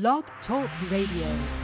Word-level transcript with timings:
Blog 0.00 0.24
Talk 0.44 0.68
Radio. 0.90 1.63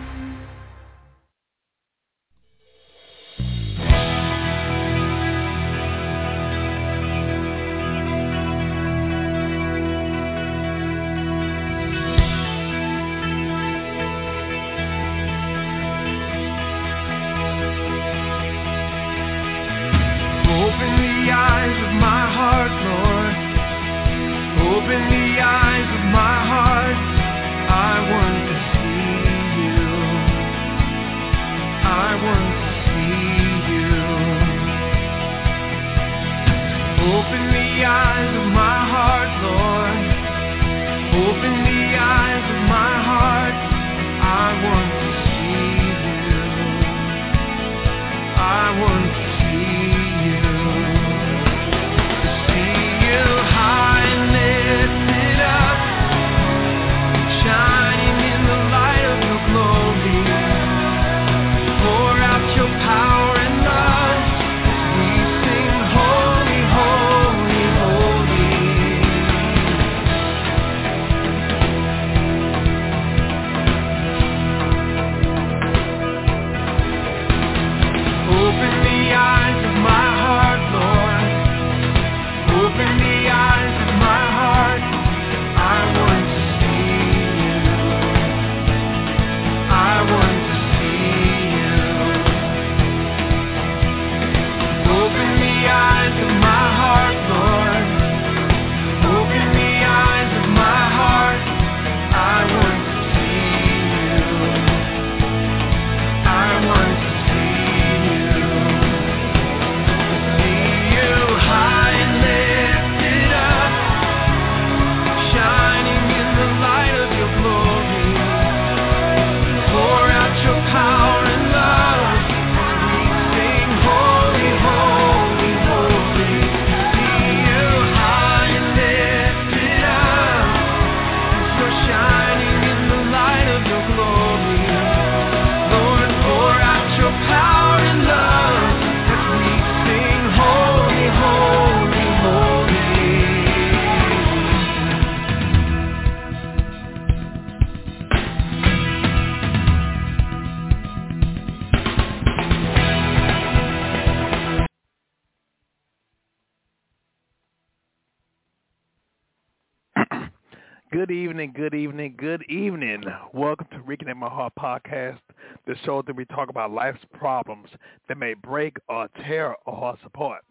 Good 160.93 161.13
evening, 161.13 161.53
good 161.55 161.73
evening, 161.73 162.17
good 162.19 162.43
evening. 162.51 163.05
Welcome 163.33 163.69
to 163.71 163.79
Reconnect 163.79 164.17
My 164.17 164.29
Heart 164.29 164.55
podcast, 164.59 165.21
the 165.65 165.77
show 165.85 166.03
that 166.03 166.17
we 166.17 166.25
talk 166.25 166.49
about 166.49 166.73
life's 166.73 166.99
problems 167.15 167.69
that 168.09 168.19
may 168.19 168.35
break 168.35 168.77
or 168.89 169.07
tear 169.25 169.55
our 169.67 169.77
hearts 169.77 170.01
apart. 170.05 170.43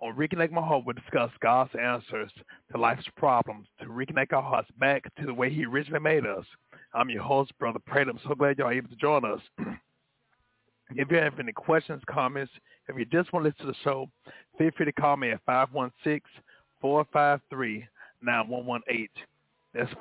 On 0.00 0.14
Reconnect 0.14 0.52
My 0.52 0.60
Heart, 0.60 0.84
we 0.86 0.92
discuss 0.92 1.32
God's 1.40 1.72
answers 1.74 2.30
to 2.70 2.78
life's 2.78 3.08
problems 3.16 3.66
to 3.80 3.86
reconnect 3.86 4.32
our 4.32 4.44
hearts 4.44 4.68
back 4.78 5.12
to 5.16 5.26
the 5.26 5.34
way 5.34 5.52
He 5.52 5.64
originally 5.64 5.98
made 5.98 6.24
us. 6.24 6.44
I'm 6.94 7.10
your 7.10 7.24
host, 7.24 7.50
Brother 7.58 7.80
Prater. 7.84 8.10
I'm 8.10 8.20
so 8.28 8.36
glad 8.36 8.58
y'all 8.58 8.70
able 8.70 8.90
to 8.90 8.94
join 8.94 9.24
us. 9.24 9.40
if 10.90 11.10
you 11.10 11.16
have 11.16 11.40
any 11.40 11.50
questions, 11.50 12.00
comments, 12.08 12.52
if 12.86 12.96
you 12.96 13.06
just 13.06 13.32
want 13.32 13.44
to 13.44 13.48
listen 13.48 13.66
to 13.66 13.72
the 13.72 13.78
show, 13.82 14.08
feel 14.56 14.70
free 14.76 14.86
to 14.86 14.92
call 14.92 15.16
me 15.16 15.32
at 15.32 15.44
516-453-9118. 16.84 17.88
That's 19.78 19.94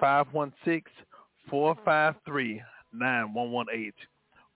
516-453-9118. 1.52 3.94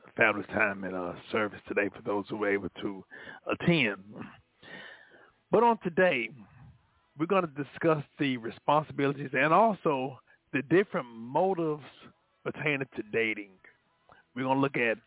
a 0.07 0.13
fabulous 0.17 0.49
time 0.49 0.85
in 0.85 0.95
uh, 0.95 1.15
service 1.31 1.61
today 1.69 1.91
for 1.95 2.03
those 2.03 2.25
who 2.29 2.37
were 2.37 2.51
able 2.51 2.71
to 2.81 3.05
attend. 3.51 3.99
But 5.51 5.63
on 5.63 5.79
today, 5.83 6.31
we're 7.19 7.27
going 7.27 7.47
to 7.47 7.65
discuss 7.65 8.03
the 8.19 8.39
responsibilities 8.39 9.31
and 9.35 9.53
also 9.53 10.19
the 10.53 10.63
different 10.63 11.07
motives 11.15 11.85
pertaining 12.45 12.87
to 12.97 13.03
dating. 13.13 13.51
We're 14.35 14.45
going 14.45 14.57
to 14.57 14.61
look 14.61 14.77
at 14.77 14.99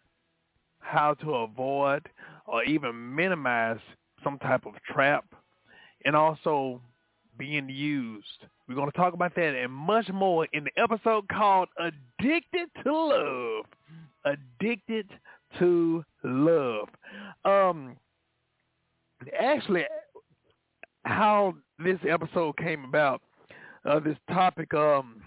how 0.80 1.16
to 1.16 1.36
avoid 1.36 2.08
or 2.46 2.64
even 2.64 3.16
minimize 3.16 3.80
some 4.24 4.38
type 4.40 4.66
of 4.66 4.74
trap 4.84 5.26
and 6.06 6.16
also 6.16 6.80
being 7.38 7.68
used. 7.70 8.46
We're 8.68 8.76
going 8.76 8.92
to 8.92 8.98
talk 8.98 9.14
about 9.14 9.36
that 9.36 9.56
and 9.56 9.72
much 9.72 10.10
more 10.10 10.48
in 10.54 10.64
the 10.64 10.82
episode 10.82 11.28
called 11.28 11.70
Addicted 11.78 12.70
to 12.84 12.94
Love. 12.94 13.66
Addicted 14.26 15.10
to 15.60 16.04
Love. 16.24 16.90
Um, 17.44 17.96
actually, 19.40 19.86
how 21.04 21.56
this 21.84 22.00
episode 22.08 22.58
came 22.58 22.86
about, 22.86 23.22
uh, 23.86 24.00
this 24.00 24.18
topic, 24.30 24.74
um, 24.74 25.22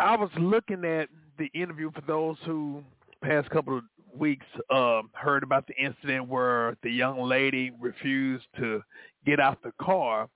I 0.00 0.16
was 0.16 0.30
looking 0.38 0.82
at 0.86 1.10
the 1.38 1.50
interview 1.52 1.90
for 1.92 2.00
those 2.06 2.38
who 2.46 2.82
past 3.22 3.50
couple 3.50 3.76
of 3.76 3.84
weeks 4.18 4.46
um, 4.70 5.10
heard 5.12 5.42
about 5.42 5.66
the 5.66 5.74
incident 5.74 6.26
where 6.26 6.74
the 6.82 6.90
young 6.90 7.20
lady 7.20 7.70
refused 7.78 8.46
to 8.56 8.82
get 9.26 9.40
out 9.40 9.62
the 9.62 9.72
car 9.80 10.26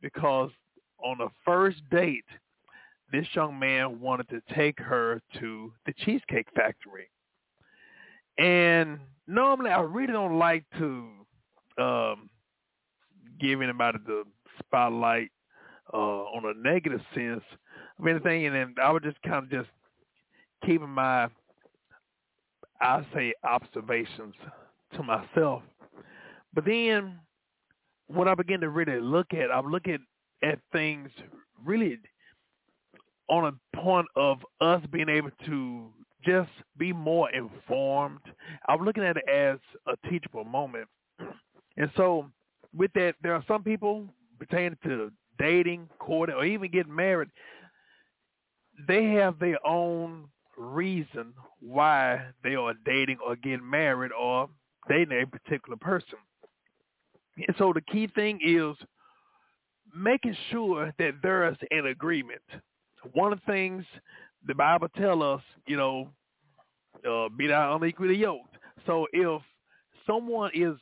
because 0.00 0.50
on 1.04 1.18
the 1.18 1.28
first 1.44 1.78
date, 1.90 2.24
this 3.12 3.26
young 3.34 3.58
man 3.58 4.00
wanted 4.00 4.26
to 4.30 4.40
take 4.54 4.78
her 4.80 5.20
to 5.38 5.70
the 5.84 5.92
Cheesecake 5.98 6.46
Factory. 6.56 7.10
And 8.38 9.00
normally 9.26 9.70
I 9.70 9.82
really 9.82 10.14
don't 10.14 10.38
like 10.38 10.64
to 10.78 11.10
um, 11.76 12.30
give 13.38 13.60
anybody 13.60 13.98
the 14.06 14.22
spotlight 14.60 15.30
uh, 15.92 15.96
on 15.96 16.44
a 16.46 16.66
negative 16.66 17.02
sense 17.14 17.42
anything, 18.08 18.46
and 18.46 18.54
then 18.54 18.74
I 18.82 18.90
would 18.90 19.02
just 19.02 19.20
kind 19.22 19.44
of 19.44 19.50
just 19.50 19.68
keeping 20.64 20.88
my, 20.88 21.28
I 22.80 23.06
say, 23.14 23.34
observations 23.44 24.34
to 24.94 25.02
myself. 25.02 25.62
But 26.54 26.64
then 26.64 27.18
when 28.08 28.28
I 28.28 28.34
begin 28.34 28.60
to 28.60 28.68
really 28.68 29.00
look 29.00 29.32
at, 29.32 29.50
I 29.50 29.60
look 29.60 29.86
at 29.88 30.00
at 30.42 30.58
things 30.72 31.10
really 31.64 31.98
on 33.28 33.44
a 33.44 33.76
point 33.76 34.06
of 34.16 34.38
us 34.60 34.82
being 34.90 35.08
able 35.08 35.30
to 35.46 35.86
just 36.24 36.50
be 36.76 36.92
more 36.92 37.30
informed. 37.30 38.20
I'm 38.68 38.84
looking 38.84 39.04
at 39.04 39.16
it 39.16 39.28
as 39.28 39.58
a 39.86 40.08
teachable 40.08 40.44
moment. 40.44 40.88
And 41.76 41.90
so 41.96 42.26
with 42.74 42.92
that, 42.94 43.14
there 43.22 43.34
are 43.34 43.44
some 43.46 43.62
people 43.62 44.06
pertaining 44.38 44.76
to 44.84 45.12
dating, 45.38 45.88
courting, 45.98 46.34
or 46.34 46.44
even 46.44 46.70
getting 46.70 46.94
married. 46.94 47.28
They 48.86 49.12
have 49.14 49.38
their 49.38 49.64
own 49.66 50.28
reason 50.56 51.32
why 51.60 52.20
they 52.42 52.54
are 52.54 52.74
dating 52.84 53.18
or 53.24 53.36
getting 53.36 53.68
married 53.68 54.12
or 54.12 54.48
dating 54.88 55.20
a 55.20 55.26
particular 55.26 55.76
person. 55.76 56.18
And 57.36 57.56
so 57.58 57.72
the 57.72 57.80
key 57.80 58.08
thing 58.08 58.38
is 58.42 58.76
making 59.94 60.36
sure 60.50 60.92
that 60.98 61.14
there's 61.22 61.56
an 61.70 61.86
agreement. 61.86 62.42
One 63.12 63.32
of 63.32 63.40
the 63.46 63.52
things 63.52 63.84
the 64.46 64.54
Bible 64.54 64.88
tells 64.96 65.22
us, 65.22 65.42
you 65.66 65.76
know, 65.76 66.08
uh, 67.08 67.28
be 67.28 67.46
thou 67.46 67.76
unequally 67.76 68.16
yoked. 68.16 68.56
So 68.86 69.06
if 69.12 69.42
someone 70.06 70.50
is 70.54 70.76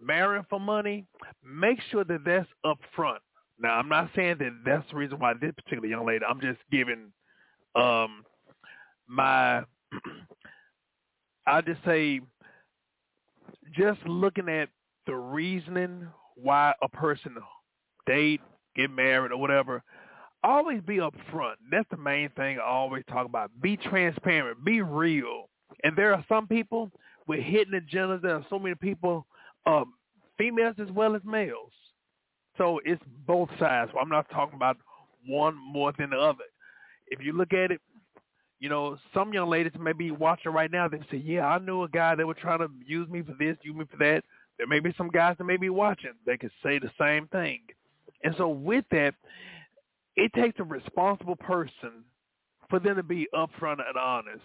marrying 0.00 0.46
for 0.48 0.60
money, 0.60 1.06
make 1.44 1.80
sure 1.90 2.04
that 2.04 2.24
that's 2.24 2.48
up 2.64 2.78
front. 2.94 3.22
Now, 3.60 3.74
I'm 3.78 3.88
not 3.88 4.10
saying 4.14 4.36
that 4.38 4.52
that's 4.64 4.88
the 4.90 4.96
reason 4.96 5.18
why 5.18 5.34
this 5.34 5.52
particular 5.56 5.86
young 5.88 6.06
lady. 6.06 6.24
I'm 6.24 6.40
just 6.40 6.60
giving 6.70 7.12
um, 7.74 8.24
my. 9.06 9.62
I 11.46 11.62
just 11.62 11.82
say, 11.84 12.20
just 13.74 14.00
looking 14.06 14.48
at 14.48 14.68
the 15.06 15.14
reasoning 15.14 16.06
why 16.36 16.74
a 16.82 16.88
person 16.88 17.36
date, 18.06 18.40
get 18.76 18.90
married, 18.90 19.32
or 19.32 19.38
whatever. 19.38 19.82
Always 20.44 20.80
be 20.82 20.98
upfront. 20.98 21.54
That's 21.70 21.88
the 21.90 21.96
main 21.96 22.30
thing 22.30 22.58
I 22.58 22.64
always 22.64 23.02
talk 23.10 23.26
about. 23.26 23.50
Be 23.60 23.76
transparent. 23.76 24.64
Be 24.64 24.82
real. 24.82 25.48
And 25.82 25.96
there 25.96 26.14
are 26.14 26.24
some 26.28 26.46
people 26.46 26.90
with 27.26 27.40
hidden 27.40 27.80
agendas. 27.80 28.22
There 28.22 28.34
are 28.34 28.46
so 28.48 28.58
many 28.58 28.74
people, 28.76 29.26
um, 29.66 29.94
females 30.36 30.76
as 30.80 30.90
well 30.92 31.16
as 31.16 31.22
males. 31.24 31.72
So 32.58 32.80
it's 32.84 33.02
both 33.26 33.48
sides. 33.58 33.90
I'm 33.98 34.08
not 34.08 34.28
talking 34.30 34.56
about 34.56 34.76
one 35.26 35.56
more 35.56 35.92
than 35.96 36.10
the 36.10 36.18
other. 36.18 36.44
If 37.06 37.20
you 37.24 37.32
look 37.32 37.52
at 37.52 37.70
it, 37.70 37.80
you 38.60 38.68
know, 38.68 38.98
some 39.14 39.32
young 39.32 39.48
ladies 39.48 39.72
may 39.78 39.92
be 39.92 40.10
watching 40.10 40.52
right 40.52 40.70
now. 40.70 40.88
They 40.88 41.00
say, 41.10 41.18
"Yeah, 41.18 41.46
I 41.46 41.58
knew 41.58 41.84
a 41.84 41.88
guy 41.88 42.16
that 42.16 42.26
was 42.26 42.36
trying 42.38 42.58
to 42.58 42.70
use 42.84 43.08
me 43.08 43.22
for 43.22 43.32
this, 43.34 43.56
use 43.62 43.76
me 43.76 43.84
for 43.84 43.96
that." 43.98 44.24
There 44.58 44.66
may 44.66 44.80
be 44.80 44.92
some 44.94 45.08
guys 45.08 45.36
that 45.38 45.44
may 45.44 45.56
be 45.56 45.70
watching. 45.70 46.12
They 46.26 46.36
could 46.36 46.50
say 46.62 46.78
the 46.78 46.90
same 46.98 47.28
thing. 47.28 47.62
And 48.24 48.34
so 48.36 48.48
with 48.48 48.84
that, 48.90 49.14
it 50.16 50.32
takes 50.32 50.58
a 50.58 50.64
responsible 50.64 51.36
person 51.36 52.04
for 52.68 52.80
them 52.80 52.96
to 52.96 53.04
be 53.04 53.28
upfront 53.32 53.86
and 53.86 53.96
honest. 53.96 54.44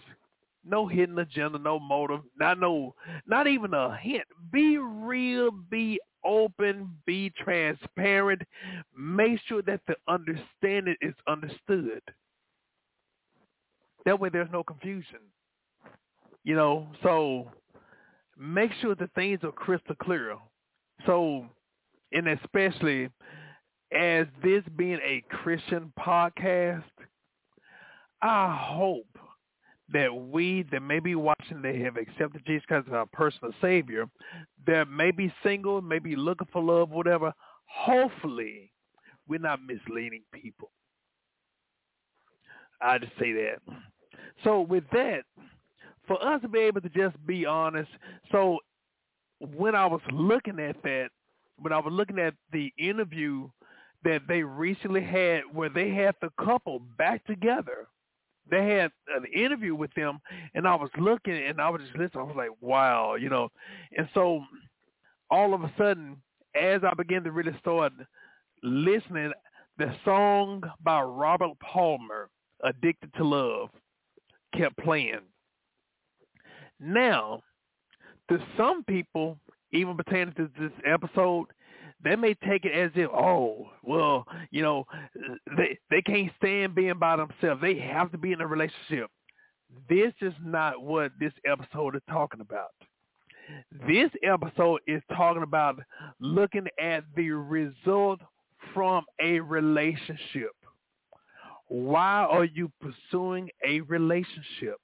No 0.64 0.86
hidden 0.86 1.18
agenda, 1.18 1.58
no 1.58 1.80
motive, 1.80 2.20
not 2.38 2.60
no, 2.60 2.94
not 3.26 3.48
even 3.48 3.74
a 3.74 3.96
hint. 3.96 4.24
Be 4.52 4.78
real, 4.78 5.50
be 5.50 6.00
open, 6.24 6.90
be 7.06 7.30
transparent. 7.38 8.42
Make 8.96 9.40
sure 9.46 9.62
that 9.62 9.80
the 9.86 9.96
understanding 10.08 10.96
is 11.00 11.14
understood. 11.28 12.02
That 14.04 14.18
way 14.20 14.28
there's 14.28 14.50
no 14.52 14.62
confusion. 14.62 15.20
You 16.44 16.56
know, 16.56 16.88
so 17.02 17.50
make 18.38 18.70
sure 18.80 18.94
the 18.94 19.08
things 19.14 19.40
are 19.42 19.52
crystal 19.52 19.94
clear. 19.96 20.36
So, 21.06 21.46
and 22.12 22.28
especially 22.28 23.08
as 23.92 24.26
this 24.42 24.62
being 24.76 24.98
a 25.04 25.22
Christian 25.30 25.92
podcast, 25.98 26.84
I 28.22 28.56
hope 28.72 29.13
that 29.92 30.14
we 30.14 30.64
that 30.72 30.80
may 30.80 30.98
be 30.98 31.14
watching 31.14 31.62
that 31.62 31.74
have 31.76 31.96
accepted 31.96 32.42
Jesus 32.46 32.64
Christ 32.66 32.88
as 32.88 32.94
our 32.94 33.06
personal 33.06 33.52
Savior, 33.60 34.06
that 34.66 34.88
may 34.88 35.10
be 35.10 35.32
single, 35.42 35.82
may 35.82 35.98
be 35.98 36.16
looking 36.16 36.48
for 36.52 36.62
love, 36.62 36.90
whatever, 36.90 37.32
hopefully 37.66 38.70
we're 39.28 39.40
not 39.40 39.60
misleading 39.62 40.22
people. 40.32 40.70
I 42.80 42.98
just 42.98 43.12
say 43.18 43.32
that. 43.32 43.58
So 44.42 44.60
with 44.60 44.84
that, 44.92 45.22
for 46.06 46.22
us 46.22 46.40
to 46.42 46.48
be 46.48 46.60
able 46.60 46.80
to 46.82 46.88
just 46.90 47.16
be 47.26 47.46
honest, 47.46 47.90
so 48.30 48.58
when 49.56 49.74
I 49.74 49.86
was 49.86 50.00
looking 50.12 50.58
at 50.60 50.82
that, 50.82 51.08
when 51.58 51.72
I 51.72 51.78
was 51.78 51.92
looking 51.92 52.18
at 52.18 52.34
the 52.52 52.72
interview 52.78 53.48
that 54.04 54.22
they 54.28 54.42
recently 54.42 55.02
had 55.02 55.42
where 55.52 55.70
they 55.70 55.90
had 55.90 56.14
the 56.20 56.30
couple 56.42 56.80
back 56.98 57.24
together. 57.24 57.88
They 58.50 58.68
had 58.68 58.90
an 59.14 59.24
interview 59.34 59.74
with 59.74 59.92
them 59.94 60.20
and 60.54 60.66
I 60.66 60.74
was 60.74 60.90
looking 60.98 61.34
and 61.34 61.60
I 61.60 61.70
was 61.70 61.80
just 61.80 61.96
listening. 61.96 62.22
I 62.22 62.26
was 62.26 62.36
like, 62.36 62.50
wow, 62.60 63.14
you 63.14 63.30
know. 63.30 63.48
And 63.96 64.08
so 64.14 64.44
all 65.30 65.54
of 65.54 65.62
a 65.62 65.72
sudden, 65.78 66.16
as 66.54 66.82
I 66.84 66.94
began 66.94 67.24
to 67.24 67.32
really 67.32 67.56
start 67.58 67.92
listening, 68.62 69.32
the 69.78 69.92
song 70.04 70.62
by 70.82 71.00
Robert 71.00 71.58
Palmer, 71.60 72.28
Addicted 72.62 73.12
to 73.14 73.24
Love, 73.24 73.70
kept 74.56 74.76
playing. 74.78 75.20
Now, 76.80 77.42
to 78.28 78.38
some 78.56 78.84
people, 78.84 79.38
even 79.72 79.96
pertaining 79.96 80.34
to 80.34 80.48
this 80.58 80.72
episode, 80.86 81.46
they 82.04 82.16
may 82.16 82.34
take 82.46 82.64
it 82.64 82.72
as 82.72 82.90
if, 82.94 83.08
oh, 83.10 83.70
well, 83.82 84.26
you 84.50 84.62
know, 84.62 84.84
they 85.56 85.78
they 85.90 86.02
can't 86.02 86.30
stand 86.36 86.74
being 86.74 86.98
by 86.98 87.16
themselves. 87.16 87.60
They 87.60 87.78
have 87.78 88.12
to 88.12 88.18
be 88.18 88.32
in 88.32 88.40
a 88.40 88.46
relationship. 88.46 89.10
This 89.88 90.12
is 90.20 90.34
not 90.44 90.82
what 90.82 91.12
this 91.18 91.32
episode 91.46 91.96
is 91.96 92.02
talking 92.08 92.40
about. 92.40 92.70
This 93.86 94.10
episode 94.22 94.80
is 94.86 95.02
talking 95.16 95.42
about 95.42 95.78
looking 96.20 96.66
at 96.80 97.04
the 97.16 97.30
result 97.30 98.20
from 98.72 99.04
a 99.20 99.40
relationship. 99.40 100.52
Why 101.66 102.26
are 102.30 102.44
you 102.44 102.70
pursuing 102.80 103.50
a 103.66 103.80
relationship? 103.82 104.76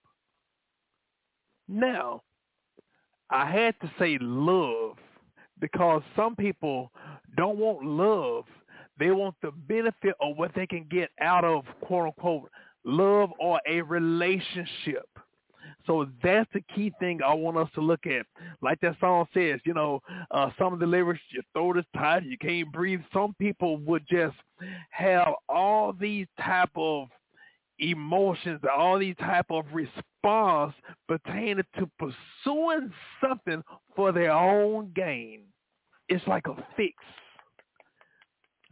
Now, 1.69 2.23
I 3.31 3.51
had 3.51 3.75
to 3.81 3.91
say 3.99 4.19
love 4.21 4.97
because 5.61 6.03
some 6.17 6.37
people 6.37 6.91
don't 7.37 7.59
want 7.59 7.85
love. 7.85 8.45
They 8.99 9.11
want 9.11 9.35
the 9.43 9.51
benefit 9.51 10.15
of 10.21 10.37
what 10.37 10.53
they 10.55 10.67
can 10.67 10.87
get 10.91 11.11
out 11.21 11.45
of 11.45 11.65
quote 11.81 12.07
unquote 12.07 12.51
love 12.85 13.31
or 13.39 13.61
a 13.69 13.83
relationship. 13.83 15.07
So 15.87 16.07
that's 16.23 16.49
the 16.53 16.63
key 16.75 16.93
thing 17.01 17.21
I 17.27 17.33
want 17.35 17.57
us 17.57 17.69
to 17.75 17.81
look 17.81 18.07
at. 18.07 18.27
Like 18.63 18.81
that 18.81 18.97
song 19.01 19.27
says, 19.33 19.61
you 19.65 19.75
know, 19.75 20.01
uh, 20.31 20.51
some 20.59 20.73
of 20.73 20.79
the 20.79 20.87
lyrics, 20.87 21.21
your 21.31 21.43
throat 21.53 21.79
is 21.79 21.85
tight, 21.97 22.25
you 22.25 22.37
can't 22.39 22.71
breathe. 22.71 23.01
Some 23.13 23.35
people 23.39 23.79
would 23.79 24.05
just 24.11 24.37
have 24.91 25.29
all 25.49 25.93
these 25.93 26.27
type 26.39 26.71
of 26.77 27.09
emotions, 27.81 28.61
all 28.77 28.99
these 28.99 29.17
type 29.17 29.47
of 29.51 29.65
response 29.73 30.75
pertaining 31.09 31.65
to 31.79 31.91
pursuing 31.99 32.93
something 33.21 33.63
for 33.97 34.13
their 34.13 34.33
own 34.33 34.93
gain 34.95 35.43
it's 36.11 36.27
like 36.27 36.47
a 36.49 36.57
fix. 36.77 36.95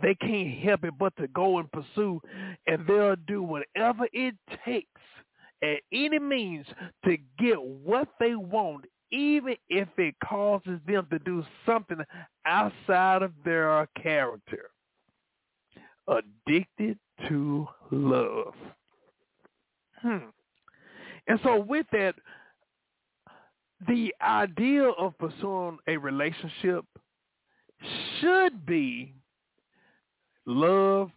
They 0.03 0.15
can't 0.17 0.59
help 0.59 0.85
it 0.85 0.95
but 0.99 1.17
to 1.17 1.29
go 1.29 1.59
and 1.59 1.71
pursue, 1.73 2.21
and 2.67 2.87
they'll 2.87 3.17
do 3.27 3.43
whatever 3.43 4.07
it 4.13 4.35
takes 4.65 5.01
at 5.63 5.79
any 5.93 6.19
means 6.19 6.67
to 7.05 7.17
get 7.39 7.61
what 7.61 8.09
they 8.21 8.35
want, 8.35 8.85
even 9.11 9.57
if 9.69 9.89
it 9.97 10.15
causes 10.23 10.81
them 10.87 11.07
to 11.11 11.19
do 11.21 11.45
something 11.65 11.99
outside 12.45 13.23
of 13.23 13.33
their 13.45 13.89
character. 14.01 14.71
Addicted 16.07 16.99
to 17.29 17.67
love. 17.91 18.55
Hmm. 20.01 20.29
And 21.27 21.39
so 21.43 21.61
with 21.61 21.87
that, 21.93 22.15
the 23.87 24.15
idea 24.23 24.85
of 24.85 25.17
pursuing 25.19 25.79
a 25.87 25.97
relationship 25.97 26.85
should 28.21 28.67
be 28.67 29.15
love, 30.47 31.11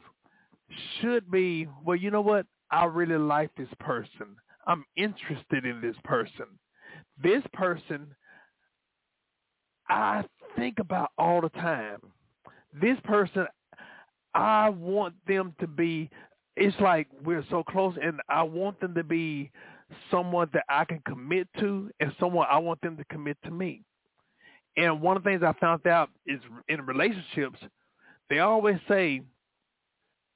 should 1.00 1.30
be, 1.32 1.68
well, 1.84 1.96
you 1.96 2.12
know 2.12 2.22
what? 2.22 2.46
I 2.70 2.86
really 2.86 3.18
like 3.18 3.54
this 3.56 3.70
person. 3.80 4.36
I'm 4.68 4.86
interested 4.96 5.66
in 5.66 5.82
this 5.82 5.96
person. 6.04 6.46
This 7.22 7.42
person 7.54 8.16
I 9.92 10.24
think 10.56 10.80
about 10.80 11.12
all 11.18 11.42
the 11.42 11.50
time. 11.50 12.00
This 12.82 12.98
person, 13.04 13.46
I 14.34 14.70
want 14.70 15.16
them 15.28 15.54
to 15.60 15.68
be. 15.68 16.10
It's 16.56 16.80
like 16.80 17.08
we're 17.24 17.46
so 17.50 17.64
close, 17.64 17.96
and 18.02 18.20
I 18.30 18.44
want 18.44 18.80
them 18.80 18.94
to 18.96 19.04
be 19.04 19.52
someone 20.10 20.50
that 20.54 20.66
I 20.70 20.86
can 20.86 21.02
commit 21.08 21.48
to, 21.60 21.90
and 22.00 22.14
someone 22.20 22.48
I 22.50 22.58
want 22.58 22.82
them 22.82 22.98
to 22.98 23.06
commit 23.06 23.38
to 23.46 23.52
me. 23.52 23.84
And 24.78 25.02
one 25.02 25.18
of 25.18 25.24
the 25.24 25.30
things 25.30 25.44
I 25.44 25.54
found 25.60 25.86
out 25.88 26.10
is 26.26 26.40
in 26.70 26.86
relationships, 26.86 27.60
they 28.30 28.40
always 28.40 28.78
say 28.88 29.22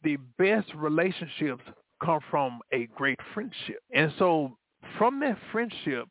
the 0.04 0.18
best 0.38 0.68
relationships 0.76 1.64
come 2.04 2.20
from 2.30 2.60
a 2.74 2.88
great 2.96 3.20
friendship. 3.34 3.80
And 3.94 4.12
so 4.20 4.58
from 4.98 5.20
that 5.22 5.38
friendship, 5.52 6.08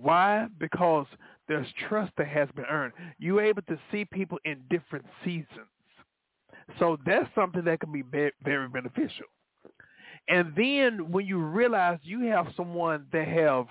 why? 0.00 0.46
Because 0.58 1.06
there's 1.48 1.66
trust 1.88 2.12
that 2.16 2.28
has 2.28 2.48
been 2.54 2.64
earned. 2.66 2.94
You're 3.18 3.42
able 3.42 3.62
to 3.62 3.78
see 3.90 4.04
people 4.04 4.38
in 4.44 4.62
different 4.70 5.04
seasons. 5.24 5.68
So 6.78 6.98
that's 7.04 7.28
something 7.34 7.64
that 7.64 7.80
can 7.80 7.92
be 7.92 8.02
very 8.42 8.68
beneficial. 8.68 9.26
And 10.28 10.54
then 10.56 11.10
when 11.10 11.26
you 11.26 11.38
realize 11.38 11.98
you 12.02 12.20
have 12.30 12.46
someone 12.56 13.06
that 13.12 13.28
have 13.28 13.66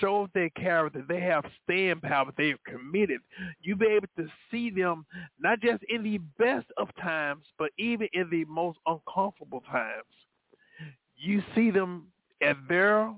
showed 0.00 0.30
their 0.32 0.50
character, 0.50 1.04
they 1.08 1.20
have 1.20 1.44
staying 1.64 2.00
power, 2.00 2.32
they 2.36 2.50
are 2.52 2.58
committed, 2.66 3.20
you 3.62 3.74
be 3.74 3.86
able 3.86 4.06
to 4.16 4.28
see 4.50 4.70
them 4.70 5.04
not 5.40 5.60
just 5.60 5.82
in 5.88 6.04
the 6.04 6.18
best 6.38 6.66
of 6.76 6.88
times, 7.02 7.44
but 7.58 7.72
even 7.78 8.08
in 8.12 8.30
the 8.30 8.44
most 8.44 8.78
uncomfortable 8.86 9.62
times. 9.70 10.04
You 11.16 11.42
see 11.56 11.72
them 11.72 12.06
at 12.42 12.56
their 12.68 13.12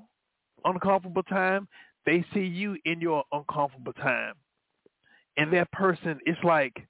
uncomfortable 0.64 1.22
time, 1.24 1.68
they 2.06 2.24
see 2.32 2.40
you 2.44 2.78
in 2.86 3.00
your 3.02 3.24
uncomfortable 3.30 3.92
time. 3.92 4.34
And 5.36 5.52
that 5.52 5.70
person, 5.72 6.18
it's 6.24 6.42
like 6.42 6.86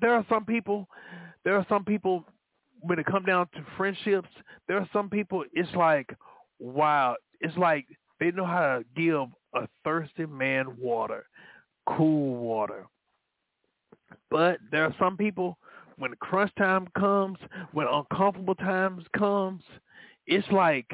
there 0.00 0.14
are 0.14 0.24
some 0.28 0.44
people, 0.44 0.88
there 1.44 1.56
are 1.56 1.66
some 1.68 1.84
people 1.84 2.24
when 2.80 2.98
it 2.98 3.06
comes 3.06 3.26
down 3.26 3.48
to 3.54 3.64
friendships, 3.76 4.28
there 4.66 4.78
are 4.78 4.88
some 4.92 5.10
people. 5.10 5.44
It's 5.52 5.74
like, 5.74 6.14
wow, 6.58 7.16
it's 7.40 7.56
like 7.56 7.86
they 8.20 8.30
know 8.30 8.44
how 8.44 8.78
to 8.78 8.84
give 8.96 9.28
a 9.54 9.68
thirsty 9.84 10.26
man 10.26 10.76
water, 10.78 11.26
cool 11.88 12.36
water. 12.36 12.86
But 14.30 14.58
there 14.70 14.84
are 14.84 14.94
some 14.98 15.16
people 15.16 15.58
when 15.96 16.14
crunch 16.20 16.52
time 16.56 16.86
comes, 16.96 17.38
when 17.72 17.86
uncomfortable 17.90 18.54
times 18.54 19.04
comes, 19.16 19.62
it's 20.26 20.46
like 20.52 20.86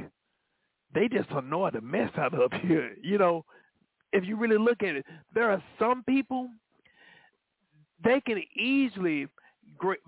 they 0.94 1.08
just 1.08 1.28
annoy 1.30 1.70
the 1.70 1.80
mess 1.80 2.11
out 2.16 2.34
of 2.34 2.50
you. 2.64 2.90
You 3.02 3.18
know, 3.18 3.44
if 4.12 4.25
you 4.25 4.37
really 4.37 4.58
look 4.58 4.82
at 4.82 4.96
it, 4.96 5.04
there 5.34 5.50
are 5.50 5.62
some 5.78 6.04
people 6.04 6.49
they 8.03 8.21
can 8.21 8.43
easily 8.57 9.29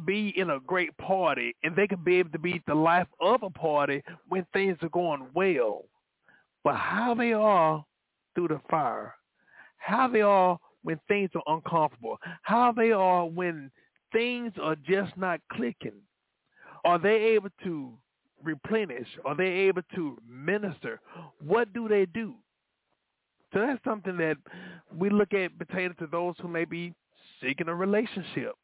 be 0.07 0.33
in 0.37 0.51
a 0.51 0.61
great 0.61 0.97
party 0.99 1.55
and 1.63 1.75
they 1.75 1.87
can 1.87 2.03
be 2.03 2.17
able 2.17 2.31
to 2.31 2.39
be 2.39 2.63
the 2.67 2.75
life 2.75 3.09
of 3.21 3.43
a 3.43 3.51
party 3.51 4.03
when 4.29 4.47
things 4.53 4.77
are 4.83 4.89
going 4.89 5.27
well. 5.35 5.85
But 6.65 6.77
how 6.77 7.15
they 7.15 7.33
are 7.33 7.85
through 8.35 8.49
the 8.49 8.61
fire, 8.71 9.15
how 9.79 10.09
they 10.09 10.23
are 10.23 10.59
when 10.83 11.01
things 11.09 11.31
are 11.35 11.55
uncomfortable, 11.55 12.19
how 12.43 12.73
they 12.73 12.93
are 12.93 13.27
when 13.27 13.71
things 14.13 14.53
are 14.63 14.77
just 14.77 15.17
not 15.17 15.41
clicking. 15.53 16.01
Are 16.85 16.99
they 16.99 17.17
able 17.35 17.51
to 17.65 17.93
replenish? 18.43 19.09
Are 19.25 19.35
they 19.35 19.47
able 19.47 19.83
to 19.95 20.19
minister? 20.29 21.01
What 21.45 21.73
do 21.73 21.89
they 21.89 22.07
do? 22.07 22.35
So 23.53 23.61
that's 23.61 23.83
something 23.85 24.17
that 24.19 24.37
we 24.97 25.11
look 25.11 25.33
at 25.33 25.59
pertaining 25.59 25.95
to 25.99 26.07
those 26.07 26.35
who 26.41 26.49
may 26.49 26.65
be 26.65 26.93
seeking 27.43 27.69
a 27.69 27.75
relationship. 27.75 28.55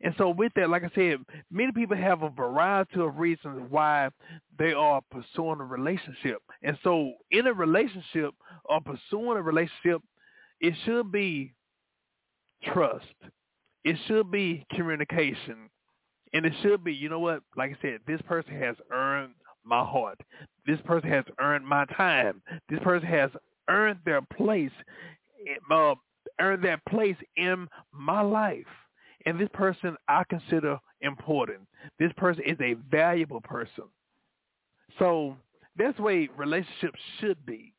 And 0.00 0.14
so 0.18 0.30
with 0.30 0.52
that, 0.56 0.68
like 0.68 0.82
I 0.84 0.90
said, 0.94 1.18
many 1.50 1.72
people 1.72 1.96
have 1.96 2.22
a 2.22 2.28
variety 2.28 3.00
of 3.00 3.16
reasons 3.18 3.66
why 3.70 4.10
they 4.58 4.72
are 4.72 5.00
pursuing 5.10 5.60
a 5.60 5.64
relationship. 5.64 6.42
And 6.62 6.76
so 6.82 7.12
in 7.30 7.46
a 7.46 7.52
relationship 7.52 8.34
or 8.64 8.80
pursuing 8.80 9.38
a 9.38 9.42
relationship, 9.42 10.02
it 10.60 10.74
should 10.84 11.10
be 11.10 11.54
trust. 12.72 13.06
It 13.84 13.96
should 14.06 14.30
be 14.30 14.66
communication. 14.74 15.70
And 16.32 16.44
it 16.44 16.52
should 16.62 16.82
be, 16.82 16.92
you 16.92 17.08
know 17.08 17.20
what, 17.20 17.42
like 17.56 17.70
I 17.70 17.82
said, 17.82 18.00
this 18.06 18.20
person 18.22 18.60
has 18.60 18.76
earned 18.92 19.34
my 19.64 19.84
heart. 19.84 20.20
This 20.66 20.80
person 20.84 21.08
has 21.10 21.24
earned 21.40 21.66
my 21.66 21.84
time. 21.96 22.42
This 22.68 22.80
person 22.80 23.08
has 23.08 23.30
earned 23.68 24.00
their 24.04 24.20
place, 24.20 24.72
uh, 25.70 25.94
earned 26.40 26.64
that 26.64 26.84
place 26.86 27.16
in 27.36 27.68
my 27.92 28.20
life. 28.20 28.66
And 29.26 29.40
this 29.40 29.48
person 29.54 29.96
I 30.08 30.24
consider 30.28 30.78
important. 31.00 31.60
This 31.98 32.12
person 32.16 32.42
is 32.46 32.58
a 32.60 32.74
valuable 32.90 33.40
person. 33.40 33.84
So 34.98 35.36
that's 35.76 35.96
the 35.96 36.02
way 36.02 36.28
relationships 36.36 36.98
should 37.20 37.44
be. 37.46 37.72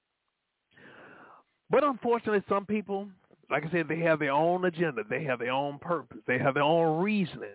But 1.69 1.83
unfortunately, 1.83 2.43
some 2.47 2.65
people, 2.65 3.07
like 3.49 3.65
I 3.65 3.71
said, 3.71 3.87
they 3.87 3.99
have 3.99 4.19
their 4.19 4.31
own 4.31 4.65
agenda. 4.65 5.03
They 5.09 5.23
have 5.23 5.39
their 5.39 5.51
own 5.51 5.79
purpose. 5.79 6.19
They 6.27 6.37
have 6.37 6.55
their 6.55 6.63
own 6.63 7.01
reasoning. 7.01 7.49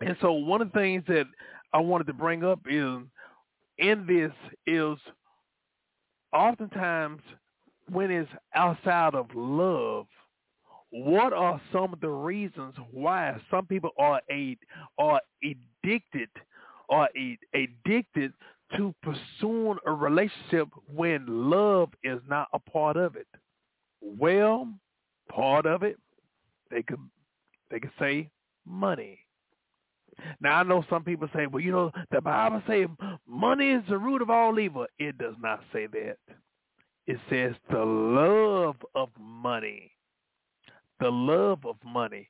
And 0.00 0.16
so 0.20 0.32
one 0.32 0.62
of 0.62 0.72
the 0.72 0.78
things 0.78 1.04
that 1.08 1.26
I 1.72 1.78
wanted 1.78 2.06
to 2.08 2.12
bring 2.12 2.44
up 2.44 2.60
is 2.68 2.98
in 3.78 4.06
this 4.06 4.32
is 4.66 4.98
oftentimes 6.32 7.22
when 7.90 8.10
it's 8.10 8.30
outside 8.54 9.14
of 9.14 9.26
love, 9.34 10.06
what 10.90 11.32
are 11.32 11.60
some 11.72 11.92
of 11.92 12.00
the 12.00 12.08
reasons 12.08 12.74
why 12.90 13.40
some 13.50 13.66
people 13.66 13.90
are 13.98 14.20
a 14.30 14.56
are 14.98 15.20
addicted 15.42 16.28
are 16.88 17.08
a, 17.16 17.38
addicted 17.54 18.32
to 18.76 18.94
pursuing 19.02 19.78
a 19.86 19.92
relationship 19.92 20.68
when 20.92 21.24
love 21.26 21.90
is 22.02 22.20
not 22.28 22.48
a 22.52 22.58
part 22.58 22.96
of 22.96 23.16
it? 23.16 23.28
Well, 24.00 24.68
part 25.28 25.66
of 25.66 25.82
it 25.82 25.96
they 26.70 26.82
could 26.82 27.00
they 27.70 27.80
could 27.80 27.92
say 27.98 28.30
money. 28.66 29.18
Now 30.40 30.56
I 30.56 30.62
know 30.64 30.84
some 30.90 31.04
people 31.04 31.28
say, 31.34 31.46
well, 31.46 31.62
you 31.62 31.72
know, 31.72 31.90
the 32.10 32.20
Bible 32.20 32.62
says 32.66 32.88
money 33.26 33.70
is 33.70 33.82
the 33.88 33.96
root 33.96 34.22
of 34.22 34.30
all 34.30 34.58
evil. 34.58 34.86
It 34.98 35.16
does 35.18 35.34
not 35.40 35.62
say 35.72 35.86
that. 35.86 36.16
It 37.10 37.18
says 37.28 37.54
the 37.70 37.84
love 37.84 38.76
of 38.94 39.08
money 39.18 39.90
the 41.00 41.10
love 41.10 41.64
of 41.64 41.76
money. 41.84 42.28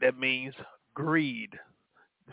That 0.00 0.18
means 0.18 0.54
greed. 0.94 1.50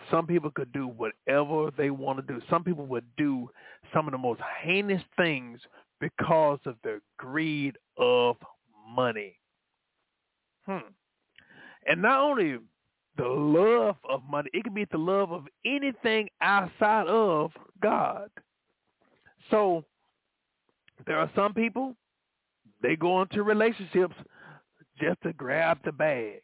Some 0.10 0.26
people 0.26 0.50
could 0.52 0.72
do 0.72 0.88
whatever 0.88 1.70
they 1.78 1.90
want 1.90 2.26
to 2.26 2.34
do. 2.34 2.42
Some 2.50 2.64
people 2.64 2.86
would 2.86 3.06
do 3.18 3.50
some 3.94 4.08
of 4.08 4.14
the 4.14 4.18
most 4.18 4.42
heinous 4.64 5.02
things 5.18 5.60
because 6.00 6.60
of 6.66 6.76
their 6.84 7.02
greed 7.18 7.78
of 7.98 8.38
money. 8.90 9.38
Hmm. 10.66 10.80
And 11.86 12.02
not 12.02 12.20
only 12.20 12.60
the 13.18 13.28
love 13.28 13.98
of 14.10 14.22
money, 14.30 14.50
it 14.54 14.64
could 14.64 14.74
be 14.74 14.88
the 14.90 14.98
love 14.98 15.32
of 15.32 15.46
anything 15.66 16.30
outside 16.40 17.08
of 17.08 17.52
God. 17.82 18.30
So 19.50 19.84
there 21.06 21.20
are 21.20 21.32
some 21.36 21.54
people, 21.54 21.96
they 22.82 22.96
go 22.96 23.22
into 23.22 23.44
relationships 23.44 24.16
just 25.00 25.22
to 25.24 25.34
grab 25.34 25.80
the 25.84 25.92
bag. 25.92 26.42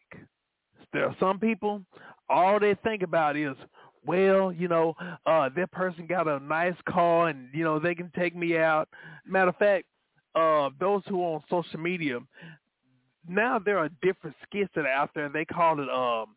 There 0.93 1.05
are 1.05 1.15
some 1.19 1.39
people, 1.39 1.81
all 2.29 2.59
they 2.59 2.75
think 2.83 3.03
about 3.03 3.35
is, 3.35 3.55
well, 4.05 4.51
you 4.51 4.67
know, 4.67 4.95
uh, 5.25 5.49
that 5.55 5.71
person 5.71 6.07
got 6.07 6.27
a 6.27 6.39
nice 6.39 6.75
car 6.87 7.27
and, 7.27 7.49
you 7.53 7.63
know, 7.63 7.77
they 7.77 7.93
can 7.93 8.11
take 8.17 8.35
me 8.35 8.57
out. 8.57 8.87
Matter 9.25 9.49
of 9.49 9.57
fact, 9.57 9.85
uh, 10.33 10.69
those 10.79 11.01
who 11.07 11.21
are 11.21 11.35
on 11.35 11.43
social 11.49 11.79
media, 11.79 12.19
now 13.27 13.59
there 13.59 13.77
are 13.77 13.89
different 14.01 14.35
skits 14.43 14.71
that 14.75 14.85
are 14.85 14.91
out 14.91 15.09
there 15.13 15.29
they 15.29 15.45
call 15.45 15.81
it 15.81 15.89
um, 15.89 16.35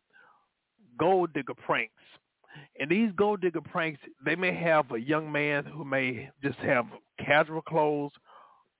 gold 0.99 1.31
digger 1.33 1.53
pranks. 1.53 1.93
And 2.79 2.89
these 2.89 3.11
gold 3.15 3.41
digger 3.41 3.61
pranks, 3.61 4.01
they 4.25 4.35
may 4.35 4.53
have 4.53 4.91
a 4.91 4.99
young 4.99 5.31
man 5.31 5.65
who 5.65 5.85
may 5.85 6.29
just 6.43 6.59
have 6.59 6.85
casual 7.25 7.61
clothes 7.61 8.11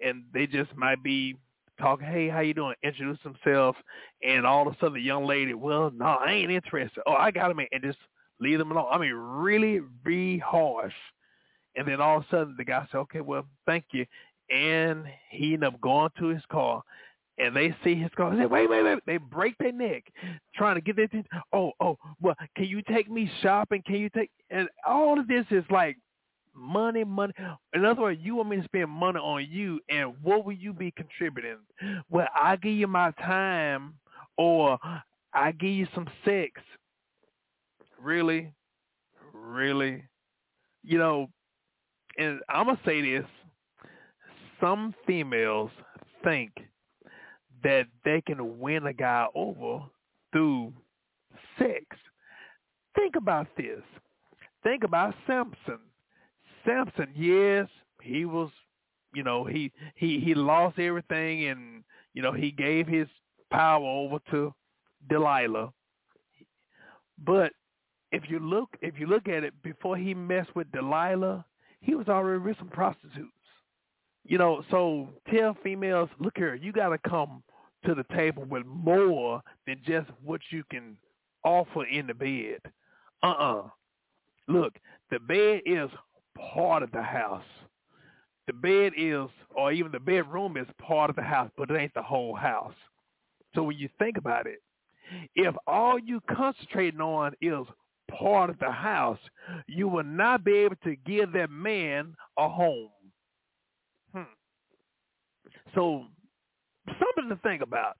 and 0.01 0.23
they 0.33 0.47
just 0.47 0.75
might 0.75 1.03
be 1.03 1.35
talking, 1.79 2.07
hey, 2.07 2.29
how 2.29 2.39
you 2.41 2.53
doing? 2.53 2.75
Introduce 2.83 3.19
themselves, 3.23 3.77
and 4.23 4.45
all 4.45 4.67
of 4.67 4.73
a 4.73 4.77
sudden 4.79 4.93
the 4.93 5.01
young 5.01 5.25
lady, 5.25 5.53
well, 5.53 5.91
no, 5.93 6.05
I 6.05 6.31
ain't 6.31 6.51
interested. 6.51 7.01
Oh, 7.05 7.13
I 7.13 7.31
got 7.31 7.51
him, 7.51 7.59
and 7.59 7.83
just 7.83 7.97
leave 8.39 8.59
them 8.59 8.71
alone. 8.71 8.87
I 8.91 8.97
mean, 8.97 9.13
really 9.13 9.81
be 10.03 10.37
harsh. 10.39 10.93
And 11.75 11.87
then 11.87 12.01
all 12.01 12.17
of 12.17 12.23
a 12.23 12.27
sudden 12.29 12.55
the 12.57 12.65
guy 12.65 12.87
said, 12.91 12.97
okay, 12.99 13.21
well, 13.21 13.45
thank 13.65 13.85
you. 13.91 14.05
And 14.49 15.05
he 15.29 15.53
ended 15.53 15.73
up 15.73 15.81
going 15.81 16.09
to 16.19 16.27
his 16.27 16.43
car, 16.51 16.83
and 17.37 17.55
they 17.55 17.75
see 17.83 17.95
his 17.95 18.11
car. 18.15 18.35
They 18.35 18.43
say, 18.43 18.45
wait, 18.47 18.69
wait, 18.69 18.83
wait. 18.83 18.99
They 19.05 19.17
break 19.17 19.57
their 19.57 19.71
neck 19.71 20.03
trying 20.55 20.75
to 20.75 20.81
get 20.81 20.97
their. 20.97 21.07
Oh, 21.53 21.71
oh, 21.79 21.97
well, 22.21 22.35
can 22.55 22.65
you 22.65 22.81
take 22.81 23.09
me 23.09 23.31
shopping? 23.41 23.81
Can 23.85 23.95
you 23.95 24.09
take? 24.09 24.29
And 24.49 24.67
all 24.85 25.19
of 25.19 25.27
this 25.27 25.45
is 25.49 25.63
like 25.69 25.97
money, 26.55 27.03
money. 27.03 27.33
In 27.73 27.85
other 27.85 28.01
words, 28.01 28.19
you 28.21 28.35
want 28.35 28.49
me 28.49 28.57
to 28.57 28.63
spend 28.63 28.89
money 28.89 29.19
on 29.19 29.47
you, 29.49 29.79
and 29.89 30.13
what 30.21 30.45
will 30.45 30.53
you 30.53 30.73
be 30.73 30.91
contributing? 30.91 31.57
Well, 32.09 32.27
I 32.35 32.55
give 32.57 32.73
you 32.73 32.87
my 32.87 33.11
time, 33.11 33.95
or 34.37 34.77
I 35.33 35.51
give 35.51 35.71
you 35.71 35.87
some 35.93 36.07
sex. 36.25 36.61
Really, 37.99 38.53
really, 39.33 40.03
you 40.83 40.97
know. 40.97 41.29
And 42.17 42.41
I'm 42.49 42.65
gonna 42.65 42.79
say 42.85 43.01
this: 43.01 43.25
some 44.59 44.93
females 45.05 45.71
think 46.23 46.51
that 47.63 47.87
they 48.03 48.21
can 48.21 48.59
win 48.59 48.87
a 48.87 48.93
guy 48.93 49.27
over 49.35 49.85
through 50.31 50.73
sex. 51.59 51.85
Think 52.95 53.15
about 53.15 53.47
this. 53.55 53.81
Think 54.63 54.83
about 54.83 55.15
Samson. 55.27 55.79
Samson, 56.65 57.09
yes, 57.15 57.67
he 58.01 58.25
was, 58.25 58.49
you 59.13 59.23
know, 59.23 59.43
he 59.43 59.71
he 59.95 60.19
he 60.19 60.33
lost 60.33 60.79
everything, 60.79 61.47
and 61.47 61.83
you 62.13 62.21
know 62.21 62.31
he 62.31 62.51
gave 62.51 62.87
his 62.87 63.07
power 63.51 63.85
over 63.85 64.19
to 64.31 64.53
Delilah. 65.09 65.71
But 67.25 67.53
if 68.11 68.29
you 68.29 68.39
look 68.39 68.69
if 68.81 68.99
you 68.99 69.07
look 69.07 69.27
at 69.27 69.43
it 69.43 69.53
before 69.63 69.97
he 69.97 70.13
messed 70.13 70.55
with 70.55 70.71
Delilah, 70.71 71.45
he 71.81 71.95
was 71.95 72.07
already 72.07 72.39
with 72.39 72.57
some 72.57 72.69
prostitutes. 72.69 73.31
You 74.23 74.37
know, 74.37 74.63
so 74.69 75.09
tell 75.33 75.57
females, 75.63 76.09
look 76.19 76.33
here, 76.37 76.53
you 76.53 76.71
got 76.71 76.89
to 76.89 76.97
come 77.09 77.43
to 77.85 77.95
the 77.95 78.05
table 78.15 78.45
with 78.45 78.65
more 78.65 79.41
than 79.65 79.81
just 79.85 80.09
what 80.23 80.41
you 80.51 80.63
can 80.69 80.95
offer 81.43 81.85
in 81.85 82.05
the 82.05 82.13
bed. 82.13 82.59
Uh-uh. 83.23 83.63
Look, 84.47 84.73
the 85.09 85.19
bed 85.19 85.61
is 85.65 85.89
part 86.37 86.83
of 86.83 86.91
the 86.91 87.01
house. 87.01 87.43
The 88.47 88.53
bed 88.53 88.93
is, 88.97 89.27
or 89.55 89.71
even 89.71 89.91
the 89.91 89.99
bedroom 89.99 90.57
is 90.57 90.67
part 90.81 91.09
of 91.09 91.15
the 91.15 91.21
house, 91.21 91.51
but 91.57 91.69
it 91.69 91.77
ain't 91.77 91.93
the 91.93 92.01
whole 92.01 92.35
house. 92.35 92.73
So 93.55 93.63
when 93.63 93.77
you 93.77 93.89
think 93.99 94.17
about 94.17 94.47
it, 94.47 94.61
if 95.35 95.55
all 95.67 95.99
you 95.99 96.21
concentrating 96.29 97.01
on 97.01 97.33
is 97.41 97.65
part 98.17 98.49
of 98.49 98.59
the 98.59 98.71
house, 98.71 99.19
you 99.67 99.87
will 99.87 100.03
not 100.03 100.43
be 100.43 100.53
able 100.53 100.75
to 100.83 100.95
give 101.05 101.33
that 101.33 101.49
man 101.49 102.15
a 102.37 102.49
home. 102.49 102.89
Hmm. 104.13 104.23
So 105.75 106.05
something 106.87 107.29
to 107.29 107.41
think 107.41 107.61
about. 107.61 107.97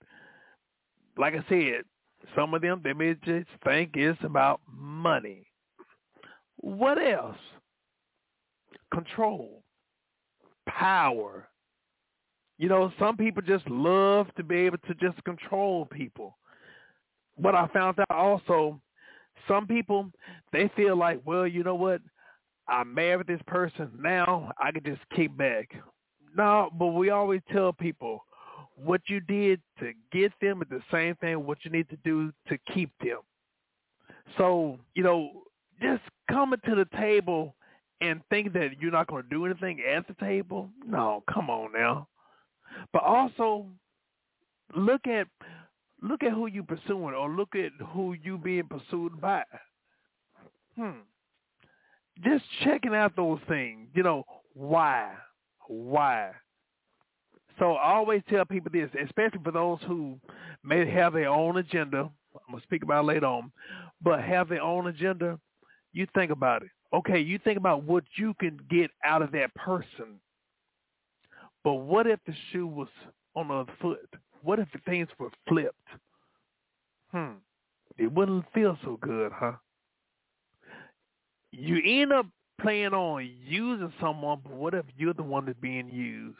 Like 1.18 1.34
I 1.34 1.44
said, 1.50 1.84
some 2.36 2.54
of 2.54 2.62
them 2.62 2.82
they 2.84 2.94
may 2.94 3.16
just 3.26 3.48
think 3.64 3.92
it's 3.96 4.20
about 4.24 4.62
money. 4.72 5.46
What 6.58 6.98
else? 7.02 7.38
Control, 8.94 9.64
power. 10.68 11.48
You 12.58 12.70
know, 12.70 12.92
some 13.00 13.18
people 13.18 13.42
just 13.42 13.68
love 13.70 14.28
to 14.36 14.44
be 14.44 14.56
able 14.58 14.78
to 14.88 14.94
just 14.96 15.24
control 15.24 15.86
people. 15.86 16.38
But 17.40 17.56
I 17.56 17.68
found 17.68 18.00
out 18.00 18.12
also, 18.12 18.80
some 19.48 19.66
people 19.66 20.12
they 20.52 20.70
feel 20.76 20.96
like, 20.96 21.22
well, 21.26 21.48
you 21.48 21.64
know 21.64 21.76
what? 21.76 22.02
I 22.68 22.84
married 22.84 23.28
this 23.28 23.42
person. 23.48 23.90
Now 24.00 24.52
I 24.60 24.72
can 24.72 24.84
just 24.84 25.02
kick 25.16 25.36
back. 25.36 25.70
No, 26.36 26.70
but 26.78 26.88
we 26.88 27.10
always 27.10 27.42
tell 27.52 27.74
people 27.74 28.24
what 28.76 29.02
you 29.08 29.20
did 29.20 29.62
to 29.80 29.92
get 30.12 30.32
them 30.42 30.62
is 30.62 30.70
the 30.70 30.82
same 30.92 31.16
thing 31.16 31.46
what 31.46 31.60
you 31.64 31.72
need 31.72 31.90
to 31.90 31.98
do 32.04 32.32
to 32.48 32.58
keep 32.74 32.92
them. 33.02 33.20
So, 34.38 34.80
you 34.96 35.04
know, 35.04 35.44
just 35.82 36.04
coming 36.30 36.60
to 36.66 36.76
the 36.76 36.86
table 36.98 37.56
and 38.02 38.22
think 38.30 38.54
that 38.54 38.80
you're 38.80 38.92
not 38.92 39.08
going 39.08 39.24
to 39.24 39.30
do 39.30 39.46
anything 39.46 39.82
at 39.82 40.08
the 40.08 40.16
table, 40.16 40.70
no, 40.86 41.24
come 41.32 41.50
on 41.50 41.72
now. 41.72 42.08
But 42.92 43.04
also 43.04 43.68
look 44.76 45.08
at 45.08 45.28
look 46.02 46.24
at 46.24 46.32
who 46.32 46.48
you 46.48 46.64
pursuing 46.64 47.14
or 47.14 47.30
look 47.30 47.56
at 47.56 47.72
who 47.90 48.14
you 48.14 48.38
being 48.38 48.68
pursued 48.68 49.20
by. 49.22 49.44
Hmm. 50.76 51.02
Just 52.24 52.44
checking 52.64 52.96
out 52.96 53.16
those 53.16 53.40
things. 53.48 53.88
You 53.94 54.04
know, 54.04 54.24
why? 54.54 55.14
Why? 55.68 56.32
So 57.60 57.74
I 57.74 57.94
always 57.94 58.22
tell 58.30 58.46
people 58.46 58.72
this, 58.74 58.90
especially 59.04 59.42
for 59.44 59.52
those 59.52 59.80
who 59.88 60.18
may 60.64 60.90
have 60.90 61.14
their 61.14 61.30
own 61.30 61.58
agenda. 61.58 62.10
I'm 62.34 62.54
gonna 62.54 62.64
speak 62.64 62.84
about 62.84 63.04
it 63.04 63.08
later 63.08 63.26
on, 63.26 63.52
but 64.02 64.22
have 64.22 64.50
their 64.50 64.62
own 64.62 64.88
agenda. 64.88 65.40
You 65.94 66.08
think 66.16 66.32
about 66.32 66.64
it. 66.64 66.70
Okay, 66.94 67.20
you 67.20 67.40
think 67.40 67.58
about 67.58 67.84
what 67.84 68.04
you 68.16 68.34
can 68.40 68.60
get 68.70 68.92
out 69.06 69.22
of 69.22 69.32
that 69.32 69.54
person. 69.56 70.20
But 71.64 71.76
what 71.76 72.08
if 72.08 72.20
the 72.26 72.34
shoe 72.52 72.68
was 72.68 72.88
on 73.36 73.48
the 73.48 73.54
other 73.54 73.74
foot? 73.82 74.10
What 74.42 74.60
if 74.60 74.68
the 74.74 74.80
things 74.80 75.08
were 75.20 75.30
flipped? 75.48 75.76
Hmm. 77.12 77.34
It 77.98 78.12
wouldn't 78.12 78.46
feel 78.54 78.78
so 78.84 78.98
good, 79.02 79.32
huh? 79.34 79.54
You 81.52 81.82
end 81.86 82.14
up 82.14 82.26
playing 82.62 82.94
on 82.94 83.30
using 83.46 83.92
someone, 84.00 84.40
but 84.44 84.54
what 84.54 84.74
if 84.74 84.86
you're 84.98 85.14
the 85.14 85.24
one 85.24 85.46
that's 85.46 85.60
being 85.60 85.90
used? 85.90 86.38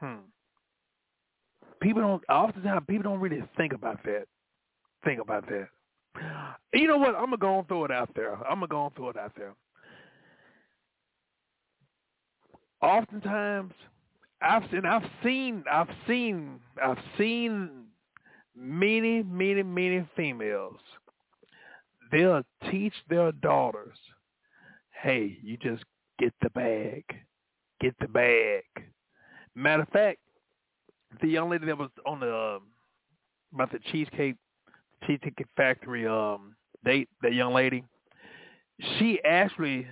Hmm. 0.00 0.26
People 1.80 2.02
don't 2.02 2.24
oftentimes 2.28 2.84
people 2.88 3.04
don't 3.04 3.20
really 3.20 3.42
think 3.56 3.72
about 3.72 4.02
that. 4.04 4.26
Think 5.04 5.20
about 5.20 5.46
that. 5.48 5.68
You 6.72 6.86
know 6.86 6.98
what? 6.98 7.14
I'm 7.14 7.26
gonna 7.26 7.36
go 7.38 7.58
and 7.58 7.68
throw 7.68 7.84
it 7.84 7.90
out 7.90 8.10
there. 8.14 8.34
I'm 8.34 8.60
gonna 8.60 8.66
go 8.68 8.86
and 8.86 8.94
throw 8.94 9.10
it 9.10 9.16
out 9.16 9.32
there. 9.36 9.54
Oftentimes, 12.82 13.72
I've 14.42 14.62
seen, 14.70 14.84
I've 14.84 15.10
seen, 15.24 15.64
I've 15.70 15.88
seen, 16.06 16.60
I've 16.82 16.98
seen 17.16 17.86
many, 18.54 19.22
many, 19.22 19.62
many 19.62 20.06
females. 20.16 20.78
They'll 22.12 22.42
teach 22.70 22.94
their 23.08 23.32
daughters, 23.32 23.98
"Hey, 25.02 25.38
you 25.42 25.56
just 25.56 25.84
get 26.18 26.34
the 26.42 26.50
bag, 26.50 27.04
get 27.80 27.94
the 27.98 28.08
bag." 28.08 28.64
Matter 29.54 29.82
of 29.82 29.88
fact, 29.88 30.20
the 31.20 31.28
young 31.28 31.50
lady 31.50 31.66
that 31.66 31.78
was 31.78 31.90
on 32.04 32.20
the 32.20 32.34
um, 32.34 32.62
about 33.54 33.72
the 33.72 33.78
cheesecake 33.90 34.36
cheesecake 35.04 35.46
factory 35.56 36.06
um 36.06 36.56
date, 36.84 37.08
that 37.22 37.34
young 37.34 37.52
lady, 37.52 37.84
she 38.98 39.20
actually 39.24 39.86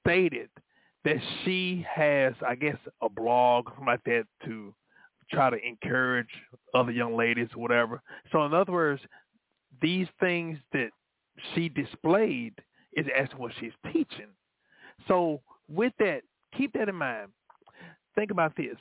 stated 0.00 0.48
that 1.04 1.16
she 1.44 1.84
has, 1.88 2.32
I 2.46 2.54
guess, 2.54 2.76
a 3.02 3.08
blog 3.08 3.66
something 3.68 3.86
like 3.86 4.04
that 4.04 4.24
to 4.44 4.74
try 5.30 5.50
to 5.50 5.56
encourage 5.64 6.28
other 6.74 6.92
young 6.92 7.16
ladies 7.16 7.48
or 7.54 7.62
whatever. 7.62 8.02
So 8.32 8.44
in 8.44 8.54
other 8.54 8.72
words, 8.72 9.02
these 9.82 10.06
things 10.20 10.58
that 10.72 10.90
she 11.54 11.68
displayed 11.68 12.54
is 12.94 13.06
as 13.16 13.28
what 13.36 13.52
she's 13.60 13.72
teaching. 13.92 14.28
So 15.06 15.42
with 15.68 15.92
that, 15.98 16.22
keep 16.56 16.72
that 16.72 16.88
in 16.88 16.94
mind 16.94 17.28
think 18.16 18.30
about 18.30 18.56
this. 18.56 18.76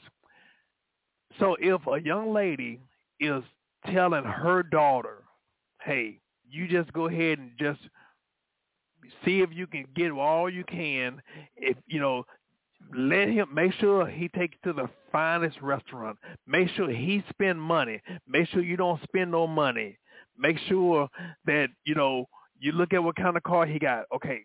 So 1.39 1.55
if 1.59 1.81
a 1.85 2.01
young 2.01 2.33
lady 2.33 2.79
is 3.19 3.43
telling 3.91 4.23
her 4.23 4.63
daughter, 4.63 5.23
hey, 5.85 6.19
you 6.49 6.67
just 6.67 6.91
go 6.93 7.07
ahead 7.07 7.39
and 7.39 7.51
just 7.59 7.79
see 9.23 9.41
if 9.41 9.49
you 9.53 9.67
can 9.67 9.85
get 9.95 10.11
all 10.11 10.49
you 10.49 10.63
can. 10.63 11.21
If 11.55 11.77
you 11.87 11.99
know, 11.99 12.25
let 12.95 13.29
him 13.29 13.47
make 13.53 13.73
sure 13.73 14.07
he 14.07 14.27
takes 14.29 14.57
to 14.63 14.73
the 14.73 14.89
finest 15.11 15.61
restaurant. 15.61 16.17
Make 16.47 16.69
sure 16.69 16.89
he 16.89 17.23
spend 17.29 17.61
money. 17.61 18.01
Make 18.27 18.49
sure 18.49 18.61
you 18.61 18.77
don't 18.77 19.01
spend 19.03 19.31
no 19.31 19.47
money. 19.47 19.97
Make 20.37 20.57
sure 20.67 21.07
that 21.45 21.67
you 21.85 21.95
know 21.95 22.25
you 22.59 22.71
look 22.71 22.93
at 22.93 23.03
what 23.03 23.15
kind 23.15 23.37
of 23.37 23.43
car 23.43 23.65
he 23.65 23.79
got. 23.79 24.05
Okay, 24.13 24.41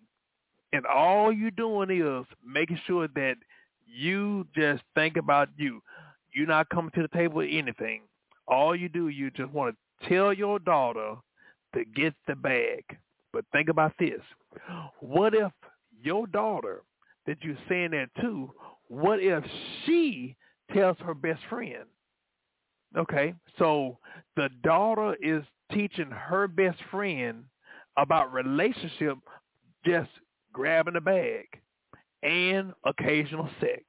and 0.73 0.87
all 0.87 1.33
you 1.33 1.51
doing 1.51 1.91
is 1.91 2.27
making 2.47 2.81
sure 2.87 3.09
that 3.09 3.37
you 3.87 4.47
just 4.55 4.83
think 4.95 5.17
about 5.17 5.49
you. 5.57 5.81
You're 6.33 6.47
not 6.47 6.69
coming 6.69 6.93
to 6.95 7.03
the 7.03 7.09
table 7.09 7.39
with 7.39 7.49
anything. 7.51 8.03
All 8.47 8.77
you 8.77 8.89
do, 8.89 9.09
you 9.09 9.31
just 9.33 9.53
want 9.53 9.75
to 9.75 10.09
tell 10.09 10.33
your 10.33 10.59
daughter 10.59 11.17
to 11.75 11.85
get 11.85 12.15
the 12.27 12.35
bag. 12.35 12.85
But 13.33 13.45
think 13.53 13.69
about 13.69 13.93
this. 13.99 14.21
What 15.01 15.35
if 15.35 15.53
your 16.03 16.27
daughter 16.27 16.83
that 17.27 17.39
you're 17.43 17.57
saying 17.69 17.93
that 17.93 18.09
to, 18.21 18.53
what 18.89 19.21
if 19.21 19.45
she 19.85 20.37
tells 20.75 20.97
her 20.99 21.15
best 21.15 21.41
friend? 21.49 21.85
Okay, 22.97 23.35
so 23.59 23.99
the 24.35 24.49
daughter 24.65 25.15
is 25.23 25.45
teaching 25.73 26.11
her 26.11 26.49
best 26.49 26.79
friend 26.91 27.45
about 27.97 28.33
relationship 28.33 29.17
just 29.87 30.11
grabbing 30.53 30.97
a 30.97 31.01
bag 31.01 31.47
and 32.23 32.73
occasional 32.85 33.49
sex. 33.61 33.83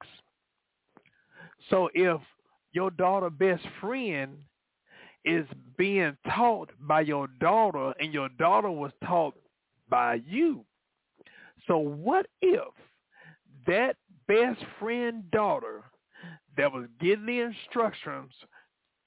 So 1.68 1.88
if 1.94 2.20
your 2.72 2.90
daughter 2.90 3.30
best 3.30 3.64
friend 3.80 4.38
is 5.24 5.46
being 5.76 6.16
taught 6.34 6.70
by 6.80 7.00
your 7.00 7.28
daughter 7.40 7.92
and 8.00 8.12
your 8.12 8.28
daughter 8.38 8.70
was 8.70 8.92
taught 9.04 9.34
by 9.88 10.20
you. 10.26 10.64
So 11.66 11.78
what 11.78 12.26
if 12.40 12.72
that 13.66 13.96
best 14.26 14.60
friend 14.78 15.30
daughter 15.30 15.82
that 16.56 16.72
was 16.72 16.86
getting 17.00 17.26
the 17.26 17.40
instructions 17.40 18.32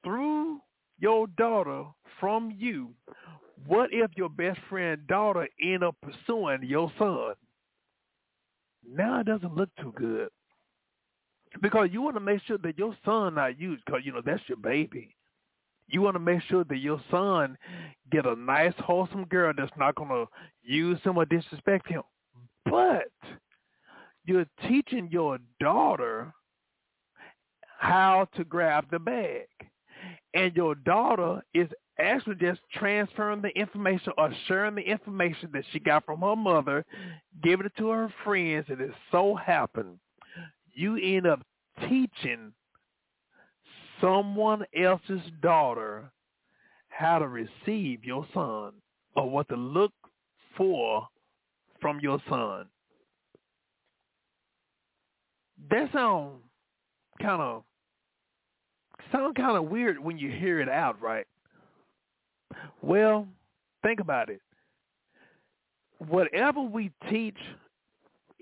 through 0.03 0.59
your 0.99 1.27
daughter 1.27 1.85
from 2.19 2.53
you, 2.57 2.91
what 3.67 3.89
if 3.91 4.11
your 4.15 4.29
best 4.29 4.59
friend 4.69 5.05
daughter 5.07 5.47
end 5.61 5.83
up 5.83 5.95
pursuing 6.01 6.63
your 6.63 6.91
son? 6.97 7.33
Now 8.87 9.19
it 9.21 9.25
doesn't 9.25 9.55
look 9.55 9.69
too 9.81 9.93
good. 9.95 10.29
Because 11.61 11.89
you 11.91 12.01
want 12.01 12.15
to 12.15 12.21
make 12.21 12.41
sure 12.43 12.57
that 12.59 12.77
your 12.77 12.95
son 13.05 13.35
not 13.35 13.59
used, 13.59 13.83
because, 13.85 14.01
you 14.03 14.11
know, 14.11 14.21
that's 14.23 14.43
your 14.47 14.57
baby. 14.57 15.15
You 15.87 16.01
want 16.01 16.15
to 16.15 16.19
make 16.19 16.41
sure 16.43 16.63
that 16.63 16.77
your 16.77 17.01
son 17.11 17.57
get 18.11 18.25
a 18.25 18.35
nice, 18.35 18.73
wholesome 18.79 19.25
girl 19.25 19.53
that's 19.55 19.71
not 19.77 19.95
going 19.95 20.09
to 20.09 20.25
use 20.63 20.99
him 21.03 21.17
or 21.17 21.25
disrespect 21.25 21.87
him. 21.87 22.01
But 22.65 23.11
you're 24.25 24.47
teaching 24.67 25.09
your 25.11 25.37
daughter 25.59 26.33
how 27.79 28.27
to 28.35 28.43
grab 28.43 28.85
the 28.89 28.99
bag. 28.99 29.47
And 30.33 30.55
your 30.55 30.75
daughter 30.75 31.41
is 31.53 31.69
actually 31.99 32.35
just 32.35 32.59
transferring 32.73 33.41
the 33.41 33.57
information 33.57 34.11
or 34.17 34.33
sharing 34.47 34.75
the 34.75 34.81
information 34.81 35.49
that 35.53 35.63
she 35.71 35.79
got 35.79 36.05
from 36.05 36.21
her 36.21 36.35
mother, 36.35 36.83
giving 37.43 37.65
it 37.65 37.71
to 37.77 37.89
her 37.89 38.13
friends, 38.23 38.65
and 38.69 38.81
it 38.81 38.91
so 39.11 39.35
happened 39.35 39.99
you 40.75 40.97
end 40.97 41.25
up 41.25 41.41
teaching 41.89 42.53
someone 44.01 44.65
else's 44.75 45.21
daughter 45.41 46.11
how 46.89 47.19
to 47.19 47.27
receive 47.27 48.03
your 48.03 48.25
son 48.33 48.73
or 49.15 49.29
what 49.29 49.47
to 49.49 49.55
look 49.55 49.91
for 50.57 51.07
from 51.81 51.99
your 51.99 52.19
son. 52.29 52.65
That 55.69 55.89
sounds 55.93 56.41
kind 57.21 57.41
of 57.41 57.63
sound 59.11 59.35
kind 59.35 59.57
of 59.57 59.65
weird 59.65 59.99
when 59.99 60.17
you 60.17 60.31
hear 60.31 60.59
it 60.59 60.69
out, 60.69 61.01
right? 61.01 61.25
Well, 62.81 63.27
think 63.83 63.99
about 63.99 64.29
it. 64.29 64.41
Whatever 65.97 66.61
we 66.61 66.91
teach 67.09 67.37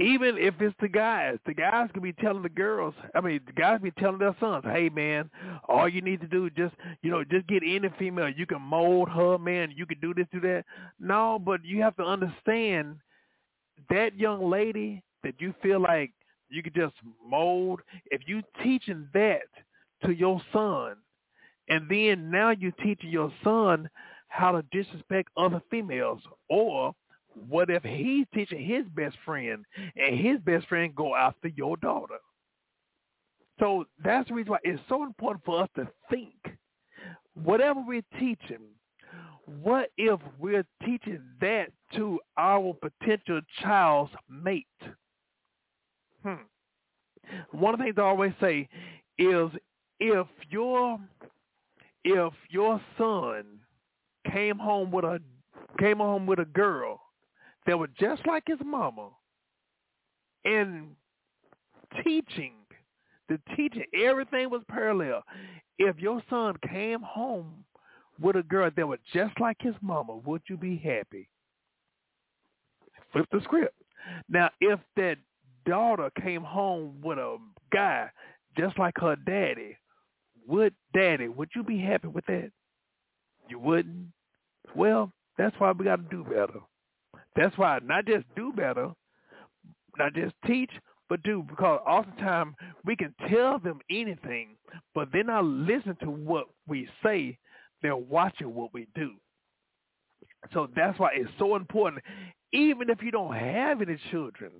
even 0.03 0.37
if 0.37 0.53
it's 0.59 0.75
the 0.81 0.87
guys, 0.89 1.37
the 1.45 1.53
guys 1.53 1.89
can 1.93 2.03
be 2.03 2.13
telling 2.13 2.43
the 2.43 2.49
girls. 2.49 2.93
I 3.15 3.21
mean, 3.21 3.39
the 3.45 3.53
guys 3.53 3.79
be 3.81 3.91
telling 3.91 4.19
their 4.19 4.35
sons, 4.39 4.65
"Hey, 4.65 4.89
man, 4.89 5.29
all 5.69 5.87
you 5.87 6.01
need 6.01 6.19
to 6.21 6.27
do 6.27 6.47
is 6.47 6.53
just, 6.53 6.75
you 7.01 7.09
know, 7.09 7.23
just 7.23 7.47
get 7.47 7.63
any 7.63 7.89
female. 7.97 8.29
You 8.29 8.45
can 8.45 8.61
mold 8.61 9.09
her, 9.09 9.37
man. 9.37 9.71
You 9.71 9.85
can 9.85 9.99
do 9.99 10.13
this, 10.13 10.27
do 10.31 10.39
that." 10.41 10.65
No, 10.99 11.39
but 11.39 11.63
you 11.63 11.81
have 11.81 11.95
to 11.97 12.03
understand 12.03 12.99
that 13.89 14.15
young 14.15 14.49
lady 14.49 15.03
that 15.23 15.39
you 15.39 15.53
feel 15.61 15.79
like 15.79 16.11
you 16.49 16.61
could 16.61 16.75
just 16.75 16.95
mold. 17.25 17.81
If 18.11 18.27
you 18.27 18.43
teaching 18.61 19.07
that 19.13 19.47
to 20.03 20.11
your 20.11 20.41
son, 20.51 20.97
and 21.69 21.87
then 21.89 22.29
now 22.29 22.49
you're 22.49 22.71
teaching 22.73 23.09
your 23.09 23.31
son 23.43 23.89
how 24.27 24.51
to 24.51 24.63
disrespect 24.71 25.29
other 25.37 25.61
females, 25.69 26.21
or 26.49 26.93
what 27.47 27.69
if 27.69 27.83
he's 27.83 28.25
teaching 28.33 28.63
his 28.63 28.85
best 28.95 29.15
friend 29.25 29.65
and 29.95 30.19
his 30.19 30.39
best 30.41 30.67
friend 30.67 30.95
go 30.95 31.15
after 31.15 31.47
your 31.49 31.77
daughter? 31.77 32.17
So 33.59 33.85
that's 34.03 34.27
the 34.29 34.35
reason 34.35 34.51
why 34.51 34.59
it's 34.63 34.81
so 34.89 35.03
important 35.03 35.45
for 35.45 35.63
us 35.63 35.69
to 35.75 35.87
think. 36.09 36.33
Whatever 37.35 37.81
we're 37.85 38.03
teaching, 38.19 38.59
what 39.61 39.89
if 39.97 40.19
we're 40.39 40.65
teaching 40.85 41.21
that 41.41 41.69
to 41.95 42.19
our 42.37 42.73
potential 42.73 43.41
child's 43.61 44.11
mate? 44.29 44.67
Hmm. 46.23 46.35
One 47.51 47.73
of 47.73 47.79
the 47.79 47.85
things 47.85 47.95
I 47.97 48.01
always 48.01 48.33
say 48.39 48.67
is 49.17 49.49
if 49.99 50.27
your 50.49 50.99
if 52.03 52.33
your 52.49 52.81
son 52.97 53.45
came 54.31 54.57
home 54.57 54.91
with 54.91 55.05
a 55.05 55.19
came 55.79 55.97
home 55.97 56.25
with 56.25 56.39
a 56.39 56.45
girl 56.45 57.02
that 57.65 57.77
were 57.77 57.89
just 57.99 58.25
like 58.25 58.43
his 58.47 58.59
mama 58.63 59.09
and 60.45 60.95
teaching, 62.03 62.53
the 63.29 63.39
teaching, 63.55 63.85
everything 63.93 64.49
was 64.49 64.61
parallel. 64.69 65.23
If 65.77 65.97
your 65.99 66.21
son 66.29 66.55
came 66.69 67.01
home 67.01 67.63
with 68.19 68.35
a 68.35 68.43
girl 68.43 68.69
that 68.75 68.87
was 68.87 68.99
just 69.13 69.39
like 69.39 69.57
his 69.59 69.75
mama, 69.81 70.17
would 70.17 70.41
you 70.47 70.57
be 70.57 70.77
happy? 70.77 71.29
Flip 73.11 73.27
the 73.31 73.41
script. 73.43 73.75
Now, 74.29 74.49
if 74.59 74.79
that 74.97 75.17
daughter 75.65 76.11
came 76.21 76.43
home 76.43 76.99
with 77.01 77.17
a 77.17 77.37
guy 77.71 78.09
just 78.57 78.77
like 78.77 78.95
her 78.97 79.15
daddy, 79.15 79.77
would 80.47 80.73
daddy, 80.93 81.27
would 81.27 81.49
you 81.55 81.63
be 81.63 81.79
happy 81.79 82.07
with 82.07 82.25
that? 82.25 82.51
You 83.49 83.59
wouldn't? 83.59 84.07
Well, 84.75 85.11
that's 85.37 85.55
why 85.59 85.71
we 85.71 85.85
got 85.85 85.97
to 85.97 86.15
do 86.15 86.23
better. 86.23 86.59
That's 87.35 87.57
why 87.57 87.79
not 87.83 88.05
just 88.05 88.25
do 88.35 88.53
better, 88.53 88.91
not 89.97 90.13
just 90.13 90.35
teach, 90.45 90.71
but 91.09 91.23
do 91.23 91.43
because 91.47 91.79
oftentimes 91.87 92.55
we 92.85 92.95
can 92.95 93.13
tell 93.29 93.59
them 93.59 93.79
anything, 93.89 94.55
but 94.95 95.09
they're 95.11 95.23
not 95.23 95.45
listening 95.45 95.97
to 96.01 96.09
what 96.09 96.47
we 96.67 96.87
say. 97.03 97.37
They're 97.81 97.95
watching 97.95 98.53
what 98.53 98.73
we 98.73 98.87
do. 98.95 99.11
So 100.53 100.67
that's 100.75 100.97
why 100.99 101.11
it's 101.13 101.29
so 101.39 101.55
important. 101.55 102.03
Even 102.53 102.89
if 102.89 103.01
you 103.01 103.11
don't 103.11 103.33
have 103.33 103.81
any 103.81 103.97
children, 104.11 104.51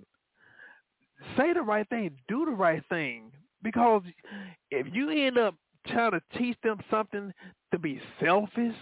say 1.38 1.54
the 1.54 1.62
right 1.62 1.88
thing, 1.90 2.12
do 2.28 2.46
the 2.46 2.52
right 2.52 2.84
thing. 2.90 3.32
Because 3.62 4.02
if 4.72 4.88
you 4.94 5.10
end 5.10 5.38
up 5.38 5.56
trying 5.88 6.12
to 6.12 6.22
teach 6.38 6.58
them 6.64 6.80
something 6.90 7.34
to 7.72 7.80
be 7.80 8.02
selfish, 8.20 8.76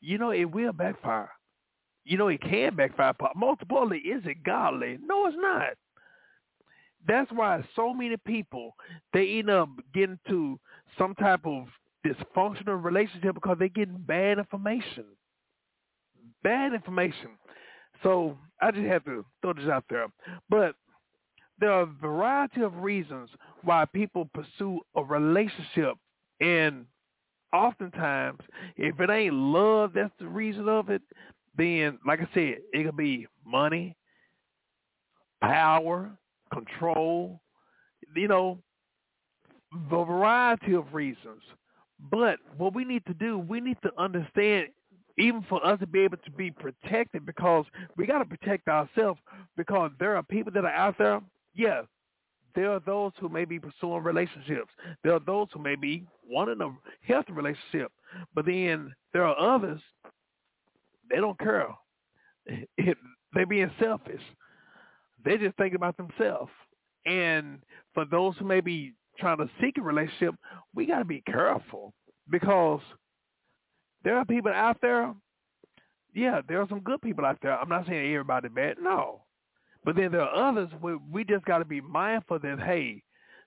you 0.00 0.18
know, 0.18 0.30
it 0.30 0.44
will 0.44 0.72
backfire 0.72 1.30
you 2.10 2.18
know, 2.18 2.26
it 2.26 2.42
can 2.42 2.74
backfire. 2.74 3.14
Most 3.36 3.62
importantly, 3.62 3.98
is 3.98 4.20
it 4.26 4.42
godly? 4.42 4.98
No, 5.00 5.26
it's 5.26 5.36
not. 5.38 5.74
That's 7.06 7.30
why 7.30 7.64
so 7.76 7.94
many 7.94 8.16
people 8.26 8.74
they 9.12 9.38
end 9.38 9.48
up 9.48 9.68
getting 9.94 10.18
to 10.28 10.58
some 10.98 11.14
type 11.14 11.46
of 11.46 11.66
dysfunctional 12.04 12.82
relationship 12.82 13.34
because 13.36 13.58
they're 13.60 13.68
getting 13.68 13.96
bad 13.96 14.38
information. 14.38 15.04
Bad 16.42 16.74
information. 16.74 17.30
So 18.02 18.36
I 18.60 18.72
just 18.72 18.86
have 18.86 19.04
to 19.04 19.24
throw 19.40 19.52
this 19.52 19.68
out 19.68 19.84
there. 19.88 20.06
But 20.48 20.74
there 21.60 21.70
are 21.70 21.82
a 21.82 21.86
variety 21.86 22.62
of 22.62 22.74
reasons 22.78 23.30
why 23.62 23.84
people 23.84 24.28
pursue 24.34 24.80
a 24.96 25.04
relationship 25.04 25.94
and 26.40 26.86
oftentimes 27.52 28.40
if 28.76 28.98
it 29.00 29.10
ain't 29.10 29.34
love 29.34 29.92
that's 29.92 30.12
the 30.20 30.26
reason 30.26 30.68
of 30.68 30.88
it 30.88 31.02
then, 31.60 31.98
like 32.06 32.20
I 32.20 32.28
said, 32.34 32.58
it 32.72 32.84
could 32.84 32.96
be 32.96 33.26
money, 33.46 33.96
power, 35.42 36.10
control, 36.52 37.40
you 38.14 38.28
know, 38.28 38.58
the 39.90 40.04
variety 40.04 40.74
of 40.74 40.92
reasons. 40.94 41.42
But 42.10 42.38
what 42.56 42.74
we 42.74 42.84
need 42.84 43.04
to 43.06 43.14
do, 43.14 43.38
we 43.38 43.60
need 43.60 43.76
to 43.82 43.90
understand, 43.98 44.68
even 45.18 45.44
for 45.48 45.64
us 45.64 45.78
to 45.80 45.86
be 45.86 46.00
able 46.00 46.16
to 46.18 46.30
be 46.30 46.50
protected, 46.50 47.26
because 47.26 47.66
we 47.96 48.06
got 48.06 48.18
to 48.18 48.24
protect 48.24 48.68
ourselves, 48.68 49.20
because 49.56 49.90
there 50.00 50.16
are 50.16 50.22
people 50.22 50.52
that 50.52 50.64
are 50.64 50.74
out 50.74 50.96
there, 50.98 51.20
yeah, 51.54 51.82
there 52.54 52.72
are 52.72 52.80
those 52.80 53.12
who 53.20 53.28
may 53.28 53.44
be 53.44 53.60
pursuing 53.60 54.02
relationships. 54.02 54.70
There 55.04 55.14
are 55.14 55.20
those 55.20 55.48
who 55.52 55.60
may 55.60 55.76
be 55.76 56.04
wanting 56.28 56.60
a 56.60 56.70
healthy 57.06 57.32
relationship. 57.32 57.92
But 58.34 58.46
then 58.46 58.92
there 59.12 59.24
are 59.24 59.38
others 59.38 59.80
they 61.10 61.16
don't 61.16 61.38
care. 61.38 61.68
It, 62.78 62.96
they're 63.32 63.46
being 63.46 63.70
selfish. 63.78 64.22
They're 65.24 65.38
just 65.38 65.56
thinking 65.56 65.76
about 65.76 65.96
themselves. 65.96 66.50
And 67.06 67.60
for 67.94 68.04
those 68.04 68.34
who 68.38 68.44
may 68.44 68.60
be 68.60 68.94
trying 69.18 69.38
to 69.38 69.48
seek 69.60 69.78
a 69.78 69.82
relationship, 69.82 70.34
we 70.74 70.86
got 70.86 70.98
to 71.00 71.04
be 71.04 71.22
careful 71.26 71.92
because 72.30 72.80
there 74.02 74.16
are 74.16 74.24
people 74.24 74.52
out 74.52 74.78
there. 74.80 75.14
Yeah, 76.14 76.40
there 76.48 76.60
are 76.60 76.68
some 76.68 76.80
good 76.80 77.00
people 77.02 77.24
out 77.24 77.38
there. 77.42 77.56
I'm 77.56 77.68
not 77.68 77.86
saying 77.86 78.12
everybody 78.12 78.48
bad. 78.48 78.76
No. 78.80 79.22
But 79.84 79.96
then 79.96 80.12
there 80.12 80.22
are 80.22 80.48
others 80.48 80.70
where 80.80 80.98
we 81.10 81.24
just 81.24 81.44
got 81.44 81.58
to 81.58 81.64
be 81.64 81.80
mindful 81.80 82.38
that, 82.40 82.60
hey, 82.60 83.02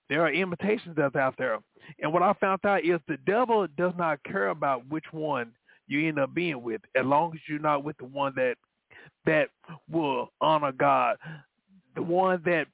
there 0.10 0.22
are 0.22 0.32
imitations 0.32 0.96
that's 0.96 1.16
out 1.16 1.36
there. 1.38 1.60
And 2.00 2.14
what 2.14 2.24
I 2.24 2.34
found 2.34 2.66
out 2.66 2.86
is 2.86 3.00
the 3.08 3.18
devil 3.26 3.68
does 3.78 3.94
not 3.98 4.24
care 4.24 4.50
about 4.50 4.88
which 4.90 5.06
one 5.12 5.52
you 5.94 6.08
end 6.08 6.20
up 6.20 6.34
being 6.34 6.62
with, 6.62 6.82
as 6.96 7.06
long 7.06 7.32
as 7.34 7.40
you're 7.48 7.60
not 7.60 7.84
with 7.84 7.98
the 7.98 8.06
one 8.06 8.34
that 8.36 8.56
that 9.26 9.50
will 9.90 10.30
honor 10.42 10.72
God, 10.72 11.18
the 11.96 12.02
one 12.02 12.42
that 12.46 12.68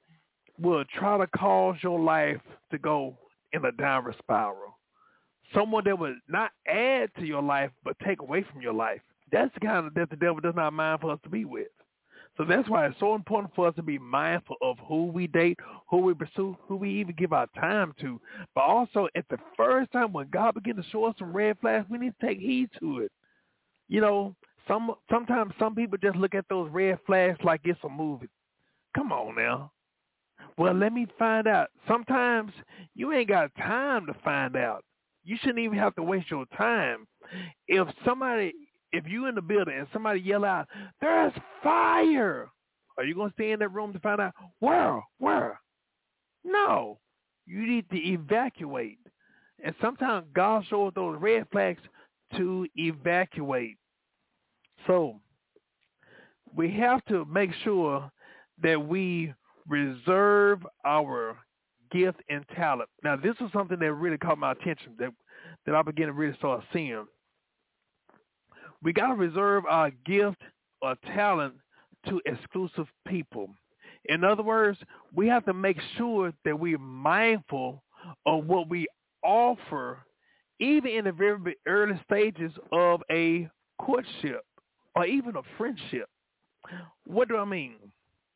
will 0.60 0.84
try 0.98 1.18
to 1.18 1.26
cause 1.28 1.76
your 1.82 1.98
life 1.98 2.40
to 2.70 2.78
go 2.78 3.16
in 3.52 3.64
a 3.64 3.72
downward 3.72 4.16
spiral. 4.18 4.78
Someone 5.54 5.84
that 5.84 5.98
would 5.98 6.16
not 6.28 6.52
add 6.68 7.10
to 7.18 7.24
your 7.24 7.42
life 7.42 7.70
but 7.84 7.96
take 8.04 8.20
away 8.20 8.44
from 8.50 8.62
your 8.62 8.72
life. 8.72 9.00
That's 9.32 9.52
the 9.54 9.60
kind 9.60 9.86
of 9.86 9.94
that 9.94 10.10
the 10.10 10.16
devil 10.16 10.40
does 10.40 10.54
not 10.54 10.72
mind 10.72 11.00
for 11.00 11.12
us 11.12 11.18
to 11.24 11.28
be 11.28 11.44
with. 11.44 11.68
So 12.40 12.46
that's 12.46 12.70
why 12.70 12.86
it's 12.86 12.98
so 12.98 13.14
important 13.14 13.54
for 13.54 13.68
us 13.68 13.74
to 13.74 13.82
be 13.82 13.98
mindful 13.98 14.56
of 14.62 14.78
who 14.88 15.08
we 15.08 15.26
date, 15.26 15.58
who 15.90 15.98
we 15.98 16.14
pursue, 16.14 16.56
who 16.66 16.76
we 16.76 16.88
even 16.98 17.14
give 17.14 17.34
our 17.34 17.46
time 17.48 17.92
to. 18.00 18.18
But 18.54 18.62
also 18.62 19.08
at 19.14 19.26
the 19.28 19.36
first 19.58 19.92
time 19.92 20.14
when 20.14 20.26
God 20.30 20.54
begins 20.54 20.82
to 20.82 20.90
show 20.90 21.04
us 21.04 21.14
some 21.18 21.34
red 21.34 21.58
flags, 21.60 21.84
we 21.90 21.98
need 21.98 22.14
to 22.18 22.26
take 22.26 22.38
heed 22.38 22.70
to 22.80 23.00
it. 23.00 23.12
You 23.88 24.00
know, 24.00 24.34
some 24.66 24.94
sometimes 25.10 25.52
some 25.58 25.74
people 25.74 25.98
just 26.02 26.16
look 26.16 26.34
at 26.34 26.46
those 26.48 26.70
red 26.70 26.98
flags 27.04 27.36
like 27.44 27.60
it's 27.64 27.78
a 27.84 27.90
movie. 27.90 28.30
Come 28.96 29.12
on 29.12 29.34
now. 29.34 29.70
Well, 30.56 30.72
let 30.72 30.94
me 30.94 31.08
find 31.18 31.46
out. 31.46 31.68
Sometimes 31.86 32.52
you 32.94 33.12
ain't 33.12 33.28
got 33.28 33.54
time 33.56 34.06
to 34.06 34.14
find 34.24 34.56
out. 34.56 34.82
You 35.24 35.36
shouldn't 35.42 35.58
even 35.58 35.76
have 35.76 35.94
to 35.96 36.02
waste 36.02 36.30
your 36.30 36.46
time. 36.56 37.06
If 37.68 37.86
somebody 38.02 38.54
if 38.92 39.06
you 39.06 39.26
in 39.26 39.34
the 39.34 39.42
building 39.42 39.76
and 39.76 39.88
somebody 39.92 40.20
yell 40.20 40.44
out, 40.44 40.68
"There's 41.00 41.32
fire," 41.62 42.50
are 42.96 43.04
you 43.04 43.14
gonna 43.14 43.32
stay 43.32 43.52
in 43.52 43.60
that 43.60 43.68
room 43.68 43.92
to 43.92 44.00
find 44.00 44.20
out 44.20 44.34
where? 44.58 45.02
Where? 45.18 45.60
No, 46.44 46.98
you 47.46 47.66
need 47.66 47.88
to 47.90 47.96
evacuate. 47.96 48.98
And 49.62 49.74
sometimes 49.80 50.26
God 50.32 50.64
shows 50.66 50.92
those 50.94 51.20
red 51.20 51.48
flags 51.50 51.82
to 52.36 52.66
evacuate. 52.76 53.76
So 54.86 55.20
we 56.54 56.70
have 56.72 57.04
to 57.06 57.24
make 57.26 57.52
sure 57.64 58.10
that 58.62 58.80
we 58.80 59.34
reserve 59.68 60.66
our 60.84 61.38
gift 61.90 62.22
and 62.28 62.46
talent. 62.50 62.88
Now, 63.02 63.16
this 63.16 63.38
was 63.40 63.52
something 63.52 63.78
that 63.78 63.92
really 63.92 64.18
caught 64.18 64.38
my 64.38 64.52
attention 64.52 64.94
that 64.98 65.12
that 65.66 65.74
I 65.74 65.82
began 65.82 66.06
to 66.06 66.12
really 66.12 66.36
start 66.36 66.64
seeing 66.72 67.06
we 68.82 68.92
got 68.92 69.08
to 69.08 69.14
reserve 69.14 69.64
our 69.66 69.90
gift 70.06 70.40
or 70.82 70.96
talent 71.14 71.54
to 72.08 72.20
exclusive 72.26 72.86
people. 73.06 73.50
In 74.06 74.24
other 74.24 74.42
words, 74.42 74.78
we 75.14 75.28
have 75.28 75.44
to 75.44 75.52
make 75.52 75.78
sure 75.96 76.32
that 76.44 76.58
we're 76.58 76.78
mindful 76.78 77.82
of 78.26 78.46
what 78.46 78.68
we 78.68 78.86
offer, 79.22 79.98
even 80.58 80.90
in 80.90 81.04
the 81.04 81.12
very 81.12 81.56
early 81.66 82.00
stages 82.10 82.52
of 82.72 83.02
a 83.10 83.48
courtship 83.78 84.44
or 84.94 85.04
even 85.06 85.36
a 85.36 85.42
friendship. 85.58 86.08
What 87.06 87.28
do 87.28 87.36
I 87.36 87.44
mean? 87.44 87.76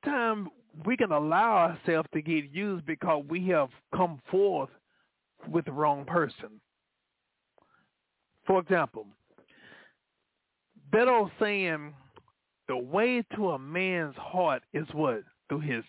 Time 0.05 0.49
we 0.85 0.97
can 0.97 1.13
allow 1.13 1.57
ourselves 1.57 2.09
to 2.13 2.21
get 2.21 2.53
used 2.53 2.85
because 2.85 3.25
we 3.29 3.47
have 3.49 3.69
come 3.95 4.21
forth 4.31 4.71
with 5.49 5.65
the 5.65 5.73
wrong 5.73 6.05
person. 6.05 6.61
For 8.47 8.61
example, 8.61 9.07
old 11.09 11.31
saying, 11.41 11.95
the 12.69 12.77
way 12.77 13.23
to 13.35 13.51
a 13.51 13.59
man's 13.59 14.17
heart 14.17 14.63
is 14.73 14.87
what? 14.93 15.23
Through 15.49 15.61
his 15.61 15.85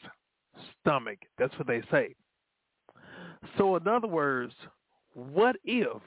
stomach. 0.82 1.20
That's 1.38 1.58
what 1.58 1.68
they 1.68 1.82
say. 1.92 2.16
So 3.58 3.76
in 3.76 3.88
other 3.88 4.08
words, 4.08 4.54
what 5.14 5.56
if 5.64 6.02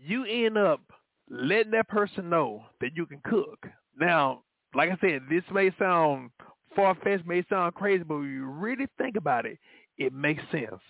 you 0.00 0.24
end 0.24 0.56
up 0.56 0.80
letting 1.28 1.72
that 1.72 1.88
person 1.88 2.30
know 2.30 2.64
that 2.80 2.96
you 2.96 3.04
can 3.06 3.20
cook? 3.24 3.66
Now, 3.98 4.42
like 4.74 4.90
I 4.90 4.96
said, 5.00 5.22
this 5.28 5.44
may 5.52 5.70
sound 5.78 6.30
far-fetched, 6.76 7.26
may 7.26 7.44
sound 7.50 7.74
crazy, 7.74 8.04
but 8.04 8.18
when 8.18 8.30
you 8.30 8.46
really 8.46 8.86
think 8.98 9.16
about 9.16 9.46
it, 9.46 9.58
it 9.96 10.12
makes 10.12 10.42
sense. 10.52 10.80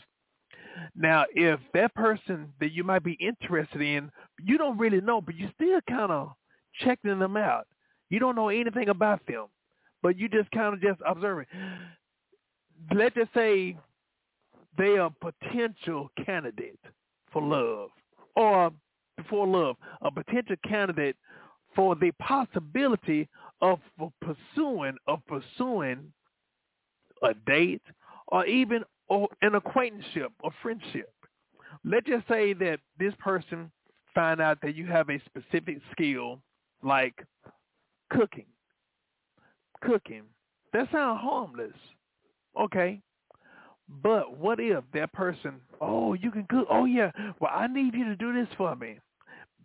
Now, 0.94 1.24
if 1.34 1.58
that 1.74 1.94
person 1.94 2.52
that 2.60 2.72
you 2.72 2.84
might 2.84 3.02
be 3.02 3.16
interested 3.20 3.80
in, 3.80 4.10
you 4.38 4.58
don't 4.58 4.78
really 4.78 5.00
know, 5.00 5.20
but 5.20 5.34
you 5.34 5.48
still 5.54 5.80
kind 5.88 6.12
of 6.12 6.32
checking 6.78 7.18
them 7.18 7.36
out. 7.36 7.66
You 8.10 8.18
don't 8.18 8.36
know 8.36 8.48
anything 8.48 8.88
about 8.88 9.20
them, 9.26 9.46
but 10.02 10.18
you 10.18 10.28
just 10.28 10.50
kind 10.50 10.74
of 10.74 10.80
just 10.80 11.00
observing. 11.06 11.46
Let's 12.94 13.14
just 13.14 13.34
say 13.34 13.76
they 14.76 14.96
are 14.96 15.10
potential 15.20 16.10
candidate 16.24 16.78
for 17.32 17.42
love 17.42 17.90
or 18.36 18.70
for 19.28 19.46
love, 19.46 19.76
a 20.02 20.10
potential 20.10 20.56
candidate 20.66 21.16
for 21.74 21.96
the 21.96 22.12
possibility 22.12 23.28
of 23.60 23.80
pursuing 24.20 24.96
of 25.06 25.20
pursuing 25.26 26.12
a 27.22 27.34
date 27.46 27.82
or 28.28 28.46
even 28.46 28.84
an 29.10 29.54
acquaintanceship 29.54 30.32
or 30.40 30.50
friendship. 30.62 31.12
Let's 31.84 32.06
just 32.06 32.28
say 32.28 32.52
that 32.54 32.78
this 32.98 33.12
person 33.18 33.70
find 34.14 34.40
out 34.40 34.58
that 34.62 34.74
you 34.74 34.86
have 34.86 35.10
a 35.10 35.20
specific 35.26 35.78
skill 35.92 36.40
like 36.82 37.24
cooking. 38.10 38.46
Cooking. 39.82 40.22
That 40.72 40.88
sounds 40.92 41.20
harmless. 41.20 41.76
Okay. 42.58 43.00
But 44.02 44.36
what 44.36 44.60
if 44.60 44.84
that 44.92 45.12
person, 45.12 45.60
oh, 45.80 46.12
you 46.12 46.30
can 46.30 46.44
cook. 46.50 46.66
Oh, 46.70 46.84
yeah. 46.84 47.10
Well, 47.40 47.52
I 47.54 47.66
need 47.68 47.94
you 47.94 48.04
to 48.04 48.16
do 48.16 48.32
this 48.32 48.48
for 48.56 48.76
me. 48.76 48.98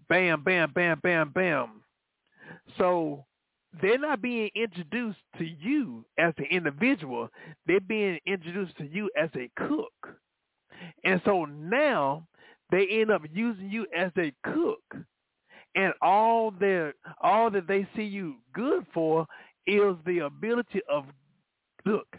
Bam, 0.07 0.43
bam, 0.43 0.71
bam, 0.73 0.99
bam, 1.01 1.31
bam. 1.31 1.81
So 2.77 3.25
they're 3.81 3.97
not 3.97 4.21
being 4.21 4.49
introduced 4.55 5.19
to 5.37 5.45
you 5.45 6.05
as 6.17 6.33
an 6.37 6.45
individual. 6.51 7.29
They're 7.65 7.79
being 7.81 8.19
introduced 8.25 8.77
to 8.77 8.85
you 8.85 9.09
as 9.17 9.29
a 9.35 9.49
cook. 9.57 10.17
And 11.03 11.21
so 11.25 11.45
now 11.45 12.27
they 12.71 12.87
end 12.87 13.11
up 13.11 13.23
using 13.31 13.69
you 13.69 13.87
as 13.95 14.11
a 14.17 14.33
cook 14.43 14.81
and 15.75 15.93
all 16.01 16.51
their 16.51 16.93
all 17.21 17.49
that 17.51 17.67
they 17.67 17.87
see 17.95 18.03
you 18.03 18.35
good 18.53 18.85
for 18.93 19.25
is 19.65 19.95
the 20.05 20.19
ability 20.19 20.81
of 20.89 21.05
look 21.85 22.17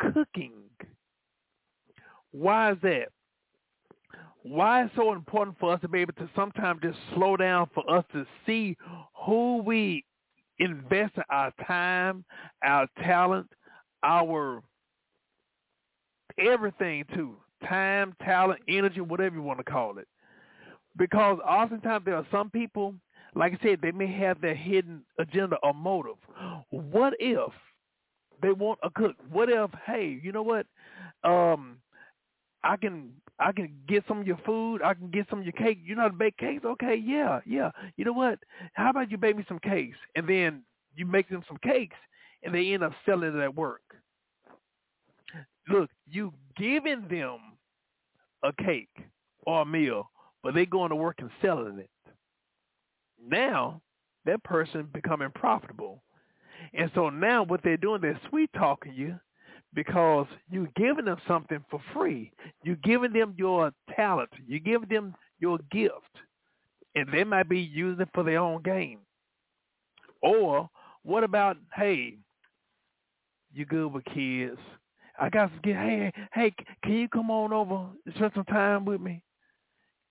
cooking. 0.00 0.52
Why 2.32 2.72
is 2.72 2.78
that? 2.82 3.08
Why 4.42 4.84
is 4.84 4.90
so 4.94 5.12
important 5.12 5.58
for 5.58 5.72
us 5.72 5.80
to 5.80 5.88
be 5.88 6.00
able 6.00 6.12
to 6.14 6.30
sometimes 6.36 6.80
just 6.82 6.98
slow 7.14 7.36
down 7.36 7.68
for 7.74 7.88
us 7.90 8.04
to 8.12 8.24
see 8.46 8.76
who 9.24 9.62
we 9.62 10.04
invest 10.58 11.14
our 11.30 11.52
time, 11.66 12.24
our 12.62 12.86
talent, 13.02 13.48
our 14.02 14.62
everything 16.38 17.04
to 17.14 17.36
time, 17.68 18.14
talent, 18.22 18.60
energy, 18.68 19.00
whatever 19.00 19.34
you 19.34 19.42
want 19.42 19.58
to 19.58 19.64
call 19.64 19.98
it 19.98 20.06
because 20.96 21.38
oftentimes 21.46 22.04
there 22.04 22.16
are 22.16 22.26
some 22.30 22.50
people, 22.50 22.94
like 23.34 23.52
I 23.52 23.62
said, 23.62 23.80
they 23.82 23.92
may 23.92 24.10
have 24.18 24.40
their 24.40 24.54
hidden 24.54 25.02
agenda 25.18 25.56
or 25.62 25.74
motive. 25.74 26.16
What 26.70 27.14
if 27.18 27.52
they 28.42 28.52
want 28.52 28.78
a 28.82 28.90
cook? 28.90 29.16
What 29.30 29.48
if, 29.48 29.70
hey, 29.86 30.18
you 30.22 30.32
know 30.32 30.42
what? 30.42 30.66
Um, 31.24 31.78
I 32.64 32.76
can 32.76 33.12
I 33.38 33.52
can 33.52 33.74
get 33.86 34.04
some 34.08 34.20
of 34.20 34.26
your 34.26 34.38
food. 34.46 34.82
I 34.82 34.94
can 34.94 35.10
get 35.10 35.26
some 35.28 35.40
of 35.40 35.44
your 35.44 35.52
cake. 35.52 35.78
You 35.84 35.94
know 35.94 36.02
how 36.02 36.08
to 36.08 36.14
bake 36.14 36.36
cakes? 36.38 36.64
Okay, 36.64 36.96
yeah, 36.96 37.40
yeah. 37.46 37.70
You 37.96 38.04
know 38.04 38.12
what? 38.12 38.38
How 38.72 38.90
about 38.90 39.10
you 39.10 39.18
bake 39.18 39.36
me 39.36 39.44
some 39.46 39.58
cakes, 39.58 39.98
and 40.16 40.28
then 40.28 40.62
you 40.96 41.06
make 41.06 41.28
them 41.28 41.44
some 41.46 41.58
cakes, 41.62 41.96
and 42.42 42.54
they 42.54 42.72
end 42.72 42.82
up 42.82 42.92
selling 43.04 43.36
it 43.36 43.40
at 43.42 43.54
work. 43.54 43.82
Look, 45.68 45.90
you 46.06 46.32
giving 46.56 47.06
them 47.08 47.38
a 48.42 48.52
cake 48.52 48.96
or 49.46 49.62
a 49.62 49.66
meal 49.66 50.10
but 50.46 50.54
they 50.54 50.64
going 50.64 50.90
to 50.90 50.96
work 50.96 51.16
and 51.18 51.30
selling 51.42 51.80
it. 51.80 51.90
Now 53.20 53.80
that 54.26 54.44
person 54.44 54.88
becoming 54.94 55.30
profitable. 55.34 56.04
And 56.72 56.88
so 56.94 57.10
now 57.10 57.42
what 57.42 57.62
they're 57.64 57.76
doing, 57.76 58.00
they're 58.00 58.20
sweet 58.28 58.48
talking 58.56 58.94
you 58.94 59.18
because 59.74 60.28
you're 60.48 60.68
giving 60.76 61.06
them 61.06 61.16
something 61.26 61.64
for 61.68 61.80
free. 61.92 62.30
You're 62.62 62.76
giving 62.84 63.12
them 63.12 63.34
your 63.36 63.72
talent. 63.96 64.30
You're 64.46 64.60
giving 64.60 64.88
them 64.88 65.16
your 65.40 65.58
gift. 65.72 65.94
And 66.94 67.08
they 67.12 67.24
might 67.24 67.48
be 67.48 67.58
using 67.58 68.02
it 68.02 68.08
for 68.14 68.22
their 68.22 68.38
own 68.38 68.62
gain. 68.62 68.98
Or 70.22 70.70
what 71.02 71.24
about, 71.24 71.56
hey, 71.74 72.18
you 73.52 73.64
good 73.66 73.92
with 73.92 74.04
kids? 74.04 74.60
I 75.20 75.28
got 75.28 75.50
some 75.50 75.60
kids. 75.64 75.76
Hey, 75.76 76.12
hey, 76.32 76.54
can 76.84 76.92
you 76.92 77.08
come 77.08 77.32
on 77.32 77.52
over 77.52 77.88
and 78.04 78.14
spend 78.14 78.30
some 78.36 78.44
time 78.44 78.84
with 78.84 79.00
me? 79.00 79.24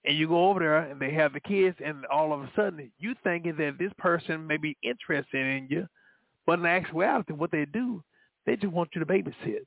And 0.06 0.18
you 0.18 0.28
go 0.28 0.50
over 0.50 0.60
there 0.60 0.78
and 0.78 1.00
they 1.00 1.12
have 1.12 1.34
the 1.34 1.40
kids 1.40 1.78
and 1.84 2.06
all 2.06 2.32
of 2.32 2.42
a 2.42 2.52
sudden 2.56 2.92
you 3.00 3.16
thinking 3.24 3.56
that 3.58 3.78
this 3.80 3.92
person 3.98 4.46
may 4.46 4.58
be 4.58 4.78
interested 4.84 5.46
in 5.46 5.68
you, 5.70 5.88
but 6.46 6.60
in 6.60 6.66
actuality 6.66 7.34
what 7.34 7.52
they 7.52 7.66
do, 7.66 8.04
they 8.46 8.56
just 8.56 8.72
want 8.72 8.90
you 8.94 9.00
to 9.00 9.06
babysit. 9.06 9.66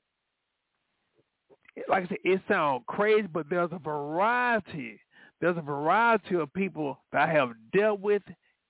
Like 1.88 2.04
I 2.04 2.08
said, 2.08 2.18
it 2.24 2.40
sounds 2.48 2.82
crazy, 2.86 3.28
but 3.32 3.46
there's 3.50 3.70
a 3.72 3.78
variety. 3.78 5.00
There's 5.40 5.56
a 5.56 5.62
variety 5.62 6.34
of 6.36 6.52
people 6.52 6.98
that 7.12 7.28
I 7.28 7.32
have 7.32 7.52
dealt 7.72 8.00
with 8.00 8.22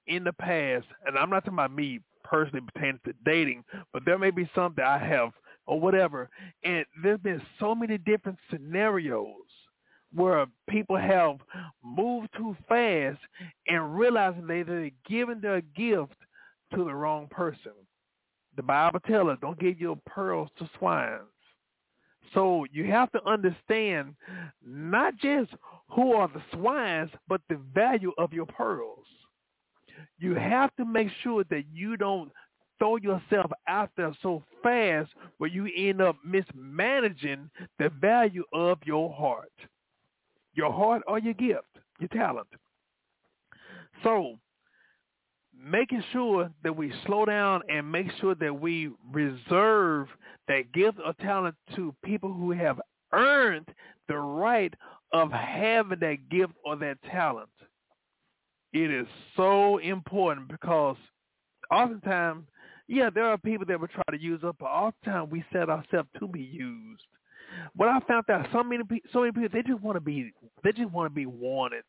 in 0.06 0.24
the 0.24 0.32
past, 0.32 0.86
and 1.06 1.18
I'm 1.18 1.30
not 1.30 1.44
talking 1.44 1.54
about 1.54 1.74
me 1.74 2.00
personally 2.24 2.66
pertaining 2.72 3.00
to 3.06 3.14
dating, 3.24 3.64
but 3.92 4.04
there 4.04 4.18
may 4.18 4.30
be 4.30 4.48
some 4.54 4.74
that 4.76 4.86
I 4.86 4.98
have 4.98 5.30
or 5.66 5.80
whatever. 5.80 6.28
And 6.64 6.84
there's 7.02 7.20
been 7.20 7.42
so 7.58 7.74
many 7.74 7.98
different 7.98 8.38
scenarios 8.50 9.47
where 10.14 10.46
people 10.68 10.96
have 10.96 11.36
moved 11.84 12.28
too 12.36 12.56
fast 12.68 13.18
and 13.68 13.98
realizing 13.98 14.46
they, 14.46 14.62
they're 14.62 14.90
giving 15.08 15.40
their 15.40 15.60
gift 15.60 16.14
to 16.74 16.84
the 16.84 16.94
wrong 16.94 17.28
person. 17.30 17.72
The 18.56 18.62
Bible 18.62 19.00
tells 19.00 19.28
us, 19.28 19.38
don't 19.40 19.58
give 19.58 19.80
your 19.80 19.96
pearls 20.06 20.48
to 20.58 20.68
swines. 20.78 21.22
So 22.34 22.66
you 22.72 22.84
have 22.86 23.10
to 23.12 23.24
understand 23.26 24.14
not 24.64 25.16
just 25.16 25.50
who 25.90 26.12
are 26.12 26.28
the 26.28 26.42
swines, 26.52 27.10
but 27.28 27.40
the 27.48 27.58
value 27.74 28.12
of 28.18 28.32
your 28.32 28.46
pearls. 28.46 29.06
You 30.18 30.34
have 30.34 30.74
to 30.76 30.84
make 30.84 31.08
sure 31.22 31.44
that 31.50 31.64
you 31.72 31.96
don't 31.96 32.30
throw 32.78 32.96
yourself 32.96 33.50
out 33.66 33.90
there 33.96 34.14
so 34.22 34.42
fast 34.62 35.10
where 35.38 35.50
you 35.50 35.68
end 35.76 36.00
up 36.00 36.16
mismanaging 36.24 37.50
the 37.78 37.88
value 38.00 38.44
of 38.52 38.78
your 38.84 39.12
heart. 39.12 39.50
Your 40.58 40.72
heart 40.72 41.02
or 41.06 41.20
your 41.20 41.34
gift, 41.34 41.68
your 42.00 42.08
talent. 42.08 42.48
So 44.02 44.34
making 45.56 46.02
sure 46.12 46.50
that 46.64 46.76
we 46.76 46.92
slow 47.06 47.24
down 47.24 47.62
and 47.68 47.90
make 47.90 48.08
sure 48.20 48.34
that 48.34 48.60
we 48.60 48.90
reserve 49.12 50.08
that 50.48 50.72
gift 50.72 50.98
or 51.04 51.12
talent 51.20 51.54
to 51.76 51.94
people 52.04 52.32
who 52.32 52.50
have 52.50 52.80
earned 53.12 53.68
the 54.08 54.16
right 54.16 54.74
of 55.12 55.30
having 55.30 56.00
that 56.00 56.28
gift 56.28 56.54
or 56.64 56.74
that 56.74 56.98
talent. 57.08 57.48
It 58.72 58.90
is 58.90 59.06
so 59.36 59.78
important 59.78 60.48
because 60.48 60.96
oftentimes, 61.70 62.46
yeah, 62.88 63.10
there 63.14 63.26
are 63.26 63.38
people 63.38 63.64
that 63.66 63.78
will 63.78 63.86
try 63.86 64.02
to 64.10 64.20
use 64.20 64.42
us, 64.42 64.56
but 64.58 64.66
oftentimes 64.66 65.30
we 65.30 65.44
set 65.52 65.70
ourselves 65.70 66.08
to 66.18 66.26
be 66.26 66.42
used. 66.42 67.04
What 67.74 67.88
I 67.88 68.00
found 68.00 68.28
out, 68.30 68.46
so 68.52 68.62
many 68.62 68.82
so 69.12 69.20
many 69.20 69.32
people 69.32 69.48
they 69.52 69.62
just 69.62 69.82
want 69.82 69.96
to 69.96 70.00
be 70.00 70.32
they 70.62 70.72
just 70.72 70.90
want 70.90 71.10
to 71.10 71.14
be 71.14 71.26
wanted. 71.26 71.84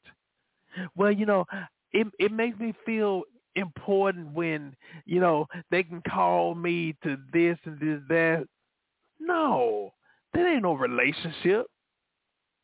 Well, 0.96 1.12
you 1.12 1.26
know, 1.26 1.46
it 1.92 2.08
it 2.20 2.32
makes 2.32 2.58
me 2.60 2.74
feel 2.86 3.24
important 3.56 4.32
when 4.34 4.76
you 5.06 5.20
know 5.20 5.48
they 5.72 5.84
can 5.84 6.02
call 6.10 6.56
me 6.56 6.96
to 7.04 7.18
this 7.34 7.58
and 7.66 7.80
this 7.80 8.00
that. 8.10 8.46
No, 9.20 9.92
that 10.34 10.46
ain't 10.46 10.64
no 10.64 10.74
relationship. 10.74 11.66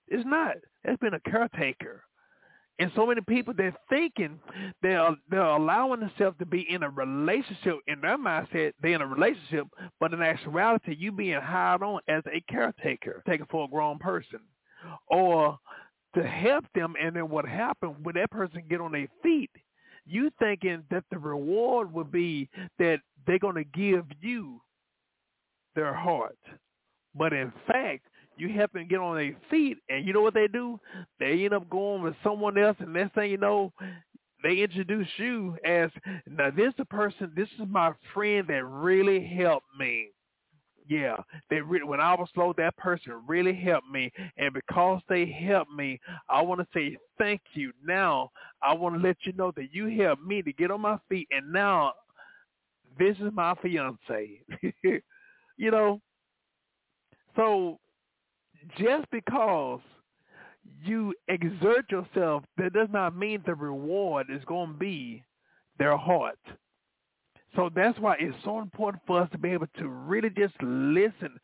It's 0.07 0.25
not. 0.25 0.55
It's 0.83 0.99
been 1.01 1.15
a 1.15 1.29
caretaker. 1.29 2.03
And 2.77 2.91
so 2.95 3.05
many 3.05 3.21
people 3.21 3.53
they're 3.55 3.75
thinking 3.89 4.39
they're 4.81 5.15
they're 5.29 5.41
allowing 5.41 6.01
themselves 6.01 6.37
to 6.39 6.45
be 6.45 6.65
in 6.69 6.83
a 6.83 6.89
relationship 6.89 7.75
in 7.87 8.01
their 8.01 8.17
mindset 8.17 8.73
they're 8.81 8.93
in 8.93 9.01
a 9.01 9.07
relationship, 9.07 9.67
but 9.99 10.13
in 10.13 10.21
actuality 10.21 10.95
you 10.97 11.11
being 11.11 11.39
hired 11.39 11.83
on 11.83 12.01
as 12.07 12.23
a 12.27 12.41
caretaker, 12.51 13.23
taken 13.27 13.45
for 13.49 13.65
a 13.65 13.67
grown 13.69 13.97
person, 13.97 14.39
or 15.07 15.57
to 16.15 16.23
help 16.27 16.65
them. 16.75 16.95
And 17.01 17.15
then 17.15 17.29
what 17.29 17.45
happened 17.45 17.95
when 18.03 18.15
that 18.15 18.31
person 18.31 18.63
get 18.69 18.81
on 18.81 18.91
their 18.91 19.07
feet? 19.23 19.51
You 20.05 20.29
thinking 20.37 20.83
that 20.91 21.03
the 21.11 21.17
reward 21.17 21.91
would 21.93 22.11
be 22.11 22.49
that 22.77 22.99
they're 23.25 23.39
to 23.39 23.63
give 23.63 24.05
you 24.21 24.61
their 25.75 25.93
heart, 25.93 26.37
but 27.15 27.33
in 27.33 27.51
fact 27.67 28.05
you 28.37 28.49
help 28.49 28.71
them 28.73 28.87
get 28.87 28.99
on 28.99 29.15
their 29.15 29.35
feet, 29.49 29.77
and 29.89 30.05
you 30.05 30.13
know 30.13 30.21
what 30.21 30.33
they 30.33 30.47
do? 30.47 30.79
They 31.19 31.45
end 31.45 31.53
up 31.53 31.69
going 31.69 32.01
with 32.03 32.15
someone 32.23 32.57
else, 32.57 32.77
and 32.79 32.93
next 32.93 33.15
thing 33.15 33.31
you 33.31 33.37
know, 33.37 33.73
they 34.43 34.59
introduce 34.61 35.07
you 35.17 35.57
as, 35.65 35.89
now 36.29 36.51
this 36.51 36.69
is 36.69 36.75
a 36.79 36.85
person, 36.85 37.31
this 37.35 37.49
is 37.59 37.65
my 37.67 37.93
friend 38.13 38.47
that 38.47 38.63
really 38.65 39.25
helped 39.25 39.67
me. 39.79 40.09
Yeah, 40.87 41.17
they 41.49 41.61
re- 41.61 41.81
when 41.81 41.99
I 41.99 42.13
was 42.13 42.29
slow, 42.35 42.53
that 42.57 42.77
person 42.77 43.13
really 43.27 43.55
helped 43.55 43.89
me, 43.89 44.11
and 44.37 44.53
because 44.53 45.01
they 45.09 45.25
helped 45.25 45.71
me, 45.71 45.99
I 46.29 46.43
want 46.43 46.61
to 46.61 46.67
say 46.75 46.95
thank 47.17 47.41
you. 47.53 47.71
Now 47.83 48.29
I 48.61 48.73
want 48.75 48.95
to 48.95 49.01
let 49.01 49.17
you 49.23 49.33
know 49.33 49.51
that 49.55 49.73
you 49.73 49.87
helped 49.99 50.21
me 50.21 50.43
to 50.43 50.53
get 50.53 50.69
on 50.69 50.81
my 50.81 50.99
feet, 51.09 51.27
and 51.31 51.51
now 51.51 51.93
this 52.99 53.17
is 53.17 53.33
my 53.33 53.55
fiance. 53.63 54.43
you 54.83 55.71
know, 55.71 55.99
so 57.35 57.79
just 58.77 59.09
because 59.11 59.79
you 60.83 61.13
exert 61.27 61.89
yourself, 61.91 62.43
that 62.57 62.73
does 62.73 62.89
not 62.91 63.15
mean 63.15 63.41
the 63.45 63.55
reward 63.55 64.27
is 64.29 64.43
going 64.45 64.73
to 64.73 64.77
be 64.77 65.23
their 65.77 65.97
heart. 65.97 66.39
So 67.55 67.69
that's 67.73 67.97
why 67.99 68.17
it's 68.19 68.35
so 68.43 68.59
important 68.59 69.01
for 69.07 69.21
us 69.21 69.29
to 69.31 69.37
be 69.37 69.51
able 69.51 69.67
to 69.77 69.87
really 69.87 70.29
just 70.29 70.53
listen. 70.61 71.39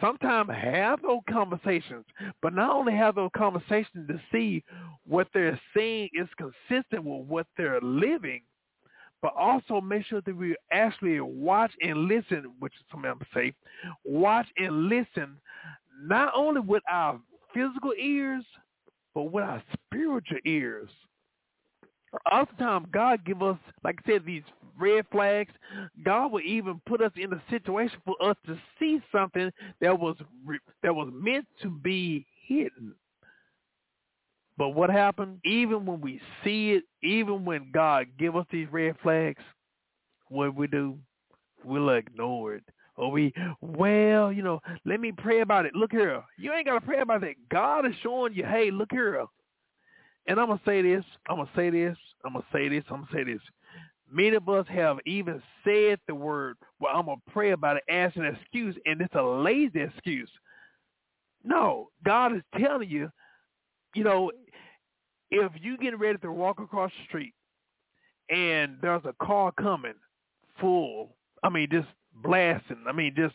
Sometimes 0.00 0.50
have 0.50 1.02
those 1.02 1.20
conversations, 1.28 2.04
but 2.40 2.54
not 2.54 2.70
only 2.70 2.92
have 2.92 3.16
those 3.16 3.30
conversations 3.36 4.06
to 4.06 4.20
see 4.30 4.62
what 5.06 5.26
they're 5.34 5.58
saying 5.76 6.10
is 6.12 6.28
consistent 6.36 7.02
with 7.04 7.26
what 7.26 7.46
they're 7.56 7.80
living, 7.80 8.42
but 9.22 9.34
also 9.36 9.80
make 9.80 10.04
sure 10.04 10.20
that 10.20 10.36
we 10.36 10.54
actually 10.70 11.18
watch 11.18 11.72
and 11.80 12.06
listen, 12.06 12.52
which 12.58 12.74
is 12.74 12.82
something 12.92 13.10
I'm 13.10 13.20
say, 13.34 13.54
watch 14.04 14.46
and 14.58 14.88
listen 14.88 15.38
not 16.02 16.32
only 16.34 16.60
with 16.60 16.82
our 16.90 17.20
physical 17.52 17.92
ears, 17.98 18.44
but 19.14 19.24
with 19.24 19.44
our 19.44 19.62
spiritual 19.72 20.38
ears. 20.44 20.90
Oftentimes, 22.30 22.86
God 22.92 23.24
give 23.24 23.42
us, 23.42 23.58
like 23.82 23.98
I 24.04 24.12
said, 24.12 24.24
these 24.24 24.42
red 24.78 25.04
flags. 25.10 25.52
God 26.04 26.32
will 26.32 26.42
even 26.42 26.80
put 26.86 27.00
us 27.00 27.12
in 27.16 27.32
a 27.32 27.42
situation 27.50 27.98
for 28.04 28.14
us 28.22 28.36
to 28.46 28.58
see 28.78 29.00
something 29.12 29.50
that 29.80 29.98
was 29.98 30.16
that 30.82 30.94
was 30.94 31.10
meant 31.12 31.46
to 31.62 31.70
be 31.70 32.26
hidden. 32.46 32.94
But 34.56 34.70
what 34.70 34.90
happened? 34.90 35.40
Even 35.44 35.84
when 35.84 36.00
we 36.00 36.20
see 36.44 36.72
it, 36.72 36.84
even 37.02 37.44
when 37.44 37.70
God 37.72 38.06
give 38.18 38.36
us 38.36 38.46
these 38.52 38.68
red 38.70 38.94
flags, 39.02 39.42
what 40.28 40.54
we 40.54 40.68
do? 40.68 40.96
We'll 41.64 41.90
ignore 41.90 42.54
it. 42.54 42.64
Or 42.96 43.10
we, 43.10 43.32
well, 43.60 44.32
you 44.32 44.42
know, 44.42 44.60
let 44.84 45.00
me 45.00 45.12
pray 45.12 45.40
about 45.40 45.66
it. 45.66 45.74
Look 45.74 45.90
here. 45.90 46.22
You 46.38 46.52
ain't 46.52 46.66
got 46.66 46.78
to 46.78 46.86
pray 46.86 47.00
about 47.00 47.22
that. 47.22 47.34
God 47.50 47.86
is 47.86 47.92
showing 48.02 48.34
you, 48.34 48.44
hey, 48.44 48.70
look 48.70 48.90
here. 48.92 49.24
And 50.26 50.38
I'm 50.38 50.46
going 50.46 50.58
to 50.58 50.64
say 50.64 50.80
this. 50.80 51.04
I'm 51.28 51.36
going 51.36 51.48
to 51.48 51.52
say 51.56 51.70
this. 51.70 51.96
I'm 52.24 52.32
going 52.34 52.44
to 52.44 52.56
say 52.56 52.68
this. 52.68 52.84
I'm 52.88 52.96
going 52.96 53.08
to 53.08 53.14
say 53.14 53.24
this. 53.24 53.42
Many 54.10 54.36
of 54.36 54.48
us 54.48 54.66
have 54.68 54.98
even 55.06 55.42
said 55.64 55.98
the 56.06 56.14
word, 56.14 56.56
well, 56.78 56.94
I'm 56.94 57.06
going 57.06 57.20
to 57.26 57.32
pray 57.32 57.50
about 57.50 57.78
it 57.78 57.82
as 57.88 58.12
an 58.14 58.26
excuse, 58.26 58.76
and 58.86 59.00
it's 59.00 59.14
a 59.14 59.22
lazy 59.22 59.80
excuse. 59.80 60.30
No, 61.42 61.88
God 62.04 62.36
is 62.36 62.42
telling 62.58 62.88
you, 62.88 63.10
you 63.94 64.04
know, 64.04 64.30
if 65.30 65.52
you 65.60 65.76
get 65.76 65.98
ready 65.98 66.18
to 66.18 66.32
walk 66.32 66.60
across 66.60 66.90
the 66.96 67.04
street 67.08 67.34
and 68.30 68.76
there's 68.80 69.04
a 69.04 69.14
car 69.24 69.52
coming 69.52 69.94
full, 70.60 71.16
I 71.42 71.48
mean, 71.48 71.68
just 71.70 71.88
blasting. 72.22 72.84
I 72.86 72.92
mean, 72.92 73.14
just 73.16 73.34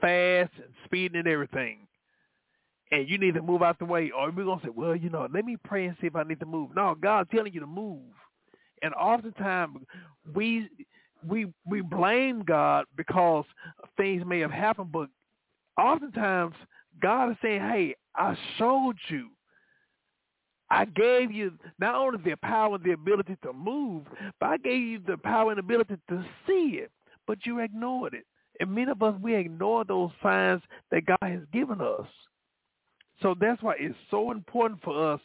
fast 0.00 0.52
and 0.56 0.72
speeding 0.84 1.18
and 1.18 1.28
everything. 1.28 1.86
And 2.92 3.08
you 3.08 3.18
need 3.18 3.34
to 3.34 3.42
move 3.42 3.62
out 3.62 3.78
the 3.78 3.84
way, 3.84 4.12
or 4.16 4.30
we're 4.30 4.44
gonna 4.44 4.60
say, 4.62 4.70
well, 4.74 4.94
you 4.94 5.10
know, 5.10 5.26
let 5.32 5.44
me 5.44 5.56
pray 5.64 5.86
and 5.86 5.96
see 6.00 6.06
if 6.06 6.14
I 6.14 6.22
need 6.22 6.40
to 6.40 6.46
move. 6.46 6.70
No, 6.74 6.94
God's 6.94 7.30
telling 7.34 7.52
you 7.52 7.60
to 7.60 7.66
move. 7.66 8.02
And 8.82 8.94
oftentimes 8.94 9.78
we 10.34 10.68
we 11.26 11.52
we 11.66 11.80
blame 11.80 12.44
God 12.44 12.84
because 12.96 13.44
things 13.96 14.22
may 14.24 14.38
have 14.40 14.52
happened, 14.52 14.92
but 14.92 15.08
oftentimes 15.78 16.54
God 17.02 17.32
is 17.32 17.36
saying, 17.42 17.60
Hey, 17.60 17.96
I 18.14 18.36
showed 18.58 18.96
you. 19.08 19.30
I 20.70 20.84
gave 20.84 21.30
you 21.30 21.52
not 21.78 21.94
only 21.94 22.18
the 22.24 22.36
power 22.36 22.74
and 22.74 22.84
the 22.84 22.92
ability 22.92 23.36
to 23.44 23.52
move, 23.52 24.02
but 24.40 24.46
I 24.46 24.56
gave 24.56 24.80
you 24.80 25.00
the 25.06 25.16
power 25.16 25.50
and 25.50 25.60
ability 25.60 25.96
to 26.08 26.24
see 26.46 26.80
it 26.82 26.90
but 27.26 27.44
you 27.44 27.60
ignored 27.60 28.14
it. 28.14 28.24
And 28.60 28.74
many 28.74 28.90
of 28.90 29.02
us, 29.02 29.14
we 29.20 29.34
ignore 29.34 29.84
those 29.84 30.10
signs 30.22 30.62
that 30.90 31.06
God 31.06 31.18
has 31.22 31.40
given 31.52 31.80
us. 31.80 32.06
So 33.22 33.34
that's 33.38 33.62
why 33.62 33.74
it's 33.78 33.94
so 34.10 34.30
important 34.30 34.82
for 34.82 35.14
us 35.14 35.20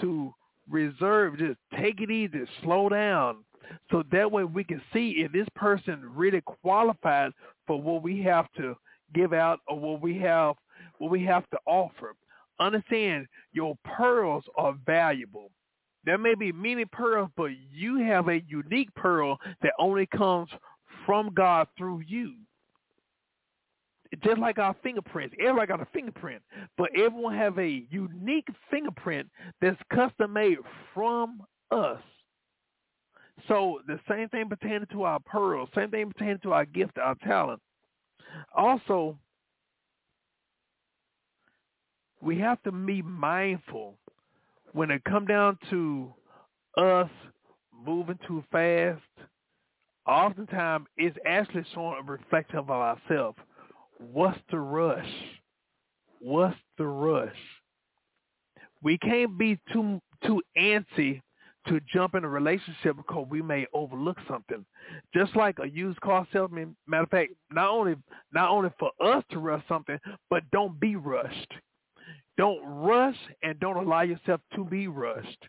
to 0.00 0.32
reserve, 0.68 1.38
just 1.38 1.58
take 1.78 2.00
it 2.00 2.10
easy, 2.10 2.44
slow 2.62 2.88
down, 2.88 3.44
so 3.90 4.02
that 4.12 4.30
way 4.30 4.44
we 4.44 4.64
can 4.64 4.80
see 4.92 5.16
if 5.18 5.32
this 5.32 5.48
person 5.54 6.00
really 6.14 6.42
qualifies 6.62 7.32
for 7.66 7.80
what 7.80 8.02
we 8.02 8.20
have 8.22 8.46
to 8.56 8.76
give 9.14 9.32
out 9.32 9.60
or 9.68 9.78
what 9.78 10.02
we 10.02 10.18
have 10.18 10.56
what 10.98 11.10
we 11.10 11.24
have 11.24 11.48
to 11.50 11.58
offer. 11.66 12.14
Understand 12.60 13.26
your 13.52 13.76
pearls 13.84 14.44
are 14.56 14.76
valuable. 14.86 15.50
There 16.04 16.18
may 16.18 16.34
be 16.34 16.52
many 16.52 16.84
pearls, 16.84 17.30
but 17.36 17.50
you 17.72 17.98
have 17.98 18.28
a 18.28 18.42
unique 18.46 18.94
pearl 18.94 19.38
that 19.62 19.72
only 19.78 20.06
comes 20.06 20.50
from 21.06 21.32
God 21.34 21.68
through 21.76 22.02
you. 22.06 22.34
Just 24.22 24.38
like 24.38 24.58
our 24.58 24.76
fingerprints. 24.82 25.34
Everybody 25.40 25.66
got 25.66 25.80
a 25.80 25.88
fingerprint. 25.92 26.40
But 26.78 26.90
everyone 26.96 27.36
have 27.36 27.58
a 27.58 27.84
unique 27.90 28.46
fingerprint 28.70 29.28
that's 29.60 29.80
custom 29.92 30.32
made 30.32 30.58
from 30.92 31.42
us. 31.70 32.00
So 33.48 33.80
the 33.86 33.98
same 34.08 34.28
thing 34.28 34.48
pertaining 34.48 34.86
to 34.92 35.02
our 35.02 35.18
pearls, 35.20 35.68
same 35.74 35.90
thing 35.90 36.10
pertaining 36.12 36.38
to 36.44 36.52
our 36.52 36.64
gift, 36.64 36.98
our 36.98 37.16
talent. 37.16 37.60
Also, 38.56 39.18
we 42.20 42.38
have 42.38 42.62
to 42.62 42.72
be 42.72 43.02
mindful 43.02 43.96
when 44.72 44.90
it 44.90 45.02
come 45.04 45.26
down 45.26 45.58
to 45.70 46.12
us 46.76 47.10
moving 47.86 48.18
too 48.26 48.42
fast, 48.50 49.00
oftentimes 50.06 50.86
it's 50.96 51.16
actually 51.26 51.64
showing 51.74 51.96
a 52.00 52.10
reflection 52.10 52.58
of 52.58 52.70
ourselves. 52.70 53.38
What's 53.98 54.38
the 54.50 54.58
rush? 54.58 55.12
What's 56.20 56.56
the 56.78 56.86
rush? 56.86 57.36
We 58.82 58.98
can't 58.98 59.38
be 59.38 59.58
too 59.72 60.00
too 60.24 60.42
antsy 60.58 61.20
to 61.68 61.80
jump 61.92 62.14
in 62.14 62.24
a 62.24 62.28
relationship 62.28 62.96
because 62.96 63.26
we 63.30 63.40
may 63.40 63.66
overlook 63.72 64.18
something. 64.28 64.64
Just 65.14 65.34
like 65.34 65.58
a 65.62 65.68
used 65.68 66.00
car 66.00 66.26
salesman, 66.32 66.76
matter 66.86 67.04
of 67.04 67.10
fact, 67.10 67.32
not 67.50 67.70
only 67.70 67.96
not 68.32 68.50
only 68.50 68.70
for 68.78 68.90
us 69.00 69.24
to 69.30 69.38
rush 69.38 69.62
something, 69.68 69.98
but 70.28 70.42
don't 70.52 70.78
be 70.78 70.96
rushed. 70.96 71.52
Don't 72.36 72.62
rush 72.64 73.16
and 73.42 73.58
don't 73.60 73.76
allow 73.76 74.02
yourself 74.02 74.40
to 74.54 74.64
be 74.64 74.88
rushed. 74.88 75.48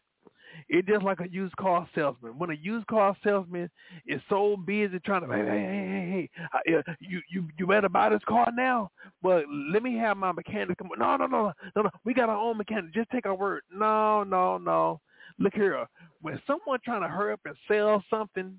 It's 0.68 0.88
just 0.88 1.04
like 1.04 1.20
a 1.20 1.30
used 1.30 1.56
car 1.58 1.88
salesman. 1.94 2.40
When 2.40 2.50
a 2.50 2.56
used 2.56 2.88
car 2.88 3.16
salesman 3.24 3.70
is 4.08 4.22
so 4.30 4.58
busy 4.58 5.00
trying 5.00 5.22
to, 5.22 5.28
hey, 5.28 5.46
hey, 5.46 6.30
hey, 6.30 6.30
hey, 6.66 6.84
you, 7.00 7.22
you, 7.30 7.48
you 7.58 7.68
better 7.68 7.90
buy 7.90 8.10
this 8.10 8.24
car 8.28 8.48
now. 8.56 8.90
But 9.22 9.46
let 9.72 9.84
me 9.84 9.96
have 9.98 10.18
my 10.18 10.32
mechanic 10.32 10.80
come. 10.80 10.90
No, 10.98 11.18
no, 11.18 11.28
no, 11.28 11.54
no, 11.76 11.82
no. 11.84 11.90
We 12.04 12.16
got 12.16 12.30
our 12.30 12.38
own 12.38 12.58
mechanic. 12.58 12.94
Just 12.94 13.12
take 13.12 13.28
our 13.28 13.36
word. 13.36 13.62
No, 13.72 14.24
no, 14.24 14.58
no. 14.58 15.02
Look 15.38 15.54
here. 15.54 15.86
When 16.22 16.42
someone 16.48 16.80
trying 16.84 17.02
to 17.02 17.08
hurry 17.08 17.34
up 17.34 17.42
and 17.46 17.56
sell 17.68 18.04
something, 18.10 18.58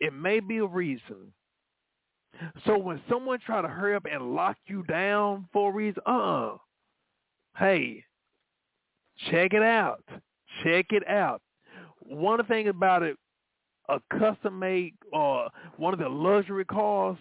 it 0.00 0.12
may 0.12 0.38
be 0.40 0.58
a 0.58 0.66
reason. 0.66 1.32
So 2.66 2.78
when 2.78 3.00
someone 3.08 3.40
try 3.44 3.60
to 3.62 3.68
hurry 3.68 3.94
up 3.94 4.06
and 4.10 4.34
lock 4.34 4.56
you 4.66 4.84
down 4.84 5.48
for 5.52 5.70
a 5.70 5.74
reason, 5.74 6.02
uh-uh. 6.06 6.56
Hey, 7.58 8.04
check 9.30 9.52
it 9.52 9.62
out. 9.62 10.02
Check 10.62 10.86
it 10.90 11.06
out. 11.08 11.40
One 12.00 12.44
thing 12.46 12.68
about 12.68 13.02
it, 13.02 13.16
a 13.88 14.00
custom 14.18 14.58
made 14.58 14.94
or 15.12 15.46
uh, 15.46 15.48
one 15.76 15.92
of 15.92 16.00
the 16.00 16.08
luxury 16.08 16.64
cars, 16.64 17.16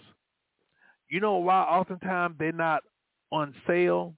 you 1.09 1.19
know 1.19 1.37
why 1.37 1.61
oftentimes 1.61 2.35
they're 2.39 2.51
not 2.51 2.83
on 3.31 3.53
sale? 3.67 4.13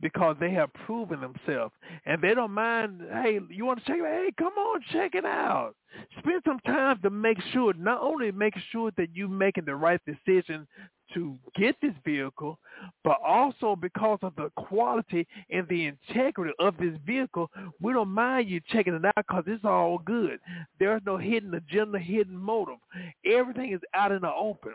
Because 0.00 0.36
they 0.40 0.50
have 0.50 0.72
proven 0.72 1.20
themselves. 1.20 1.72
And 2.06 2.20
they 2.20 2.34
don't 2.34 2.50
mind, 2.50 3.02
hey, 3.22 3.38
you 3.50 3.64
want 3.64 3.78
to 3.78 3.84
check 3.84 3.98
it 3.98 4.04
out? 4.04 4.24
Hey, 4.24 4.30
come 4.36 4.52
on, 4.54 4.80
check 4.92 5.14
it 5.14 5.24
out. 5.24 5.74
Spend 6.18 6.42
some 6.44 6.58
time 6.60 6.98
to 7.02 7.10
make 7.10 7.38
sure, 7.52 7.72
not 7.74 8.00
only 8.02 8.32
make 8.32 8.54
sure 8.70 8.90
that 8.96 9.08
you're 9.14 9.28
making 9.28 9.64
the 9.64 9.76
right 9.76 10.00
decision 10.04 10.66
to 11.14 11.38
get 11.56 11.76
this 11.80 11.94
vehicle, 12.04 12.58
but 13.04 13.18
also 13.24 13.76
because 13.76 14.18
of 14.22 14.34
the 14.36 14.50
quality 14.56 15.26
and 15.50 15.66
the 15.68 15.86
integrity 15.86 16.52
of 16.58 16.76
this 16.78 16.94
vehicle, 17.06 17.50
we 17.80 17.92
don't 17.92 18.08
mind 18.08 18.48
you 18.48 18.60
checking 18.68 18.94
it 18.94 19.04
out 19.04 19.14
because 19.16 19.44
it's 19.46 19.64
all 19.64 19.98
good. 19.98 20.38
There's 20.78 21.02
no 21.04 21.16
hidden 21.16 21.54
agenda, 21.54 21.98
hidden 21.98 22.36
motive. 22.36 22.78
Everything 23.24 23.72
is 23.72 23.80
out 23.94 24.12
in 24.12 24.22
the 24.22 24.32
open. 24.32 24.74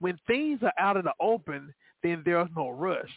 When 0.00 0.18
things 0.26 0.60
are 0.62 0.72
out 0.78 0.96
in 0.96 1.04
the 1.04 1.12
open, 1.20 1.74
then 2.02 2.22
there's 2.24 2.48
no 2.56 2.70
rush. 2.70 3.10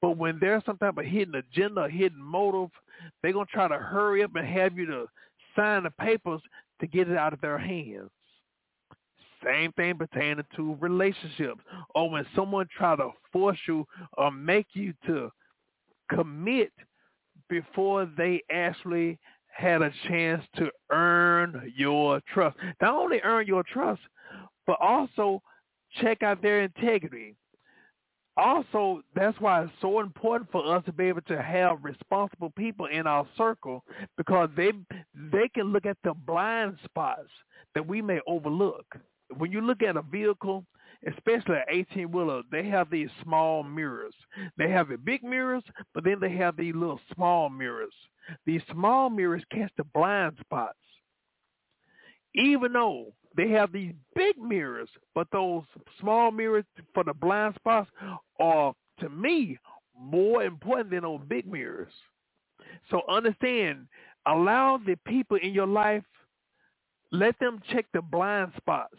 But 0.00 0.16
when 0.16 0.38
there's 0.40 0.64
some 0.64 0.78
type 0.78 0.96
of 0.96 1.04
hidden 1.04 1.34
agenda, 1.34 1.88
hidden 1.88 2.22
motive, 2.22 2.70
they're 3.22 3.32
going 3.32 3.46
to 3.46 3.52
try 3.52 3.68
to 3.68 3.76
hurry 3.78 4.22
up 4.22 4.34
and 4.36 4.46
have 4.46 4.76
you 4.76 4.86
to 4.86 5.06
sign 5.56 5.82
the 5.82 5.90
papers 5.90 6.40
to 6.80 6.86
get 6.86 7.08
it 7.08 7.16
out 7.16 7.32
of 7.32 7.40
their 7.40 7.58
hands. 7.58 8.10
Same 9.44 9.72
thing 9.72 9.96
pertaining 9.96 10.44
to 10.56 10.76
relationships. 10.80 11.60
Or 11.94 12.10
when 12.10 12.26
someone 12.34 12.66
try 12.76 12.96
to 12.96 13.10
force 13.32 13.58
you 13.66 13.86
or 14.16 14.30
make 14.30 14.66
you 14.72 14.94
to 15.06 15.30
commit 16.12 16.72
before 17.48 18.10
they 18.16 18.42
actually 18.50 19.18
had 19.48 19.82
a 19.82 19.92
chance 20.06 20.44
to 20.56 20.70
earn 20.90 21.72
your 21.76 22.20
trust. 22.32 22.56
Not 22.80 22.94
only 22.94 23.20
earn 23.22 23.46
your 23.46 23.64
trust, 23.64 24.00
but 24.66 24.78
also 24.80 25.42
check 26.00 26.22
out 26.22 26.42
their 26.42 26.62
integrity. 26.62 27.34
Also, 28.36 29.02
that's 29.16 29.38
why 29.40 29.64
it's 29.64 29.72
so 29.80 29.98
important 29.98 30.48
for 30.52 30.76
us 30.76 30.84
to 30.84 30.92
be 30.92 31.04
able 31.04 31.22
to 31.22 31.42
have 31.42 31.82
responsible 31.82 32.52
people 32.56 32.86
in 32.86 33.04
our 33.04 33.26
circle 33.36 33.82
because 34.16 34.48
they 34.56 34.70
they 35.32 35.48
can 35.48 35.72
look 35.72 35.86
at 35.86 35.96
the 36.04 36.14
blind 36.14 36.78
spots 36.84 37.28
that 37.74 37.84
we 37.84 38.00
may 38.00 38.20
overlook 38.28 38.86
when 39.36 39.52
you 39.52 39.60
look 39.60 39.82
at 39.82 39.96
a 39.96 40.02
vehicle, 40.02 40.64
especially 41.06 41.56
an 41.56 41.64
18 41.92 42.10
wheeler, 42.10 42.42
they 42.50 42.66
have 42.68 42.90
these 42.90 43.10
small 43.22 43.62
mirrors. 43.62 44.14
They 44.56 44.70
have 44.70 44.88
the 44.88 44.96
big 44.96 45.22
mirrors, 45.22 45.62
but 45.94 46.04
then 46.04 46.18
they 46.20 46.32
have 46.36 46.56
these 46.56 46.74
little 46.74 47.00
small 47.14 47.48
mirrors. 47.48 47.92
These 48.46 48.62
small 48.70 49.10
mirrors 49.10 49.42
catch 49.52 49.72
the 49.76 49.84
blind 49.94 50.36
spots. 50.40 50.78
Even 52.34 52.72
though 52.72 53.12
they 53.36 53.50
have 53.50 53.72
these 53.72 53.92
big 54.14 54.38
mirrors, 54.38 54.88
but 55.14 55.28
those 55.32 55.62
small 56.00 56.30
mirrors 56.30 56.64
for 56.94 57.04
the 57.04 57.14
blind 57.14 57.54
spots 57.54 57.90
are, 58.40 58.74
to 59.00 59.08
me, 59.08 59.58
more 59.98 60.42
important 60.42 60.90
than 60.90 61.02
those 61.02 61.20
big 61.28 61.46
mirrors. 61.46 61.92
So 62.90 63.02
understand, 63.08 63.86
allow 64.26 64.78
the 64.78 64.96
people 65.06 65.38
in 65.38 65.52
your 65.52 65.66
life, 65.66 66.04
let 67.10 67.38
them 67.38 67.60
check 67.70 67.86
the 67.92 68.02
blind 68.02 68.52
spots 68.56 68.96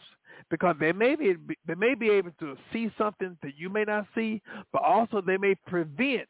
because 0.50 0.76
they 0.80 0.92
may 0.92 1.16
be 1.16 1.36
they 1.66 1.74
may 1.74 1.94
be 1.94 2.10
able 2.10 2.32
to 2.40 2.56
see 2.72 2.90
something 2.98 3.36
that 3.42 3.56
you 3.56 3.68
may 3.68 3.84
not 3.84 4.06
see, 4.14 4.42
but 4.72 4.82
also 4.82 5.20
they 5.20 5.36
may 5.36 5.54
prevent 5.66 6.28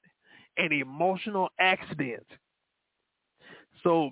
an 0.59 0.73
emotional 0.73 1.49
accident. 1.59 2.27
So 3.83 4.11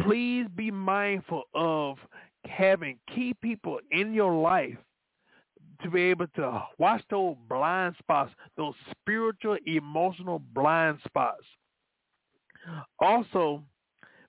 please 0.00 0.46
be 0.54 0.70
mindful 0.70 1.44
of 1.54 1.96
having 2.44 2.98
key 3.14 3.34
people 3.42 3.80
in 3.90 4.12
your 4.14 4.40
life 4.40 4.76
to 5.82 5.90
be 5.90 6.02
able 6.02 6.26
to 6.36 6.62
watch 6.78 7.02
those 7.10 7.36
blind 7.48 7.94
spots, 7.98 8.32
those 8.56 8.74
spiritual, 8.90 9.56
emotional 9.66 10.40
blind 10.52 10.98
spots. 11.06 11.44
Also, 13.00 13.62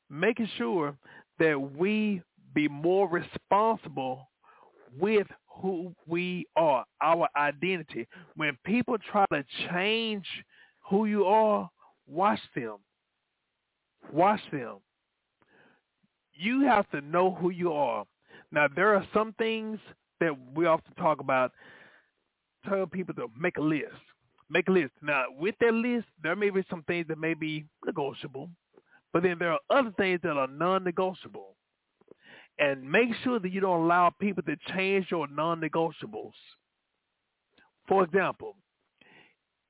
making 0.10 0.50
sure 0.58 0.96
that 1.40 1.60
we 1.60 2.22
be 2.54 2.68
more 2.68 3.08
responsible 3.08 4.30
with 5.00 5.28
who 5.48 5.94
we 6.08 6.46
are, 6.56 6.86
our 7.02 7.28
identity. 7.36 8.08
When 8.36 8.58
people 8.66 8.98
try 9.12 9.26
to 9.32 9.44
change 9.72 10.26
who 10.90 11.06
you 11.06 11.26
are, 11.26 11.70
watch 12.08 12.40
them. 12.56 12.78
Watch 14.12 14.42
them. 14.52 14.78
You 16.34 16.62
have 16.62 16.90
to 16.92 17.02
know 17.02 17.32
who 17.32 17.50
you 17.50 17.74
are. 17.74 18.06
Now, 18.52 18.68
there 18.74 18.96
are 18.96 19.06
some 19.14 19.34
things 19.34 19.80
that 20.20 20.34
we 20.56 20.66
often 20.66 20.94
talk 20.96 21.20
about. 21.20 21.52
Tell 22.68 22.88
people 22.88 23.14
to 23.16 23.28
make 23.40 23.58
a 23.58 23.62
list. 23.62 23.86
Make 24.50 24.68
a 24.68 24.72
list. 24.72 24.94
Now, 25.02 25.26
with 25.38 25.56
that 25.60 25.74
list, 25.74 26.08
there 26.24 26.36
may 26.36 26.50
be 26.50 26.64
some 26.70 26.84
things 26.84 27.08
that 27.10 27.20
may 27.20 27.34
be 27.34 27.66
negotiable, 27.86 28.50
but 29.14 29.22
then 29.24 29.38
there 29.38 29.52
are 29.52 29.60
other 29.70 29.94
things 29.98 30.20
that 30.24 30.38
are 30.38 30.48
non-negotiable 30.48 31.56
and 32.60 32.90
make 32.90 33.10
sure 33.24 33.40
that 33.40 33.52
you 33.52 33.62
don't 33.62 33.86
allow 33.86 34.12
people 34.20 34.44
to 34.44 34.56
change 34.74 35.08
your 35.10 35.28
non-negotiables. 35.28 36.34
For 37.88 38.04
example, 38.04 38.56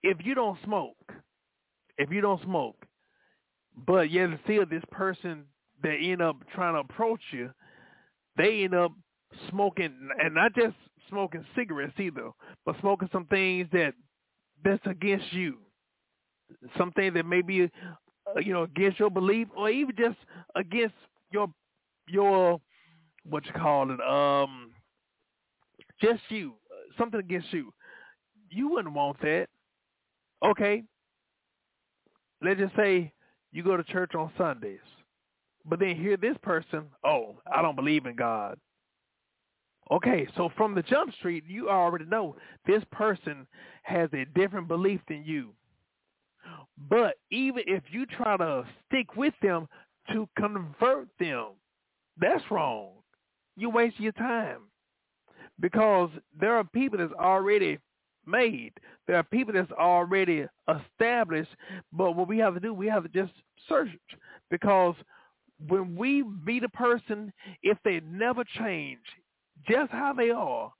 if 0.04 0.18
you 0.26 0.34
don't 0.34 0.58
smoke, 0.64 0.98
if 1.98 2.12
you 2.12 2.22
don't 2.22 2.42
smoke, 2.44 2.76
but 3.86 4.12
yet 4.12 4.30
still 4.44 4.66
this 4.66 4.84
person 4.92 5.46
that 5.84 5.98
end 6.02 6.22
up 6.22 6.38
trying 6.54 6.74
to 6.74 6.80
approach 6.80 7.22
you, 7.32 7.52
they 8.38 8.64
end 8.64 8.74
up 8.74 8.92
smoking, 9.50 9.94
and 10.22 10.34
not 10.34 10.56
just 10.56 10.76
smoking 11.10 11.46
cigarettes 11.56 11.94
either, 12.00 12.32
but 12.66 12.76
smoking 12.82 13.10
some 13.12 13.26
things 13.26 13.68
that 13.72 13.94
that's 14.64 14.86
against 14.86 15.32
you, 15.32 15.58
something 16.78 17.14
that 17.14 17.26
may 17.26 17.42
be, 17.42 17.64
uh, 17.64 18.40
you 18.40 18.52
know, 18.52 18.64
against 18.64 19.00
your 19.00 19.10
belief, 19.10 19.48
or 19.56 19.70
even 19.70 19.96
just 19.98 20.18
against 20.56 20.96
your 21.32 21.48
your 22.08 22.60
what 23.30 23.46
you 23.46 23.52
call 23.54 23.92
it, 23.92 24.02
um, 24.02 24.72
just 26.02 26.22
you, 26.30 26.54
something 26.98 27.20
against 27.20 27.52
you. 27.52 27.74
You 28.50 28.70
wouldn't 28.70 28.94
want 28.94 29.20
that. 29.22 29.48
Okay. 30.44 30.84
Let's 32.42 32.60
just 32.60 32.76
say 32.76 33.12
you 33.52 33.64
go 33.64 33.78
to 33.78 33.84
church 33.84 34.16
on 34.16 34.32
Sundays, 34.38 34.80
but 35.66 35.80
then 35.80 35.96
hear 35.96 36.18
this 36.18 36.38
person, 36.42 36.86
oh, 37.04 37.36
I 37.54 37.62
don't 37.62 37.76
believe 37.76 38.06
in 38.06 38.16
God. 38.16 38.58
Okay, 39.92 40.28
so 40.38 40.50
from 40.56 40.76
the 40.76 40.84
jump 40.84 41.14
street, 41.16 41.44
you 41.48 41.70
already 41.70 42.06
know 42.06 42.36
this 42.68 42.84
person 42.92 43.48
has 43.82 44.08
a 44.14 44.26
different 44.36 44.68
belief 44.68 45.02
than 45.08 45.24
you. 45.26 45.50
But 46.90 47.16
even 47.32 47.64
if 47.66 47.84
you 47.92 48.06
try 48.06 48.38
to 48.38 48.66
stick 48.88 49.16
with 49.16 49.34
them 49.42 49.68
to 50.14 50.30
convert 50.38 51.08
them, 51.20 51.48
that's 52.18 52.44
wrong 52.52 52.99
you 53.60 53.70
waste 53.70 54.00
your 54.00 54.12
time 54.14 54.62
because 55.60 56.10
there 56.40 56.56
are 56.56 56.64
people 56.64 56.98
that's 56.98 57.14
already 57.14 57.78
made. 58.26 58.74
There 59.08 59.18
are 59.18 59.24
people 59.24 59.54
that's 59.54 59.72
already 59.72 60.46
established. 60.68 61.50
But 61.92 62.16
what 62.16 62.28
we 62.28 62.38
have 62.40 62.54
to 62.54 62.60
do, 62.60 62.74
we 62.74 62.88
have 62.88 63.04
to 63.04 63.10
just 63.10 63.34
search 63.68 63.90
because 64.50 64.96
when 65.68 65.96
we 65.96 66.24
meet 66.46 66.64
a 66.64 66.70
person, 66.70 67.34
if 67.64 67.78
they 67.84 68.02
never 68.02 68.44
change, 68.58 69.00
just 69.68 69.92
how 69.92 70.14
they 70.14 70.30
are, 70.30 70.72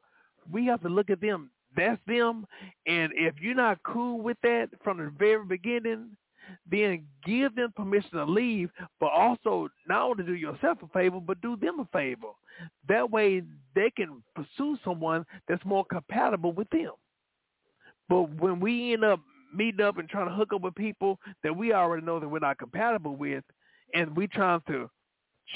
we 0.52 0.66
have 0.68 0.82
to 0.82 0.90
look 0.90 1.10
at 1.10 1.22
them. 1.22 1.52
That's 1.76 2.00
them. 2.08 2.46
And 2.88 3.12
if 3.16 3.36
you're 3.42 3.56
not 3.56 3.84
cool 3.84 4.22
with 4.22 4.38
that 4.44 4.70
from 4.84 4.98
the 4.98 5.12
very 5.18 5.46
beginning, 5.46 6.16
then 6.70 7.06
give 7.26 7.56
them 7.56 7.74
permission 7.76 8.12
to 8.12 8.26
leave, 8.26 8.70
but 9.00 9.12
also 9.12 9.70
not 9.88 10.04
only 10.04 10.24
do 10.24 10.36
yourself 10.36 10.80
a 10.84 10.88
favor, 10.88 11.20
but 11.20 11.42
do 11.42 11.56
them 11.56 11.80
a 11.80 11.86
favor. 11.86 12.30
That 12.88 13.10
way 13.10 13.44
they 13.76 13.92
can 13.92 14.24
pursue 14.36 14.78
someone 14.84 15.26
that's 15.48 15.64
more 15.66 15.86
compatible 15.86 16.52
with 16.52 16.70
them. 16.70 16.92
But 18.08 18.34
when 18.36 18.60
we 18.60 18.94
end 18.94 19.04
up 19.04 19.20
meeting 19.54 19.82
up 19.86 19.98
and 19.98 20.10
trying 20.10 20.28
to 20.28 20.34
hook 20.34 20.54
up 20.54 20.62
with 20.62 20.76
people 20.76 21.20
that 21.44 21.56
we 21.56 21.74
already 21.74 22.06
know 22.06 22.20
that 22.20 22.28
we're 22.28 22.40
not 22.40 22.58
compatible 22.58 23.16
with, 23.16 23.44
and 23.94 24.16
we 24.16 24.28
trying 24.28 24.62
to 24.68 24.90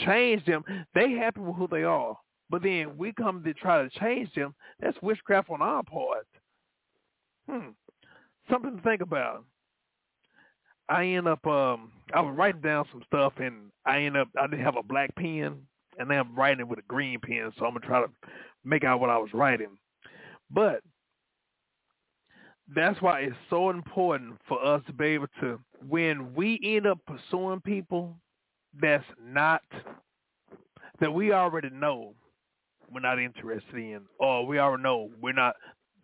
change 0.05 0.43
them, 0.45 0.63
they 0.95 1.11
happy 1.11 1.41
with 1.41 1.55
who 1.55 1.67
they 1.67 1.83
are. 1.83 2.17
But 2.49 2.63
then 2.63 2.97
we 2.97 3.13
come 3.13 3.43
to 3.43 3.53
try 3.53 3.83
to 3.83 3.89
change 3.99 4.33
them. 4.33 4.53
That's 4.79 4.97
witchcraft 5.01 5.49
on 5.49 5.61
our 5.61 5.83
part. 5.83 6.27
Hmm. 7.49 7.69
Something 8.49 8.77
to 8.77 8.83
think 8.83 9.01
about. 9.01 9.45
I 10.93 11.05
end 11.07 11.27
up 11.27 11.45
um 11.47 11.91
I 12.13 12.21
was 12.21 12.35
writing 12.37 12.61
down 12.61 12.85
some 12.91 13.01
stuff 13.07 13.33
and 13.37 13.71
I 13.85 14.01
end 14.01 14.15
up 14.15 14.27
I 14.39 14.45
didn't 14.45 14.63
have 14.63 14.77
a 14.77 14.83
black 14.83 15.15
pen 15.15 15.57
and 15.97 16.09
then 16.09 16.19
I'm 16.19 16.35
writing 16.35 16.61
it 16.61 16.67
with 16.67 16.79
a 16.79 16.83
green 16.83 17.19
pen, 17.19 17.51
so 17.57 17.65
I'm 17.65 17.73
gonna 17.73 17.85
try 17.85 18.01
to 18.01 18.11
make 18.63 18.83
out 18.83 18.99
what 18.99 19.09
I 19.09 19.17
was 19.17 19.33
writing. 19.33 19.77
But 20.51 20.81
that's 22.75 23.01
why 23.01 23.21
it's 23.21 23.35
so 23.49 23.71
important 23.71 24.35
for 24.47 24.63
us 24.63 24.83
to 24.85 24.93
be 24.93 25.05
able 25.05 25.27
to 25.41 25.59
when 25.89 26.33
we 26.35 26.59
end 26.63 26.85
up 26.85 26.99
pursuing 27.07 27.59
people 27.61 28.15
that's 28.79 29.03
not 29.21 29.61
that 30.99 31.11
we 31.13 31.33
already 31.33 31.69
know 31.71 32.13
we're 32.91 32.99
not 32.99 33.19
interested 33.19 33.75
in 33.75 34.01
or 34.19 34.45
we 34.45 34.59
already 34.59 34.83
know 34.83 35.09
we're 35.19 35.33
not 35.33 35.55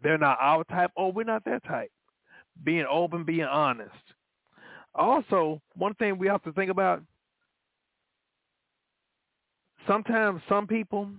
they're 0.01 0.17
not 0.17 0.37
our 0.41 0.63
type 0.65 0.91
or 0.95 1.11
we're 1.11 1.23
not 1.23 1.45
their 1.45 1.59
type. 1.59 1.91
Being 2.63 2.85
open, 2.89 3.23
being 3.23 3.43
honest. 3.43 4.08
Also, 4.95 5.61
one 5.75 5.93
thing 5.95 6.17
we 6.17 6.27
have 6.27 6.43
to 6.43 6.51
think 6.53 6.71
about, 6.71 7.01
sometimes 9.87 10.41
some 10.49 10.67
people 10.67 11.09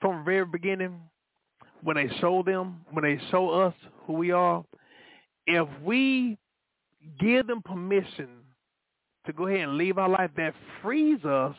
from 0.00 0.18
the 0.18 0.24
very 0.24 0.44
beginning, 0.44 1.00
when 1.82 1.96
they 1.96 2.08
show 2.20 2.42
them, 2.42 2.80
when 2.90 3.04
they 3.04 3.20
show 3.30 3.50
us 3.50 3.74
who 4.06 4.14
we 4.14 4.30
are, 4.30 4.64
if 5.46 5.68
we 5.82 6.38
give 7.18 7.46
them 7.46 7.62
permission 7.62 8.28
to 9.26 9.32
go 9.32 9.46
ahead 9.46 9.60
and 9.60 9.78
leave 9.78 9.98
our 9.98 10.08
life, 10.08 10.30
that 10.36 10.54
frees 10.82 11.24
us 11.24 11.54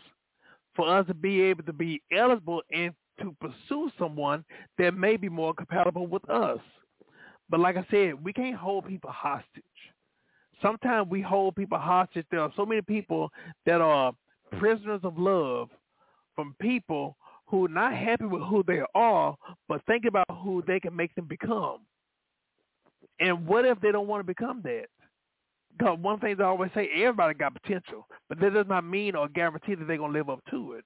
for 0.75 0.87
us 0.87 1.05
to 1.07 1.13
be 1.13 1.41
able 1.41 1.63
to 1.63 1.73
be 1.73 2.01
eligible 2.15 2.61
and 2.71 2.93
to 3.19 3.35
pursue 3.39 3.91
someone 3.99 4.43
that 4.77 4.95
may 4.95 5.17
be 5.17 5.29
more 5.29 5.53
compatible 5.53 6.07
with 6.07 6.27
us. 6.29 6.59
But 7.49 7.59
like 7.59 7.77
I 7.77 7.85
said, 7.91 8.23
we 8.23 8.33
can't 8.33 8.55
hold 8.55 8.87
people 8.87 9.11
hostage 9.11 9.63
sometimes 10.61 11.09
we 11.09 11.21
hold 11.21 11.55
people 11.55 11.77
hostage. 11.77 12.25
There 12.31 12.41
are 12.41 12.51
so 12.55 12.65
many 12.65 12.81
people 12.81 13.31
that 13.65 13.81
are 13.81 14.13
prisoners 14.59 15.01
of 15.03 15.17
love 15.17 15.69
from 16.35 16.55
people 16.59 17.15
who 17.47 17.65
are 17.65 17.69
not 17.69 17.93
happy 17.93 18.25
with 18.25 18.41
who 18.43 18.63
they 18.65 18.81
are, 18.95 19.35
but 19.67 19.85
think 19.85 20.05
about 20.05 20.25
who 20.43 20.63
they 20.65 20.79
can 20.79 20.95
make 20.95 21.13
them 21.15 21.25
become. 21.25 21.79
And 23.19 23.45
what 23.45 23.65
if 23.65 23.79
they 23.81 23.91
don't 23.91 24.07
want 24.07 24.21
to 24.21 24.27
become 24.27 24.61
that? 24.63 24.85
Because 25.77 25.97
one 25.99 26.19
thing 26.19 26.39
I 26.39 26.45
always 26.45 26.71
say, 26.73 26.89
everybody 26.95 27.33
got 27.33 27.61
potential, 27.61 28.07
but 28.29 28.39
that 28.39 28.53
does 28.53 28.67
not 28.67 28.85
mean 28.85 29.15
or 29.15 29.27
guarantee 29.27 29.75
that 29.75 29.85
they're 29.85 29.97
going 29.97 30.13
to 30.13 30.17
live 30.17 30.29
up 30.29 30.41
to 30.51 30.73
it. 30.73 30.85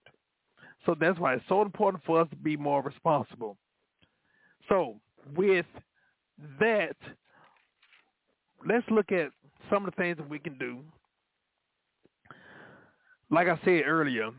So 0.85 0.95
that's 0.99 1.19
why 1.19 1.35
it's 1.35 1.43
so 1.49 1.61
important 1.61 2.03
for 2.03 2.21
us 2.21 2.29
to 2.29 2.35
be 2.35 2.55
more 2.57 2.81
responsible. 2.81 3.57
So 4.69 4.95
with 5.35 5.65
that, 6.59 6.95
let's 8.67 8.85
look 8.89 9.11
at 9.11 9.29
some 9.69 9.85
of 9.85 9.93
the 9.93 10.01
things 10.01 10.17
that 10.17 10.29
we 10.29 10.39
can 10.39 10.57
do. 10.57 10.79
Like 13.29 13.47
I 13.47 13.59
said 13.65 13.83
earlier, 13.85 14.31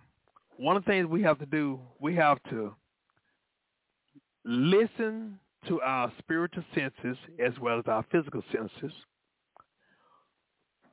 one 0.56 0.76
of 0.76 0.84
the 0.84 0.90
things 0.90 1.06
we 1.06 1.22
have 1.22 1.38
to 1.38 1.46
do, 1.46 1.80
we 2.00 2.14
have 2.16 2.38
to 2.50 2.74
listen 4.44 5.38
to 5.68 5.80
our 5.80 6.12
spiritual 6.18 6.62
senses 6.74 7.16
as 7.44 7.52
well 7.60 7.78
as 7.78 7.84
our 7.86 8.04
physical 8.10 8.42
senses. 8.52 8.96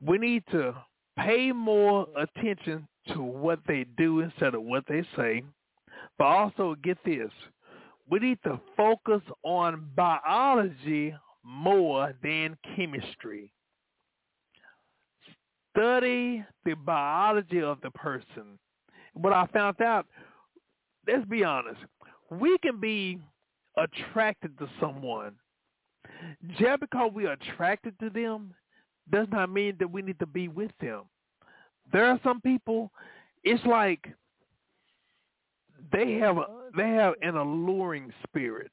We 0.01 0.17
need 0.17 0.43
to 0.51 0.73
pay 1.17 1.51
more 1.51 2.07
attention 2.17 2.87
to 3.13 3.21
what 3.21 3.59
they 3.67 3.85
do 3.97 4.21
instead 4.21 4.55
of 4.55 4.63
what 4.63 4.83
they 4.87 5.03
say. 5.15 5.43
But 6.17 6.25
also 6.25 6.75
get 6.83 6.97
this, 7.05 7.31
we 8.09 8.19
need 8.19 8.39
to 8.43 8.59
focus 8.75 9.21
on 9.43 9.89
biology 9.95 11.15
more 11.43 12.13
than 12.23 12.57
chemistry. 12.75 13.51
Study 15.75 16.43
the 16.65 16.75
biology 16.75 17.61
of 17.61 17.81
the 17.81 17.91
person. 17.91 18.59
What 19.13 19.33
I 19.33 19.47
found 19.47 19.81
out, 19.81 20.05
let's 21.07 21.25
be 21.25 21.43
honest, 21.43 21.79
we 22.29 22.57
can 22.59 22.79
be 22.79 23.19
attracted 23.77 24.57
to 24.59 24.69
someone. 24.79 25.33
Just 26.59 26.79
because 26.81 27.11
we're 27.13 27.31
attracted 27.33 27.97
to 27.99 28.09
them 28.09 28.53
does 29.11 29.27
not 29.31 29.51
mean 29.51 29.75
that 29.79 29.91
we 29.91 30.01
need 30.01 30.19
to 30.19 30.25
be 30.25 30.47
with 30.47 30.71
them. 30.79 31.03
There 31.91 32.05
are 32.05 32.19
some 32.23 32.39
people, 32.41 32.91
it's 33.43 33.63
like 33.65 34.07
they 35.91 36.13
have 36.13 36.37
they 36.77 36.89
have 36.89 37.15
an 37.21 37.35
alluring 37.35 38.11
spirit. 38.27 38.71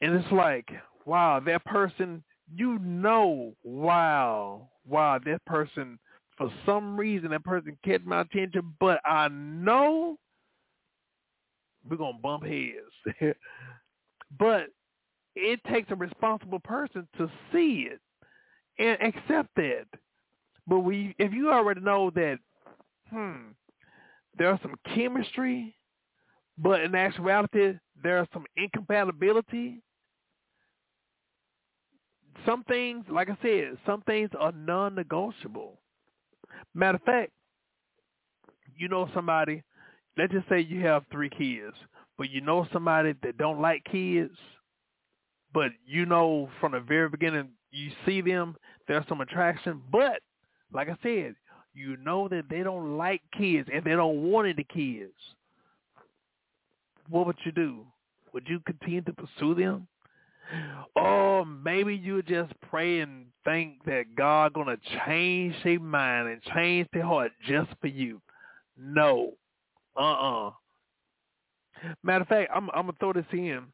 And 0.00 0.14
it's 0.14 0.32
like 0.32 0.68
wow, 1.04 1.40
that 1.40 1.64
person, 1.64 2.22
you 2.54 2.78
know, 2.78 3.54
wow, 3.62 4.68
wow, 4.86 5.18
that 5.24 5.44
person, 5.44 5.98
for 6.40 6.50
some 6.64 6.98
reason, 6.98 7.30
that 7.30 7.44
person 7.44 7.76
catch 7.84 8.00
my 8.06 8.22
attention, 8.22 8.74
but 8.80 8.98
I 9.04 9.28
know 9.28 10.16
we're 11.86 11.98
to 11.98 12.12
bump 12.22 12.44
heads. 12.46 13.36
but 14.38 14.68
it 15.36 15.60
takes 15.70 15.90
a 15.90 15.94
responsible 15.94 16.60
person 16.60 17.06
to 17.18 17.30
see 17.52 17.90
it 17.90 18.00
and 18.78 18.96
accept 19.02 19.50
that. 19.56 19.84
But 20.66 20.78
we, 20.78 21.14
if 21.18 21.34
you 21.34 21.50
already 21.52 21.82
know 21.82 22.10
that, 22.14 22.38
hmm, 23.10 23.50
there's 24.38 24.60
some 24.62 24.76
chemistry, 24.94 25.76
but 26.56 26.80
in 26.80 26.94
actuality, 26.94 27.74
there's 28.02 28.28
some 28.32 28.46
incompatibility, 28.56 29.82
some 32.46 32.64
things, 32.64 33.04
like 33.10 33.28
I 33.28 33.36
said, 33.42 33.76
some 33.84 34.00
things 34.02 34.30
are 34.38 34.52
non-negotiable. 34.52 35.76
Matter 36.74 36.96
of 36.96 37.02
fact, 37.02 37.32
you 38.76 38.88
know 38.88 39.08
somebody, 39.14 39.62
let's 40.16 40.32
just 40.32 40.48
say 40.48 40.60
you 40.60 40.80
have 40.86 41.04
three 41.10 41.30
kids, 41.30 41.74
but 42.16 42.30
you 42.30 42.40
know 42.40 42.66
somebody 42.72 43.14
that 43.22 43.38
don't 43.38 43.60
like 43.60 43.84
kids, 43.84 44.34
but 45.52 45.70
you 45.86 46.06
know 46.06 46.48
from 46.60 46.72
the 46.72 46.80
very 46.80 47.08
beginning 47.08 47.50
you 47.72 47.90
see 48.06 48.20
them, 48.20 48.56
there's 48.88 49.06
some 49.08 49.20
attraction, 49.20 49.80
but 49.92 50.20
like 50.72 50.88
I 50.88 50.96
said, 51.02 51.34
you 51.74 51.96
know 51.98 52.28
that 52.28 52.44
they 52.50 52.62
don't 52.62 52.96
like 52.96 53.22
kids 53.36 53.68
and 53.72 53.84
they 53.84 53.92
don't 53.92 54.30
want 54.30 54.48
any 54.48 54.64
kids. 54.64 55.12
What 57.08 57.26
would 57.26 57.36
you 57.44 57.52
do? 57.52 57.86
Would 58.32 58.44
you 58.48 58.60
continue 58.60 59.02
to 59.02 59.12
pursue 59.12 59.54
them? 59.54 59.86
Or 60.96 61.44
maybe 61.44 61.94
you 61.94 62.22
just 62.22 62.52
pray 62.68 63.00
and 63.00 63.26
think 63.44 63.84
that 63.84 64.14
God 64.16 64.52
gonna 64.52 64.76
change 65.06 65.54
their 65.64 65.80
mind 65.80 66.28
and 66.28 66.42
change 66.54 66.88
their 66.92 67.04
heart 67.04 67.32
just 67.46 67.70
for 67.80 67.88
you. 67.88 68.20
No. 68.76 69.32
Uh-uh. 69.96 70.52
Matter 72.02 72.22
of 72.22 72.28
fact, 72.28 72.50
I'm, 72.54 72.70
I'm 72.70 72.86
gonna 72.86 72.92
throw 72.98 73.12
this 73.12 73.24
in. 73.32 73.64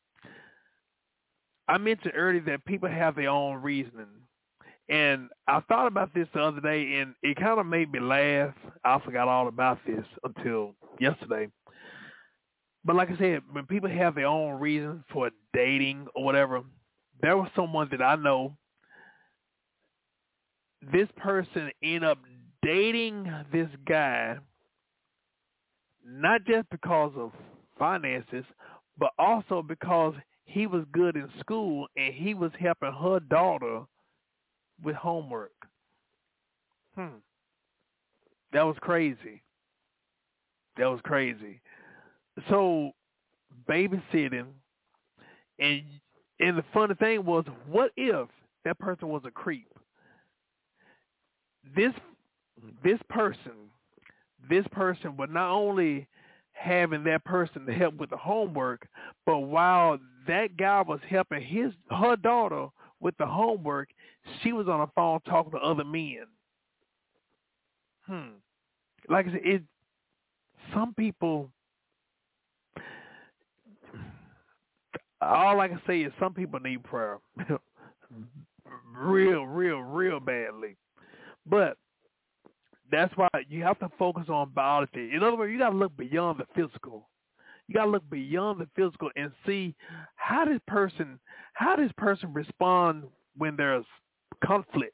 I 1.68 1.78
mentioned 1.78 2.14
earlier 2.16 2.42
that 2.42 2.64
people 2.64 2.88
have 2.88 3.16
their 3.16 3.30
own 3.30 3.60
reasoning. 3.60 4.06
And 4.88 5.30
I 5.48 5.60
thought 5.60 5.88
about 5.88 6.14
this 6.14 6.28
the 6.32 6.40
other 6.40 6.60
day, 6.60 7.00
and 7.00 7.14
it 7.22 7.36
kind 7.36 7.58
of 7.58 7.66
made 7.66 7.90
me 7.90 7.98
laugh. 7.98 8.54
I 8.84 9.00
forgot 9.00 9.26
all 9.26 9.48
about 9.48 9.78
this 9.84 10.04
until 10.22 10.74
yesterday. 11.00 11.48
But 12.84 12.94
like 12.94 13.10
I 13.10 13.18
said, 13.18 13.42
when 13.50 13.66
people 13.66 13.90
have 13.90 14.14
their 14.14 14.28
own 14.28 14.60
reasons 14.60 15.02
for 15.12 15.30
dating 15.52 16.06
or 16.14 16.22
whatever, 16.22 16.62
there 17.20 17.36
was 17.36 17.48
someone 17.56 17.88
that 17.90 18.00
I 18.00 18.14
know. 18.14 18.56
This 20.82 21.08
person 21.16 21.70
ended 21.82 22.04
up 22.04 22.18
dating 22.62 23.32
this 23.52 23.68
guy 23.88 24.36
not 26.04 26.44
just 26.44 26.68
because 26.70 27.12
of 27.16 27.32
finances, 27.78 28.44
but 28.98 29.10
also 29.18 29.62
because 29.62 30.14
he 30.44 30.66
was 30.66 30.84
good 30.92 31.16
in 31.16 31.28
school 31.40 31.86
and 31.96 32.14
he 32.14 32.34
was 32.34 32.52
helping 32.58 32.92
her 32.92 33.20
daughter 33.20 33.82
with 34.82 34.94
homework. 34.94 35.52
Hmm. 36.94 37.18
That 38.52 38.62
was 38.62 38.76
crazy. 38.80 39.42
That 40.76 40.86
was 40.86 41.00
crazy. 41.04 41.60
So 42.48 42.92
babysitting, 43.68 44.46
and 45.58 45.82
and 46.38 46.58
the 46.58 46.64
funny 46.72 46.94
thing 46.94 47.24
was, 47.24 47.44
what 47.66 47.90
if 47.96 48.28
that 48.64 48.78
person 48.78 49.08
was 49.08 49.22
a 49.24 49.30
creep? 49.30 49.68
This 51.74 51.92
this 52.82 52.98
person, 53.08 53.52
this 54.48 54.64
person 54.72 55.16
would 55.16 55.30
not 55.30 55.50
only 55.50 56.06
having 56.52 57.04
that 57.04 57.24
person 57.24 57.66
to 57.66 57.72
help 57.72 57.94
with 57.96 58.10
the 58.10 58.16
homework, 58.16 58.88
but 59.24 59.38
while 59.38 59.98
that 60.26 60.56
guy 60.56 60.82
was 60.82 61.00
helping 61.08 61.42
his 61.42 61.72
her 61.90 62.16
daughter 62.16 62.68
with 63.00 63.16
the 63.18 63.26
homework, 63.26 63.88
she 64.42 64.52
was 64.52 64.68
on 64.68 64.80
the 64.80 64.86
phone 64.94 65.20
talking 65.26 65.52
to 65.52 65.58
other 65.58 65.84
men. 65.84 66.26
Hmm. 68.06 68.36
Like 69.08 69.26
I 69.28 69.32
said, 69.32 69.40
it 69.44 69.62
some 70.72 70.94
people 70.94 71.50
all 75.20 75.60
I 75.60 75.68
can 75.68 75.80
say 75.86 76.02
is 76.02 76.12
some 76.18 76.34
people 76.34 76.60
need 76.60 76.82
prayer. 76.84 77.18
real, 78.94 79.46
real, 79.46 79.80
real 79.80 80.20
badly. 80.20 80.76
But 81.48 81.76
that's 82.90 83.16
why 83.16 83.28
you 83.48 83.62
have 83.62 83.78
to 83.80 83.90
focus 83.98 84.24
on 84.28 84.50
biology. 84.50 85.10
In 85.12 85.22
other 85.22 85.36
words, 85.36 85.52
you 85.52 85.58
got 85.58 85.70
to 85.70 85.76
look 85.76 85.96
beyond 85.96 86.40
the 86.40 86.46
physical. 86.54 87.08
You 87.68 87.74
got 87.74 87.86
to 87.86 87.90
look 87.90 88.08
beyond 88.10 88.60
the 88.60 88.68
physical 88.76 89.10
and 89.16 89.32
see 89.44 89.74
how 90.14 90.44
this 90.44 90.60
person 90.66 91.18
how 91.54 91.74
this 91.76 91.90
person 91.96 92.32
respond 92.32 93.04
when 93.36 93.56
there's 93.56 93.84
conflict. 94.44 94.92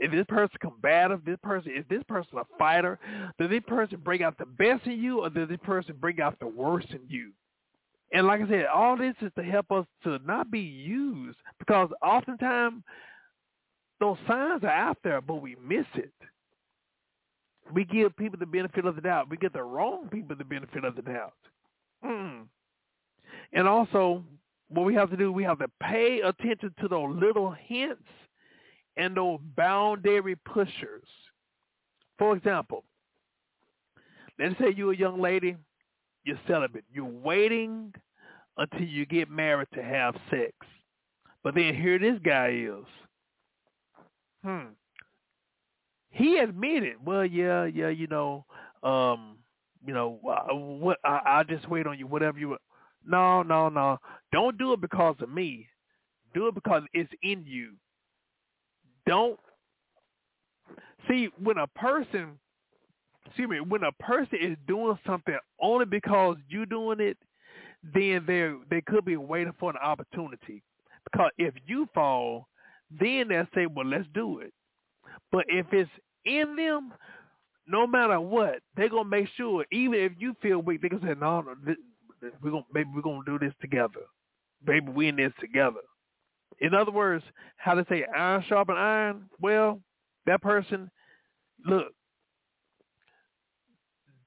Is 0.00 0.10
this 0.10 0.24
person 0.28 0.56
combative? 0.60 1.24
This 1.24 1.38
person 1.42 1.72
is 1.76 1.84
this 1.90 2.02
person 2.08 2.38
a 2.38 2.44
fighter? 2.58 2.98
Does 3.38 3.50
this 3.50 3.62
person 3.66 4.00
bring 4.02 4.22
out 4.22 4.38
the 4.38 4.46
best 4.46 4.86
in 4.86 5.00
you, 5.00 5.20
or 5.20 5.30
does 5.30 5.48
this 5.48 5.58
person 5.62 5.96
bring 6.00 6.20
out 6.20 6.38
the 6.40 6.46
worst 6.46 6.90
in 6.90 7.00
you? 7.08 7.32
And 8.12 8.26
like 8.26 8.40
I 8.42 8.48
said, 8.48 8.66
all 8.66 8.96
this 8.96 9.14
is 9.20 9.32
to 9.36 9.42
help 9.42 9.70
us 9.72 9.86
to 10.04 10.18
not 10.24 10.50
be 10.50 10.60
used 10.60 11.38
because 11.58 11.90
oftentimes 12.02 12.82
those 14.00 14.16
signs 14.26 14.64
are 14.64 14.68
out 14.68 14.98
there, 15.04 15.20
but 15.20 15.36
we 15.36 15.56
miss 15.66 15.86
it. 15.94 16.12
We 17.72 17.84
give 17.84 18.16
people 18.16 18.38
the 18.38 18.46
benefit 18.46 18.84
of 18.84 18.96
the 18.96 19.00
doubt. 19.00 19.30
We 19.30 19.36
give 19.36 19.52
the 19.52 19.62
wrong 19.62 20.08
people 20.10 20.36
the 20.36 20.44
benefit 20.44 20.84
of 20.84 20.96
the 20.96 21.02
doubt. 21.02 21.34
Mm. 22.04 22.42
And 23.52 23.68
also, 23.68 24.22
what 24.68 24.84
we 24.84 24.94
have 24.94 25.10
to 25.10 25.16
do, 25.16 25.32
we 25.32 25.44
have 25.44 25.58
to 25.60 25.68
pay 25.82 26.20
attention 26.20 26.74
to 26.80 26.88
those 26.88 27.16
little 27.16 27.52
hints 27.52 28.02
and 28.96 29.16
those 29.16 29.38
boundary 29.56 30.36
pushers. 30.36 31.08
For 32.18 32.36
example, 32.36 32.84
let's 34.38 34.58
say 34.58 34.74
you're 34.76 34.92
a 34.92 34.96
young 34.96 35.20
lady, 35.20 35.56
you're 36.24 36.38
celibate. 36.46 36.84
You're 36.92 37.04
waiting 37.04 37.92
until 38.56 38.86
you 38.86 39.06
get 39.06 39.30
married 39.30 39.68
to 39.74 39.82
have 39.82 40.14
sex. 40.30 40.52
But 41.42 41.54
then 41.54 41.74
here 41.74 41.98
this 41.98 42.18
guy 42.24 42.48
is. 42.48 42.84
Hmm. 44.44 44.74
He 46.10 46.38
admitted, 46.38 46.96
well, 47.04 47.24
yeah, 47.26 47.64
yeah, 47.64 47.88
you 47.88 48.06
know, 48.06 48.44
um, 48.82 49.38
you 49.84 49.92
know, 49.92 50.20
uh, 50.28 50.54
what 50.54 50.98
I, 51.04 51.20
I'll 51.26 51.44
just 51.44 51.68
wait 51.68 51.86
on 51.86 51.98
you, 51.98 52.06
whatever 52.06 52.38
you. 52.38 52.56
No, 53.06 53.42
no, 53.42 53.68
no. 53.68 53.98
Don't 54.32 54.56
do 54.58 54.72
it 54.74 54.80
because 54.80 55.16
of 55.20 55.28
me. 55.30 55.68
Do 56.34 56.48
it 56.48 56.54
because 56.54 56.82
it's 56.92 57.10
in 57.22 57.44
you. 57.46 57.72
Don't 59.06 59.38
see 61.08 61.28
when 61.42 61.58
a 61.58 61.66
person, 61.68 62.38
excuse 63.26 63.48
me, 63.48 63.60
when 63.60 63.82
a 63.84 63.92
person 63.92 64.38
is 64.40 64.56
doing 64.66 64.98
something 65.06 65.36
only 65.60 65.86
because 65.86 66.36
you're 66.48 66.66
doing 66.66 67.00
it, 67.00 67.18
then 67.94 68.24
they 68.26 68.52
they 68.70 68.80
could 68.80 69.04
be 69.04 69.16
waiting 69.16 69.52
for 69.60 69.70
an 69.70 69.76
opportunity. 69.82 70.62
Because 71.10 71.30
if 71.38 71.54
you 71.66 71.88
fall, 71.94 72.48
then 73.00 73.28
they'll 73.28 73.46
say, 73.54 73.66
well, 73.66 73.86
let's 73.86 74.06
do 74.14 74.40
it. 74.40 74.52
But 75.32 75.44
if 75.48 75.66
it's 75.72 75.90
in 76.24 76.56
them, 76.56 76.92
no 77.66 77.86
matter 77.86 78.20
what, 78.20 78.60
they're 78.76 78.88
gonna 78.88 79.08
make 79.08 79.28
sure. 79.36 79.64
Even 79.72 79.94
if 79.94 80.12
you 80.18 80.34
feel 80.42 80.58
weak, 80.58 80.80
they're 80.80 80.90
gonna 80.90 81.14
say, 81.14 81.18
no, 81.18 81.40
no, 81.40 81.54
this, 81.64 81.76
we're 82.42 82.50
gonna 82.50 82.64
maybe 82.72 82.90
we're 82.94 83.02
gonna 83.02 83.22
do 83.26 83.38
this 83.38 83.54
together. 83.60 84.00
Maybe 84.66 84.90
we 84.90 85.08
in 85.08 85.16
this 85.16 85.32
together. 85.40 85.80
In 86.60 86.74
other 86.74 86.92
words, 86.92 87.24
how 87.56 87.74
to 87.74 87.84
say 87.88 88.04
iron 88.16 88.44
sharpen 88.48 88.76
iron? 88.76 89.28
Well, 89.40 89.80
that 90.26 90.40
person, 90.42 90.90
look, 91.66 91.92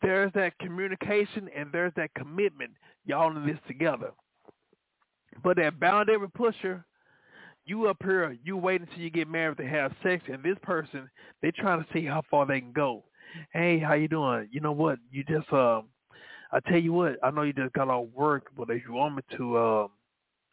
there's 0.01 0.31
that 0.33 0.57
communication 0.59 1.49
and 1.55 1.71
there's 1.71 1.93
that 1.95 2.13
commitment. 2.15 2.71
Y'all 3.05 3.35
in 3.35 3.45
this 3.45 3.59
together. 3.67 4.11
But 5.43 5.57
that 5.57 5.79
boundary 5.79 6.17
pusher, 6.29 6.85
you 7.67 7.87
up 7.87 7.97
here, 8.03 8.37
you 8.43 8.57
wait 8.57 8.81
until 8.81 8.99
you 8.99 9.09
get 9.09 9.27
married 9.27 9.57
to 9.57 9.67
have 9.67 9.93
sex, 10.03 10.23
and 10.31 10.43
this 10.43 10.57
person, 10.63 11.09
they 11.41 11.51
trying 11.51 11.83
to 11.83 11.87
see 11.93 12.05
how 12.05 12.23
far 12.29 12.45
they 12.45 12.59
can 12.59 12.71
go. 12.71 13.03
Hey, 13.51 13.77
how 13.79 13.93
you 13.93 14.07
doing? 14.07 14.47
You 14.51 14.61
know 14.61 14.71
what? 14.71 14.99
You 15.11 15.23
just, 15.23 15.51
um, 15.51 15.89
I 16.51 16.59
tell 16.67 16.79
you 16.79 16.93
what, 16.93 17.17
I 17.23 17.31
know 17.31 17.43
you 17.43 17.53
just 17.53 17.73
got 17.73 17.89
off 17.89 18.07
work, 18.13 18.47
but 18.57 18.69
if 18.69 18.83
you 18.87 18.93
want 18.93 19.15
me 19.17 19.21
to, 19.37 19.57
um, 19.57 19.89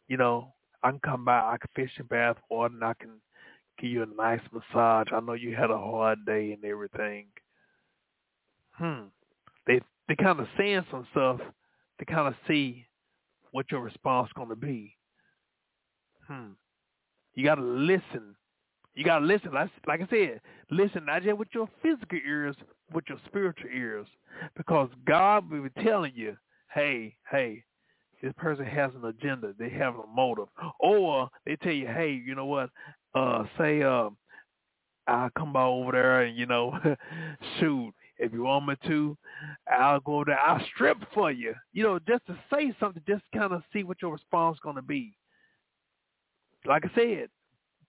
you 0.07 0.17
know, 0.17 0.53
I 0.83 0.91
can 0.91 0.99
come 0.99 1.25
by. 1.25 1.39
I 1.39 1.57
can 1.59 1.69
fish 1.75 1.91
your 1.97 2.05
bath 2.05 2.37
and 2.51 2.83
I 2.83 2.93
can 2.99 3.21
give 3.79 3.89
you 3.89 4.03
a 4.03 4.05
nice 4.05 4.41
massage. 4.51 5.07
I 5.11 5.19
know 5.21 5.33
you 5.33 5.55
had 5.55 5.71
a 5.71 5.77
hard 5.77 6.25
day 6.25 6.51
and 6.51 6.63
everything. 6.63 7.27
Hmm 8.71 9.05
they 9.67 9.81
they 10.07 10.15
kind 10.15 10.39
of 10.39 10.47
saying 10.57 10.85
some 10.91 11.07
stuff 11.11 11.39
to 11.99 12.05
kind 12.05 12.27
of 12.27 12.35
see 12.47 12.85
what 13.51 13.71
your 13.71 13.81
response 13.81 14.29
going 14.35 14.49
to 14.49 14.55
be. 14.55 14.95
Hmm. 16.27 16.51
You 17.35 17.43
got 17.43 17.55
to 17.55 17.63
listen. 17.63 18.35
You 18.95 19.03
got 19.03 19.19
to 19.19 19.25
listen. 19.25 19.53
Like, 19.53 19.69
like 19.87 20.01
I 20.01 20.07
said, 20.09 20.41
listen 20.71 21.05
not 21.05 21.23
just 21.23 21.37
with 21.37 21.49
your 21.53 21.69
physical 21.81 22.19
ears, 22.25 22.55
with 22.93 23.05
your 23.09 23.17
spiritual 23.25 23.69
ears, 23.69 24.07
because 24.55 24.89
God 25.05 25.49
will 25.49 25.63
be 25.63 25.83
telling 25.83 26.13
you, 26.15 26.37
hey, 26.73 27.15
hey, 27.29 27.63
this 28.23 28.33
person 28.37 28.65
has 28.65 28.91
an 28.95 29.05
agenda. 29.05 29.53
They 29.59 29.69
have 29.69 29.95
a 29.95 30.07
motive, 30.07 30.47
or 30.79 31.29
they 31.45 31.57
tell 31.57 31.73
you, 31.73 31.87
hey, 31.87 32.21
you 32.25 32.35
know 32.35 32.45
what? 32.45 32.69
Uh, 33.13 33.43
say, 33.57 33.83
uh, 33.83 34.09
I'll 35.07 35.29
come 35.37 35.53
by 35.53 35.63
over 35.63 35.91
there 35.91 36.21
and 36.21 36.37
you 36.37 36.45
know, 36.45 36.77
shoot, 37.59 37.93
if 38.17 38.31
you 38.33 38.43
want 38.43 38.67
me 38.67 38.75
to, 38.87 39.17
I'll 39.71 39.99
go 39.99 40.23
there. 40.23 40.39
I'll 40.39 40.63
strip 40.73 40.97
for 41.13 41.31
you. 41.31 41.53
You 41.73 41.83
know, 41.83 41.99
just 41.99 42.25
to 42.27 42.37
say 42.51 42.73
something, 42.79 43.03
just 43.07 43.23
kind 43.33 43.51
of 43.53 43.61
see 43.73 43.83
what 43.83 44.01
your 44.01 44.13
response 44.13 44.55
is 44.55 44.61
going 44.61 44.77
to 44.77 44.81
be. 44.81 45.13
Like 46.65 46.83
I 46.85 46.95
said, 46.95 47.29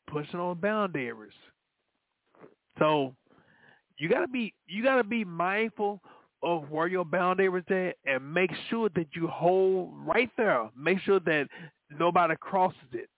pushing 0.07 0.41
on 0.41 0.61
boundaries. 0.61 1.33
So 2.79 3.15
you 3.99 4.09
gotta 4.09 4.29
be 4.29 4.53
you 4.67 4.83
gotta 4.83 5.05
be 5.05 5.25
mindful 5.25 6.01
of 6.43 6.71
where 6.71 6.87
your 6.87 7.05
boundaries 7.05 7.65
at 7.71 7.97
and 8.05 8.35
make 8.35 8.51
sure 8.69 8.89
that 8.95 9.07
you 9.15 9.27
hold 9.27 9.93
right 10.07 10.31
there. 10.37 10.69
Make 10.77 11.01
sure 11.01 11.21
that 11.21 11.49
nobody 11.99 12.35
crosses 12.41 12.79
it 12.93 13.09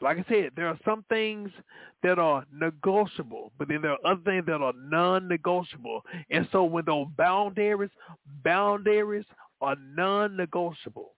like 0.00 0.18
I 0.18 0.24
said, 0.28 0.50
there 0.56 0.68
are 0.68 0.78
some 0.84 1.04
things 1.08 1.50
that 2.02 2.18
are 2.18 2.44
negotiable, 2.52 3.52
but 3.58 3.68
then 3.68 3.82
there 3.82 3.92
are 3.92 4.06
other 4.06 4.20
things 4.24 4.44
that 4.46 4.60
are 4.60 4.74
non-negotiable. 4.76 6.02
And 6.30 6.46
so 6.52 6.64
when 6.64 6.84
those 6.84 7.06
boundaries, 7.16 7.90
boundaries 8.44 9.24
are 9.60 9.76
non-negotiable. 9.94 11.12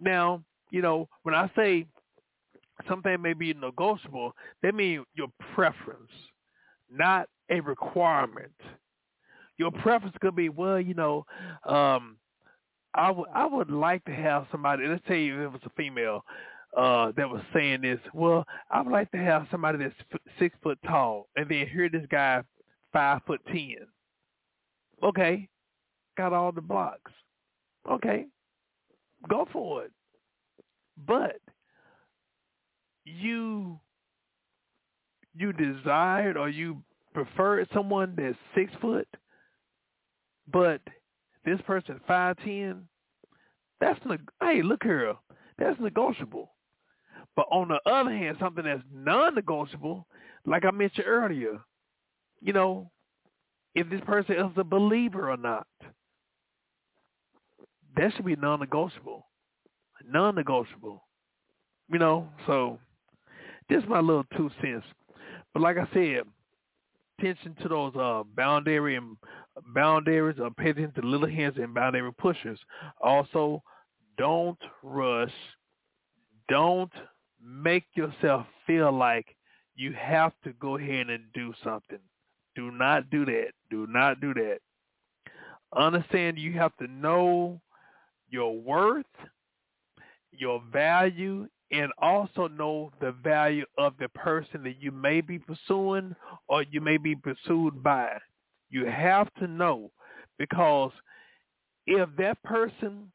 Now, 0.00 0.42
you 0.70 0.80
know, 0.80 1.08
when 1.22 1.34
I 1.34 1.50
say 1.54 1.86
something 2.88 3.20
may 3.20 3.32
be 3.32 3.54
negotiable, 3.54 4.32
that 4.62 4.74
means 4.74 5.04
your 5.14 5.28
preference, 5.54 6.10
not 6.90 7.28
a 7.50 7.60
requirement. 7.60 8.52
Your 9.56 9.70
preference 9.72 10.14
could 10.20 10.36
be, 10.36 10.48
well, 10.48 10.80
you 10.80 10.94
know, 10.94 11.24
um, 11.64 12.16
I 12.94 13.10
would 13.10 13.28
I 13.34 13.46
would 13.46 13.70
like 13.70 14.04
to 14.06 14.12
have 14.12 14.46
somebody. 14.50 14.86
Let's 14.86 15.06
say 15.08 15.28
if 15.28 15.34
it 15.38 15.48
was 15.48 15.60
a 15.64 15.70
female, 15.76 16.24
uh, 16.76 17.12
that 17.16 17.28
was 17.28 17.42
saying 17.52 17.82
this. 17.82 17.98
Well, 18.14 18.44
I 18.70 18.80
would 18.80 18.90
like 18.92 19.10
to 19.12 19.18
have 19.18 19.46
somebody 19.50 19.78
that's 19.78 19.94
f- 20.12 20.20
six 20.38 20.56
foot 20.62 20.78
tall, 20.86 21.28
and 21.36 21.48
then 21.48 21.66
hear 21.66 21.88
this 21.88 22.06
guy 22.10 22.42
five 22.92 23.20
foot 23.26 23.40
ten. 23.46 23.76
Okay, 25.02 25.48
got 26.16 26.32
all 26.32 26.50
the 26.52 26.60
blocks. 26.60 27.12
Okay, 27.90 28.26
go 29.28 29.46
for 29.52 29.84
it. 29.84 29.92
But 31.06 31.40
you 33.20 33.80
you 35.34 35.52
desired 35.52 36.36
or 36.36 36.48
you 36.48 36.82
preferred 37.14 37.68
someone 37.74 38.14
that's 38.16 38.36
six 38.54 38.72
foot, 38.80 39.08
but 40.52 40.80
this 41.44 41.60
person 41.62 42.00
five 42.06 42.36
ten. 42.38 42.88
That's 43.80 44.00
neg- 44.06 44.30
hey, 44.40 44.62
look 44.62 44.82
here, 44.82 45.14
that's 45.58 45.80
negotiable. 45.80 46.52
But 47.36 47.46
on 47.52 47.68
the 47.68 47.80
other 47.90 48.10
hand, 48.10 48.36
something 48.40 48.64
that's 48.64 48.82
non-negotiable, 48.92 50.06
like 50.46 50.64
I 50.64 50.70
mentioned 50.72 51.06
earlier, 51.06 51.58
you 52.40 52.52
know, 52.52 52.90
if 53.74 53.88
this 53.90 54.00
person 54.06 54.36
is 54.36 54.52
a 54.56 54.64
believer 54.64 55.30
or 55.30 55.36
not. 55.36 55.66
that 57.96 58.12
should 58.14 58.24
be 58.24 58.36
non-negotiable, 58.36 59.26
non-negotiable. 60.06 61.02
You 61.90 61.98
know, 61.98 62.28
so 62.46 62.78
this 63.68 63.82
is 63.82 63.88
my 63.88 64.00
little 64.00 64.24
two 64.36 64.50
cents. 64.60 64.84
But 65.52 65.62
like 65.62 65.76
I 65.76 65.88
said, 65.92 66.22
attention 67.18 67.56
to 67.62 67.68
those 67.68 67.94
uh, 67.96 68.22
boundary 68.36 68.96
and 68.96 69.16
boundaries, 69.74 70.38
uh, 70.42 70.50
pay 70.56 70.70
attention 70.70 71.02
to 71.02 71.08
little 71.08 71.28
hands 71.28 71.56
and 71.56 71.74
boundary 71.74 72.12
pushers. 72.12 72.58
Also, 73.00 73.62
don't 74.16 74.58
rush. 74.82 75.32
Don't 76.48 76.92
make 77.42 77.84
yourself 77.94 78.46
feel 78.66 78.92
like 78.92 79.36
you 79.74 79.92
have 79.92 80.32
to 80.44 80.52
go 80.54 80.76
ahead 80.76 81.08
and 81.10 81.24
do 81.34 81.52
something. 81.62 81.98
Do 82.56 82.70
not 82.70 83.10
do 83.10 83.24
that. 83.26 83.50
Do 83.70 83.86
not 83.88 84.20
do 84.20 84.34
that. 84.34 84.58
Understand 85.76 86.38
you 86.38 86.54
have 86.54 86.74
to 86.78 86.86
know 86.88 87.60
your 88.30 88.58
worth, 88.58 89.04
your 90.32 90.62
value, 90.72 91.46
and 91.70 91.90
also 92.00 92.48
know 92.48 92.90
the 93.00 93.12
value 93.12 93.64
of 93.76 93.94
the 93.98 94.08
person 94.10 94.62
that 94.62 94.80
you 94.80 94.90
may 94.90 95.20
be 95.20 95.38
pursuing 95.38 96.14
or 96.48 96.62
you 96.70 96.80
may 96.80 96.96
be 96.96 97.14
pursued 97.14 97.82
by. 97.82 98.08
You 98.70 98.86
have 98.86 99.32
to 99.34 99.46
know 99.46 99.90
because 100.38 100.92
if 101.86 102.08
that 102.18 102.42
person 102.42 103.10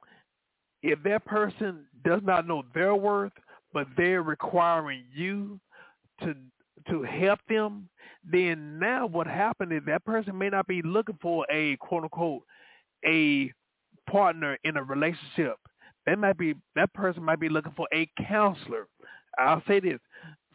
if 0.81 1.01
that 1.03 1.23
person 1.25 1.85
does 2.03 2.21
not 2.23 2.47
know 2.47 2.63
their 2.73 2.95
worth 2.95 3.31
but 3.73 3.87
they're 3.97 4.23
requiring 4.23 5.03
you 5.13 5.59
to 6.21 6.35
to 6.89 7.03
help 7.03 7.39
them, 7.47 7.87
then 8.29 8.77
now 8.77 9.07
what 9.07 9.25
happened 9.25 9.71
is 9.71 9.81
that 9.85 10.03
person 10.05 10.37
may 10.37 10.49
not 10.49 10.67
be 10.67 10.81
looking 10.81 11.17
for 11.21 11.45
a 11.49 11.77
quote 11.77 12.03
unquote 12.03 12.43
a 13.05 13.51
partner 14.09 14.57
in 14.63 14.77
a 14.77 14.83
relationship. 14.83 15.57
They 16.05 16.15
might 16.15 16.37
be 16.37 16.55
that 16.75 16.93
person 16.93 17.23
might 17.23 17.39
be 17.39 17.49
looking 17.49 17.73
for 17.75 17.87
a 17.93 18.09
counselor. 18.27 18.87
I'll 19.39 19.63
say 19.67 19.79
this. 19.79 19.99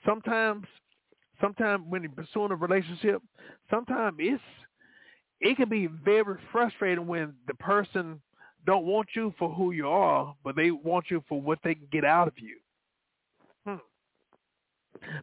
Sometimes 0.04 0.66
sometimes 1.40 1.84
when 1.88 2.02
you're 2.02 2.12
pursuing 2.12 2.50
a 2.50 2.56
relationship, 2.56 3.22
sometimes 3.70 4.16
it's 4.18 4.42
it 5.40 5.56
can 5.56 5.68
be 5.68 5.86
very 5.86 6.36
frustrating 6.50 7.06
when 7.06 7.34
the 7.46 7.54
person 7.54 8.20
don't 8.66 8.84
want 8.84 9.08
you 9.14 9.32
for 9.38 9.48
who 9.48 9.70
you 9.70 9.88
are, 9.88 10.34
but 10.44 10.56
they 10.56 10.70
want 10.70 11.06
you 11.10 11.22
for 11.28 11.40
what 11.40 11.58
they 11.62 11.74
can 11.74 11.86
get 11.92 12.04
out 12.04 12.28
of 12.28 12.34
you. 12.38 12.56
Hmm. 13.64 13.76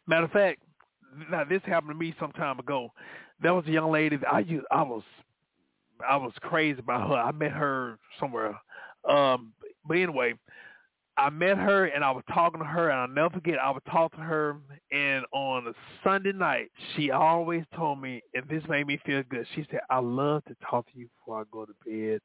Matter 0.08 0.26
of 0.26 0.32
fact, 0.32 0.62
now 1.30 1.44
this 1.44 1.62
happened 1.66 1.92
to 1.92 1.96
me 1.96 2.16
some 2.20 2.32
time 2.32 2.60
ago. 2.60 2.90
There 3.42 3.54
was 3.54 3.66
a 3.68 3.72
young 3.72 3.92
lady 3.92 4.16
that 4.18 4.34
I 4.34 4.40
used, 4.40 4.66
I 4.72 4.84
was 4.84 5.04
I 6.08 6.18
was 6.18 6.34
crazy 6.42 6.80
about 6.80 7.10
her. 7.10 7.16
I 7.16 7.32
met 7.32 7.52
her 7.52 7.98
somewhere. 8.20 8.60
Um 9.08 9.54
but 9.88 9.98
anyway, 9.98 10.34
I 11.18 11.30
met 11.30 11.58
her 11.58 11.86
and 11.86 12.04
I 12.04 12.12
was 12.12 12.24
talking 12.34 12.60
to 12.60 12.66
her 12.66 12.90
and 12.90 13.00
I'll 13.00 13.08
never 13.08 13.30
forget 13.36 13.58
I 13.58 13.72
would 13.72 13.86
talk 13.86 14.12
to 14.16 14.22
her 14.22 14.58
and 14.92 15.26
on 15.32 15.68
a 15.68 15.74
Sunday 16.04 16.34
night 16.34 16.72
she 16.96 17.12
always 17.12 17.64
told 17.76 18.02
me 18.02 18.22
and 18.34 18.44
this 18.50 18.64
made 18.68 18.88
me 18.88 19.00
feel 19.06 19.24
good. 19.30 19.48
She 19.56 19.66
said, 19.72 19.80
I 19.90 20.00
love 20.00 20.44
to 20.46 20.56
talk 20.70 20.92
to 20.92 21.00
you 21.00 21.08
before 21.18 21.42
I 21.42 21.44
go 21.52 21.66
to 21.66 21.74
bed. 21.86 22.20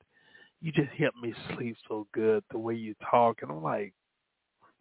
You 0.61 0.73
just 0.73 0.91
help 0.99 1.15
me 1.23 1.33
sleep 1.55 1.77
so 1.87 2.07
good 2.13 2.43
the 2.51 2.59
way 2.59 2.75
you 2.75 2.95
talk 3.09 3.43
and 3.43 3.51
I'm 3.51 3.63
like, 3.63 3.95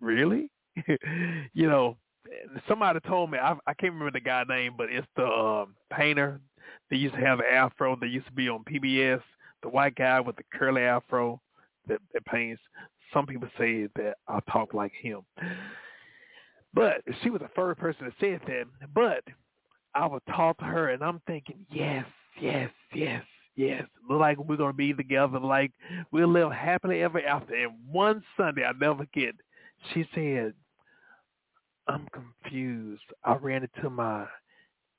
Really? 0.02 0.50
you 1.54 1.68
know, 1.68 1.98
somebody 2.68 3.00
told 3.02 3.32
me 3.32 3.38
I, 3.38 3.54
I 3.68 3.74
can't 3.74 3.94
remember 3.94 4.12
the 4.12 4.22
guy 4.22 4.44
name, 4.48 4.74
but 4.78 4.90
it's 4.90 5.08
the 5.16 5.26
um, 5.26 5.76
painter. 5.92 6.40
They 6.90 6.98
used 6.98 7.16
to 7.16 7.22
have 7.22 7.42
afro. 7.42 7.96
They 7.96 8.08
used 8.08 8.28
to 8.28 8.32
be 8.32 8.50
on 8.50 8.64
PBS. 8.64 9.22
The 9.62 9.70
white 9.70 9.96
guy 9.96 10.20
with 10.20 10.36
the 10.38 10.44
curly 10.54 10.84
afro 10.84 11.42
that, 11.88 12.00
that 12.14 12.26
paints. 12.26 12.62
Some 13.14 13.26
people 13.26 13.50
say 13.58 13.88
that 13.96 14.16
I 14.28 14.40
talk 14.52 14.74
like 14.74 14.92
him, 15.02 15.22
but 16.74 17.02
she 17.24 17.30
was 17.30 17.42
the 17.42 17.50
first 17.56 17.80
person 17.80 18.06
that 18.06 18.14
said 18.20 18.42
that. 18.48 18.66
But 18.94 19.24
I 19.96 20.06
would 20.06 20.22
talk 20.28 20.58
to 20.60 20.66
her, 20.66 20.90
and 20.90 21.04
I'm 21.04 21.22
thinking, 21.26 21.66
yes, 21.72 22.06
yes, 22.40 22.70
yes, 22.94 23.24
yes. 23.56 23.84
Look 24.08 24.20
like 24.20 24.38
we're 24.38 24.58
gonna 24.58 24.74
be 24.74 24.94
together. 24.94 25.40
Like 25.40 25.72
we'll 26.12 26.28
live 26.28 26.52
happily 26.52 27.02
ever 27.02 27.22
after. 27.22 27.56
And 27.56 27.74
one 27.92 28.24
Sunday, 28.38 28.64
I 28.64 28.74
never 28.80 29.00
forget. 29.00 29.34
She 29.94 30.06
said, 30.14 30.54
I'm 31.88 32.08
confused. 32.14 33.02
I 33.24 33.36
ran 33.36 33.64
into 33.64 33.90
my 33.90 34.26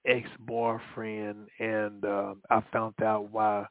ex-boyfriend 0.06 1.48
and 1.58 2.04
uh, 2.04 2.34
I 2.50 2.62
found 2.72 2.94
out 3.02 3.30
why 3.30 3.66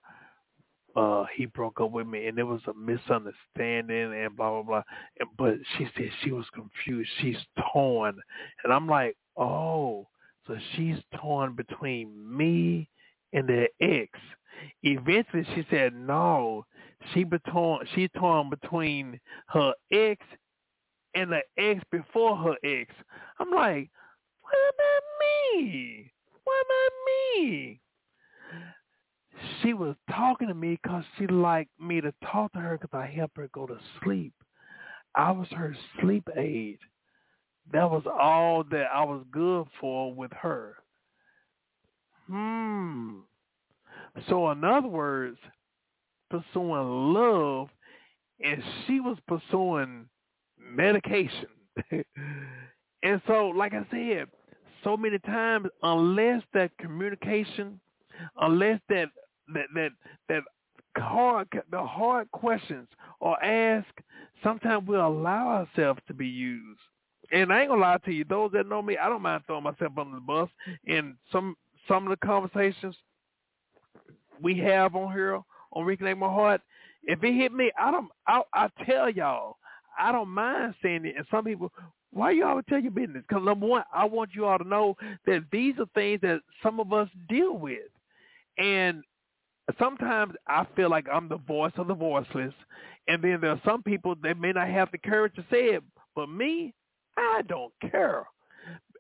uh 1.00 1.26
he 1.36 1.46
broke 1.46 1.80
up 1.82 1.92
with 1.92 2.08
me 2.08 2.28
and 2.28 2.38
it 2.38 2.44
was 2.44 2.62
a 2.68 2.74
misunderstanding 2.74 4.14
and 4.14 4.36
blah 4.36 4.52
blah 4.52 4.64
blah 4.64 4.84
and, 5.20 5.30
but 5.38 5.56
she 5.78 5.88
said 5.96 6.10
she 6.24 6.32
was 6.32 6.46
confused 6.54 7.10
she's 7.22 7.38
torn 7.72 8.18
and 8.64 8.74
i'm 8.74 8.88
like 8.88 9.16
oh 9.38 10.08
so 10.48 10.56
she's 10.76 10.98
torn 11.16 11.56
between 11.56 12.14
me 12.36 12.90
and 13.34 13.48
the 13.48 13.68
ex 13.82 14.10
eventually 14.84 15.46
she 15.56 15.66
said 15.70 15.94
no 15.94 16.66
she 17.14 17.24
torn 17.52 17.86
she 17.96 18.08
torn 18.10 18.50
between 18.50 19.20
her 19.48 19.74
ex 19.92 20.22
and 21.16 21.32
the 21.32 21.42
ex 21.58 21.82
before 21.92 22.38
her 22.38 22.56
ex. 22.64 22.94
I'm 23.40 23.52
like, 23.52 23.90
what 24.42 24.54
about 24.74 25.04
me? 25.64 26.12
What 26.44 26.66
about 26.66 26.92
me? 27.06 27.82
She 29.62 29.74
was 29.74 29.96
talking 30.10 30.48
to 30.48 30.54
me 30.54 30.80
because 30.82 31.04
she 31.18 31.28
liked 31.28 31.72
me 31.80 32.02
to 32.02 32.14
talk 32.32 32.52
to 32.54 32.60
her 32.60 32.78
because 32.78 32.98
I 32.98 33.06
helped 33.06 33.38
her 33.38 33.50
go 33.54 33.66
to 33.68 33.78
sleep. 34.04 34.34
I 35.16 35.32
was 35.32 35.48
her 35.50 35.76
sleep 36.02 36.28
aid. 36.36 36.80
That 37.72 37.90
was 37.90 38.04
all 38.06 38.64
that 38.72 38.88
I 38.94 39.04
was 39.04 39.24
good 39.32 39.68
for 39.80 40.14
with 40.14 40.32
her. 40.34 40.76
Hmm. 42.28 43.20
So 44.28 44.50
in 44.52 44.64
other 44.64 44.88
words, 44.88 45.38
pursuing 46.30 47.14
love, 47.14 47.70
and 48.44 48.64
she 48.86 49.00
was 49.00 49.18
pursuing 49.28 50.06
medication. 50.60 51.48
and 51.92 53.22
so, 53.28 53.48
like 53.48 53.74
I 53.74 53.86
said, 53.92 54.28
so 54.84 54.96
many 54.96 55.20
times, 55.20 55.68
unless 55.84 56.42
that 56.54 56.72
communication, 56.78 57.80
unless 58.40 58.80
that 58.90 59.10
that 59.54 59.66
that 59.76 59.92
that 60.28 60.44
hard 60.98 61.48
the 61.72 61.84
hard 61.84 62.30
questions 62.32 62.88
are 63.22 63.42
asked, 63.44 63.88
sometimes 64.44 64.88
we 64.88 64.96
allow 64.96 65.66
ourselves 65.76 66.00
to 66.08 66.14
be 66.14 66.28
used. 66.28 66.80
And 67.32 67.54
I 67.54 67.62
ain't 67.62 67.70
gonna 67.70 67.82
lie 67.82 67.98
to 68.06 68.12
you, 68.12 68.26
those 68.26 68.52
that 68.54 68.68
know 68.68 68.82
me, 68.82 68.98
I 68.98 69.08
don't 69.08 69.22
mind 69.22 69.44
throwing 69.46 69.64
myself 69.64 69.98
under 69.98 70.16
the 70.16 70.22
bus. 70.22 70.50
In 70.86 71.16
some 71.32 71.56
some 71.88 72.08
of 72.08 72.20
the 72.20 72.26
conversations 72.26 72.96
we 74.42 74.58
have 74.60 74.96
on 74.96 75.12
here 75.14 75.36
on 75.74 75.86
Reconnect 75.86 76.18
My 76.18 76.28
Heart, 76.28 76.62
if 77.04 77.24
it 77.24 77.34
hit 77.34 77.54
me, 77.54 77.72
I 77.80 77.92
don't 77.92 78.10
I 78.28 78.42
I 78.54 78.70
tell 78.86 79.10
y'all, 79.10 79.58
I 80.00 80.12
don't 80.12 80.30
mind 80.30 80.74
saying 80.82 81.06
it. 81.06 81.16
And 81.18 81.26
some 81.30 81.46
people, 81.46 81.72
why 82.12 82.32
you 82.32 82.46
always 82.46 82.66
tell 82.68 82.80
your 82.80 82.92
business? 82.92 83.24
Because 83.28 83.44
number 83.44 83.68
one, 83.68 83.84
I 83.94 84.06
want 84.06 84.32
you 84.34 84.46
all 84.46 84.58
to 84.58 84.68
know 84.68 84.96
that 85.28 85.44
these 85.52 85.76
are 85.78 85.86
things 85.94 86.22
that 86.22 86.42
some 86.64 86.80
of 86.80 86.92
us 86.94 87.10
deal 87.28 87.58
with. 87.58 87.90
And 88.60 89.04
sometimes 89.80 90.34
I 90.48 90.66
feel 90.76 90.90
like 90.90 91.08
I'm 91.12 91.30
the 91.30 91.38
voice 91.38 91.74
of 91.78 91.88
the 91.88 91.96
voiceless. 91.96 92.54
And 93.08 93.24
then 93.24 93.40
there 93.42 93.52
are 93.52 93.62
some 93.66 93.82
people 93.82 94.16
that 94.24 94.40
may 94.40 94.52
not 94.52 94.68
have 94.68 94.92
the 94.92 94.98
courage 94.98 95.34
to 95.36 95.46
say 95.50 95.66
it. 95.68 95.84
But 96.16 96.30
me, 96.30 96.74
I 97.18 97.42
don't 97.48 97.74
care. 97.90 98.26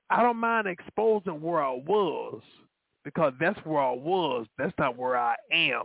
I 0.09 0.23
don't 0.23 0.37
mind 0.37 0.67
exposing 0.67 1.41
where 1.41 1.63
I 1.63 1.73
was 1.73 2.41
because 3.03 3.33
that's 3.39 3.59
where 3.65 3.81
I 3.81 3.91
was. 3.91 4.47
That's 4.57 4.73
not 4.79 4.97
where 4.97 5.17
I 5.17 5.35
am. 5.51 5.83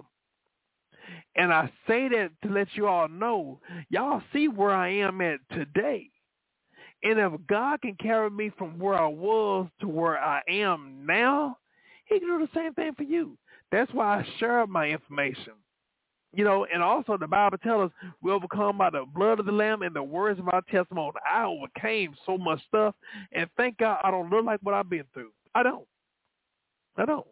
And 1.37 1.53
I 1.53 1.71
say 1.87 2.09
that 2.09 2.31
to 2.43 2.49
let 2.49 2.69
you 2.75 2.87
all 2.87 3.09
know, 3.09 3.61
y'all 3.91 4.23
see 4.33 4.49
where 4.49 4.71
I 4.71 4.89
am 4.89 5.21
at 5.21 5.41
today. 5.53 6.09
And 7.03 7.19
if 7.19 7.33
God 7.47 7.83
can 7.83 7.97
carry 7.97 8.31
me 8.31 8.51
from 8.57 8.79
where 8.79 8.95
I 8.95 9.07
was 9.07 9.69
to 9.81 9.89
where 9.89 10.19
I 10.19 10.41
am 10.49 11.05
now, 11.05 11.59
he 12.07 12.19
can 12.19 12.29
do 12.29 12.39
the 12.39 12.59
same 12.59 12.73
thing 12.73 12.95
for 12.95 13.03
you. 13.03 13.37
That's 13.75 13.93
why 13.93 14.19
I 14.19 14.27
share 14.39 14.67
my 14.67 14.87
information. 14.87 15.55
You 16.33 16.45
know, 16.45 16.67
and 16.73 16.83
also 16.83 17.17
the 17.17 17.29
Bible 17.29 17.59
tells 17.59 17.91
us 17.91 17.97
we 18.21 18.33
overcome 18.33 18.79
by 18.79 18.91
the 18.91 19.05
blood 19.15 19.39
of 19.39 19.47
the 19.47 19.53
Lamb 19.53 19.83
and 19.83 19.95
the 19.95 20.03
words 20.03 20.41
of 20.41 20.49
our 20.49 20.63
testimony. 20.63 21.13
I 21.29 21.45
overcame 21.45 22.15
so 22.27 22.37
much 22.37 22.61
stuff, 22.69 22.95
and 23.33 23.49
thank 23.57 23.79
God 23.79 24.01
I 24.03 24.11
don't 24.11 24.31
look 24.31 24.45
like 24.45 24.61
what 24.63 24.75
I've 24.75 24.91
been 24.91 25.05
through. 25.13 25.31
I 25.55 25.63
don't. 25.63 25.87
I 26.97 27.05
don't 27.05 27.27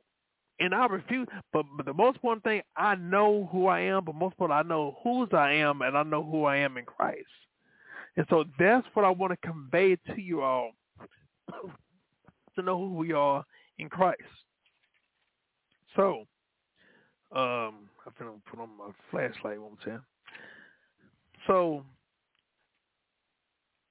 and 0.63 0.75
I 0.75 0.87
refuse. 0.87 1.29
But, 1.53 1.67
but 1.77 1.87
the 1.87 1.95
most 1.95 2.17
important 2.17 2.45
thing, 2.45 2.63
I 2.77 2.95
know 2.95 3.49
who 3.53 3.67
I 3.67 3.81
am, 3.81 4.05
but 4.05 4.15
most 4.15 4.33
important, 4.33 4.59
I 4.59 4.69
know 4.69 4.97
whose 5.03 5.29
I 5.33 5.53
am, 5.53 5.83
and 5.83 5.97
I 5.97 6.03
know 6.03 6.23
who 6.23 6.45
I 6.45 6.57
am 6.57 6.77
in 6.77 6.85
Christ. 6.85 7.27
And 8.17 8.27
so 8.31 8.45
that's 8.59 8.87
what 8.95 9.05
I 9.05 9.11
want 9.11 9.33
to 9.33 9.47
convey 9.49 9.97
to 9.97 10.21
you 10.21 10.43
all, 10.43 10.73
to 12.55 12.63
know 12.63 12.79
who 12.79 12.95
we 12.95 13.13
are 13.13 13.45
in 13.79 13.89
Christ. 13.89 14.21
So, 15.97 16.27
um, 17.35 17.89
I'm 18.07 18.13
to 18.19 18.41
put 18.51 18.61
on 18.61 18.69
my 18.79 18.91
flashlight 19.11 19.61
one 19.61 19.77
time. 19.85 20.03
So 21.47 21.85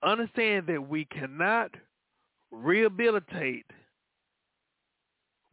understand 0.04 0.68
that 0.68 0.88
we 0.88 1.06
cannot 1.06 1.72
rehabilitate 2.52 3.66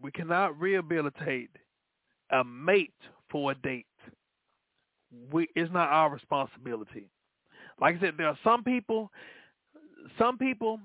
we 0.01 0.11
cannot 0.11 0.59
rehabilitate 0.59 1.51
a 2.31 2.45
mate 2.45 2.93
for 3.31 3.53
a 3.53 3.55
date. 3.57 3.87
We, 5.33 5.49
it's 5.55 5.73
not 5.73 5.89
our 5.89 6.11
responsibility. 6.11 7.09
Like 7.81 7.97
I 7.97 8.01
said, 8.01 8.15
there 8.17 8.29
are 8.29 8.39
some 8.45 8.63
people, 8.63 9.11
some 10.19 10.39
people, 10.39 10.81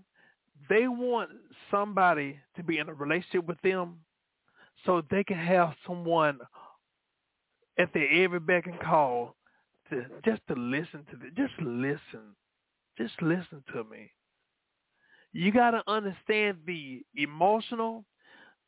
they 0.70 0.88
want 0.88 1.30
somebody 1.70 2.40
to 2.56 2.64
be 2.64 2.78
in 2.78 2.90
a 2.90 2.94
relationship 2.94 3.46
with 3.46 3.60
them 3.62 3.98
so 4.86 5.04
they 5.12 5.24
can 5.24 5.38
have 5.38 5.74
someone 5.86 6.40
at 7.78 7.94
their 7.94 8.10
every 8.24 8.40
beck 8.40 8.68
and 8.68 8.80
call 8.80 9.36
to 9.90 10.06
just 10.26 10.42
to 10.48 10.56
listen 10.56 11.06
to 11.12 11.18
the, 11.18 11.30
Just 11.36 11.54
listen. 11.62 12.36
Just 12.98 13.20
listen 13.22 13.64
to 13.74 13.84
me. 13.86 14.12
You 15.32 15.52
got 15.52 15.72
to 15.72 15.82
understand 15.88 16.58
the 16.68 17.02
emotional, 17.16 18.06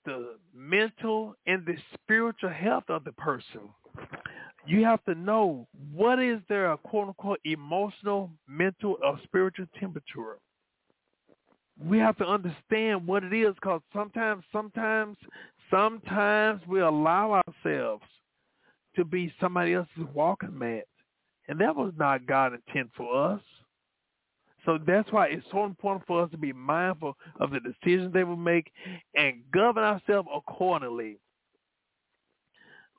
the 0.03 0.37
mental, 0.53 1.35
and 1.45 1.63
the 1.65 1.75
spiritual 1.93 2.49
health 2.49 2.85
of 2.89 3.03
the 3.03 3.11
person. 3.11 3.69
You 4.65 4.83
have 4.83 5.03
to 5.05 5.13
know 5.13 5.67
what 5.93 6.19
is 6.19 6.39
their 6.49 6.75
quote 6.77 7.09
unquote 7.09 7.39
emotional, 7.45 8.31
mental, 8.47 8.97
or 9.03 9.19
spiritual 9.23 9.67
temperature. 9.79 10.39
We 11.79 11.99
have 11.99 12.17
to 12.17 12.25
understand 12.25 13.05
what 13.05 13.23
it 13.23 13.33
is 13.33 13.53
because 13.55 13.81
sometimes, 13.93 14.43
sometimes, 14.51 15.17
sometimes 15.69 16.61
we 16.67 16.79
allow 16.79 17.43
ourselves 17.45 18.03
to 18.95 19.05
be 19.05 19.33
somebody 19.39 19.73
else's 19.73 20.05
walking 20.13 20.57
mat. 20.57 20.85
And 21.47 21.59
that 21.59 21.75
was 21.75 21.93
not 21.97 22.25
God's 22.25 22.55
intent 22.67 22.89
for 22.95 23.33
us. 23.33 23.41
So 24.65 24.79
that's 24.85 25.11
why 25.11 25.27
it's 25.27 25.45
so 25.51 25.63
important 25.63 26.07
for 26.07 26.23
us 26.23 26.31
to 26.31 26.37
be 26.37 26.51
mindful 26.51 27.15
of 27.39 27.51
the 27.51 27.59
decisions 27.59 28.11
they 28.11 28.23
will 28.23 28.35
make 28.35 28.71
and 29.13 29.43
govern 29.53 29.83
ourselves 29.83 30.27
accordingly. 30.35 31.19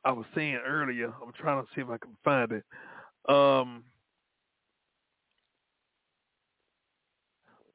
I 0.04 0.12
was 0.12 0.26
saying 0.36 0.60
earlier, 0.64 1.12
I'm 1.20 1.32
trying 1.32 1.62
to 1.62 1.68
see 1.74 1.80
if 1.80 1.88
I 1.88 1.98
can 1.98 2.16
find 2.22 2.52
it. 2.52 2.64
Um, 3.28 3.82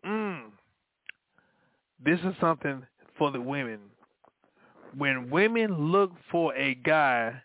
mm, 0.06 0.44
this 2.04 2.20
is 2.22 2.34
something 2.40 2.84
for 3.18 3.32
the 3.32 3.42
women. 3.42 3.80
When 4.98 5.30
women 5.30 5.92
look 5.92 6.12
for 6.32 6.56
a 6.56 6.76
guy 6.76 7.42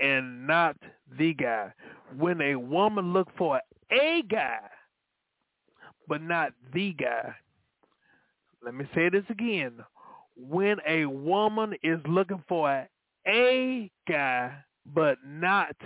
and 0.00 0.46
not 0.46 0.76
the 1.18 1.34
guy, 1.34 1.72
when 2.16 2.40
a 2.40 2.54
woman 2.56 3.12
look 3.12 3.28
for 3.36 3.60
a 3.90 4.22
guy 4.28 4.60
but 6.08 6.22
not 6.22 6.52
the 6.72 6.92
guy. 6.94 7.34
Let 8.64 8.74
me 8.74 8.86
say 8.94 9.10
this 9.10 9.24
again. 9.28 9.74
When 10.36 10.78
a 10.86 11.04
woman 11.04 11.74
is 11.82 12.00
looking 12.08 12.42
for 12.48 12.86
a 13.26 13.90
guy, 14.08 14.52
but 14.94 15.18
not 15.24 15.76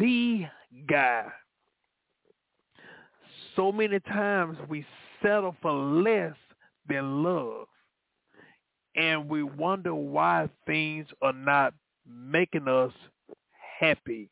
the 0.00 0.46
guy, 0.88 1.26
so 3.54 3.70
many 3.70 4.00
times 4.00 4.56
we 4.68 4.84
settle 5.22 5.54
for 5.60 5.72
less 5.72 6.34
than 6.88 7.22
love. 7.22 7.66
And 8.96 9.28
we 9.28 9.42
wonder 9.42 9.94
why 9.94 10.48
things 10.66 11.06
are 11.22 11.32
not 11.32 11.74
making 12.06 12.66
us 12.66 12.92
happy 13.80 14.28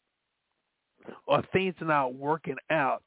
or 1.26 1.42
things 1.52 1.74
are 1.80 1.86
not 1.86 2.14
working 2.14 2.56
out 2.70 3.02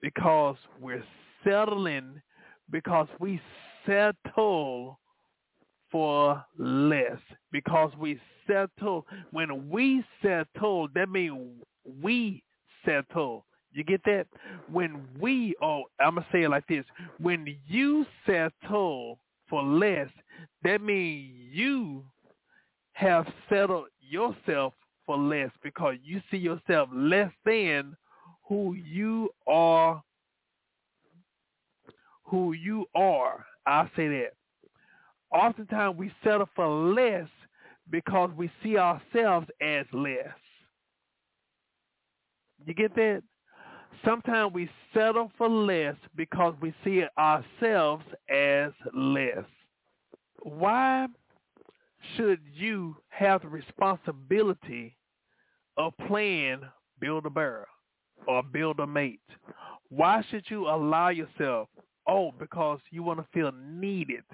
because 0.00 0.56
we're 0.80 1.04
settling 1.44 2.22
because 2.70 3.08
we 3.18 3.40
settle 3.86 4.98
for 5.90 6.44
less. 6.58 7.18
Because 7.50 7.90
we 7.98 8.20
settle 8.46 9.06
when 9.32 9.68
we 9.68 10.04
settle 10.22 10.88
that 10.94 11.08
means 11.08 11.62
we 12.02 12.42
settle. 12.84 13.44
You 13.72 13.84
get 13.84 14.00
that? 14.04 14.26
When 14.70 15.06
we 15.20 15.54
oh 15.62 15.84
i'm 16.00 16.14
gonna 16.16 16.26
say 16.32 16.42
it 16.44 16.50
like 16.50 16.66
this. 16.68 16.84
When 17.18 17.56
you 17.66 18.06
settle 18.26 19.18
for 19.48 19.62
less 19.62 20.08
that 20.62 20.80
means 20.80 21.32
you 21.52 22.04
have 22.92 23.26
settled 23.48 23.86
yourself 24.00 24.74
for 25.10 25.18
less 25.18 25.50
because 25.60 25.96
you 26.04 26.22
see 26.30 26.36
yourself 26.36 26.88
less 26.94 27.32
than 27.44 27.96
who 28.48 28.74
you 28.74 29.28
are 29.48 30.00
who 32.22 32.52
you 32.52 32.86
are. 32.94 33.44
I'll 33.66 33.90
say 33.96 34.06
that. 34.06 34.34
Oftentimes 35.32 35.96
we 35.98 36.12
settle 36.22 36.48
for 36.54 36.68
less 36.68 37.26
because 37.90 38.30
we 38.36 38.52
see 38.62 38.78
ourselves 38.78 39.48
as 39.60 39.84
less. 39.92 40.28
You 42.64 42.72
get 42.72 42.94
that? 42.94 43.24
Sometimes 44.04 44.54
we 44.54 44.70
settle 44.94 45.32
for 45.36 45.48
less 45.48 45.96
because 46.14 46.54
we 46.60 46.72
see 46.84 47.02
ourselves 47.18 48.04
as 48.32 48.70
less. 48.94 49.44
Why 50.44 51.08
should 52.16 52.40
you 52.54 52.96
have 53.08 53.42
the 53.42 53.48
responsibility 53.48 54.96
of 55.86 55.94
playing 56.06 56.60
build 57.00 57.26
a 57.26 57.30
bear 57.30 57.66
or 58.26 58.42
build 58.42 58.80
a 58.80 58.86
mate? 58.86 59.20
Why 59.88 60.24
should 60.30 60.44
you 60.48 60.68
allow 60.68 61.08
yourself 61.08 61.68
Oh, 62.10 62.32
because 62.38 62.80
you 62.90 63.04
want 63.04 63.20
to 63.20 63.26
feel 63.32 63.52
needed. 63.52 64.24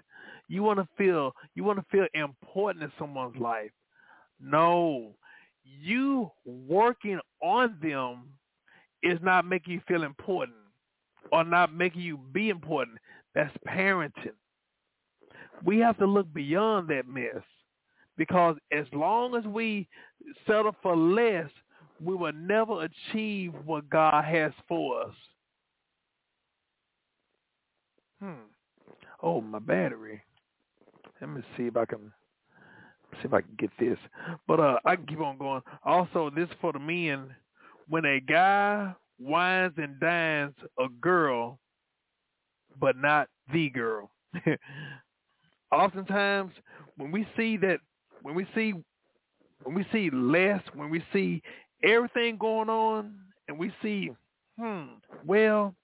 You 0.49 0.63
want 0.63 0.79
to 0.79 0.89
feel 0.97 1.33
you 1.55 1.63
want 1.63 1.79
to 1.79 1.85
feel 1.91 2.07
important 2.15 2.85
in 2.85 2.93
someone's 2.99 3.37
life. 3.37 3.71
No. 4.41 5.15
You 5.65 6.31
working 6.45 7.19
on 7.43 7.77
them 7.83 8.29
is 9.03 9.19
not 9.23 9.45
making 9.45 9.75
you 9.75 9.81
feel 9.87 10.05
important 10.05 10.57
or 11.33 11.45
not 11.45 11.75
making 11.75 12.03
you 12.03 12.19
be 12.33 12.49
important. 12.49 12.99
That's 13.35 13.55
parenting. 13.69 14.33
We 15.65 15.79
have 15.81 15.99
to 15.99 16.07
look 16.07 16.33
beyond 16.33 16.89
that 16.89 17.09
mess 17.09 17.43
because 18.17 18.57
as 18.73 18.87
long 18.93 19.35
as 19.35 19.45
we 19.45 19.89
settle 20.47 20.75
for 20.83 20.97
less, 20.97 21.51
we 22.03 22.15
will 22.15 22.33
never 22.33 22.85
achieve 22.85 23.53
what 23.65 23.89
God 23.89 24.25
has 24.25 24.53
for 24.69 25.03
us. 25.03 25.15
Hmm. 28.21 28.49
Oh, 29.23 29.41
my 29.41 29.59
battery. 29.59 30.23
Let 31.21 31.31
me 31.31 31.43
see 31.57 31.65
if 31.65 31.77
I 31.77 31.85
can 31.87 32.13
see 33.15 33.25
if 33.25 33.33
I 33.33 33.41
can 33.41 33.55
get 33.59 33.71
this. 33.79 33.99
But 34.47 34.61
uh 34.61 34.79
I 34.85 34.97
can 34.97 35.07
keep 35.07 35.21
on 35.21 35.39
going. 35.39 35.63
Also, 35.85 36.31
this 36.31 36.49
for 36.61 36.73
the 36.73 36.79
men. 36.79 37.35
When 37.89 38.05
a 38.05 38.21
guy 38.21 38.95
wines 39.19 39.75
and 39.77 39.99
dines 40.01 40.55
a 40.79 40.89
girl, 41.01 41.59
but 42.79 42.97
not 42.97 43.29
the 43.53 43.71
girl. 43.71 44.11
Oftentimes, 45.73 46.53
when 46.97 47.11
we 47.11 47.27
see 47.37 47.57
that, 47.59 47.79
when 48.27 48.35
we 48.35 48.47
see, 48.55 48.73
when 49.63 49.75
we 49.75 49.87
see 49.93 50.11
less, 50.11 50.61
when 50.75 50.91
we 50.91 51.03
see 51.13 51.43
everything 51.85 52.37
going 52.37 52.69
on, 52.69 53.15
and 53.49 53.59
we 53.59 53.73
see, 53.83 54.11
hmm, 54.59 54.85
well, 55.25 55.75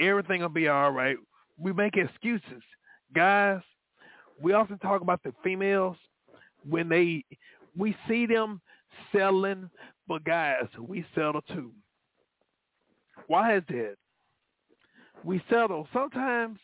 everything 0.00 0.40
will 0.40 0.48
be 0.48 0.68
all 0.68 0.90
right 0.90 1.16
we 1.58 1.72
make 1.72 1.96
excuses. 1.96 2.62
Guys, 3.14 3.60
we 4.40 4.52
often 4.52 4.78
talk 4.78 5.02
about 5.02 5.22
the 5.22 5.32
females 5.42 5.96
when 6.68 6.88
they 6.88 7.24
we 7.76 7.96
see 8.08 8.26
them 8.26 8.60
selling, 9.12 9.70
but 10.08 10.24
guys, 10.24 10.66
we 10.80 11.04
settle 11.14 11.42
too. 11.42 11.72
Why 13.26 13.56
is 13.56 13.62
that? 13.68 13.96
We 15.22 15.42
settle. 15.50 15.88
Sometimes 15.92 16.58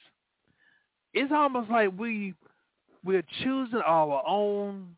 it's 1.15 1.33
almost 1.33 1.71
like 1.71 1.91
we 1.97 2.35
we're 3.05 3.25
choosing 3.43 3.81
our 3.87 4.23
own 4.27 4.97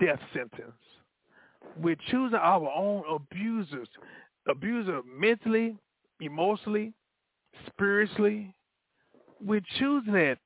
death 0.00 0.20
sentence. 0.32 0.72
We're 1.76 1.96
choosing 2.10 2.38
our 2.38 2.70
own 2.70 3.04
abusers, 3.08 3.88
abuser 4.48 5.00
mentally, 5.06 5.76
emotionally, 6.20 6.92
spiritually. 7.66 8.54
We're 9.40 9.62
choosing 9.78 10.14
it. 10.14 10.38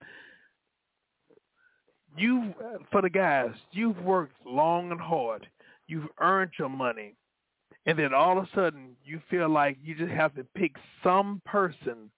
You, 2.17 2.55
for 2.91 3.03
the 3.03 3.11
guys, 3.11 3.51
you've 3.73 4.01
worked 4.01 4.35
long 4.47 4.91
and 4.91 5.01
hard. 5.01 5.47
You've 5.87 6.09
earned 6.21 6.53
your 6.59 6.71
money. 6.71 7.15
And 7.85 7.99
then 7.99 8.13
all 8.13 8.39
of 8.39 8.45
a 8.45 8.49
sudden 8.55 8.97
you 9.05 9.21
feel 9.31 9.49
like 9.49 9.79
you 9.83 9.95
just 9.95 10.11
have 10.11 10.35
to 10.35 10.45
pick 10.57 10.73
some 11.05 11.41
person 11.45 12.11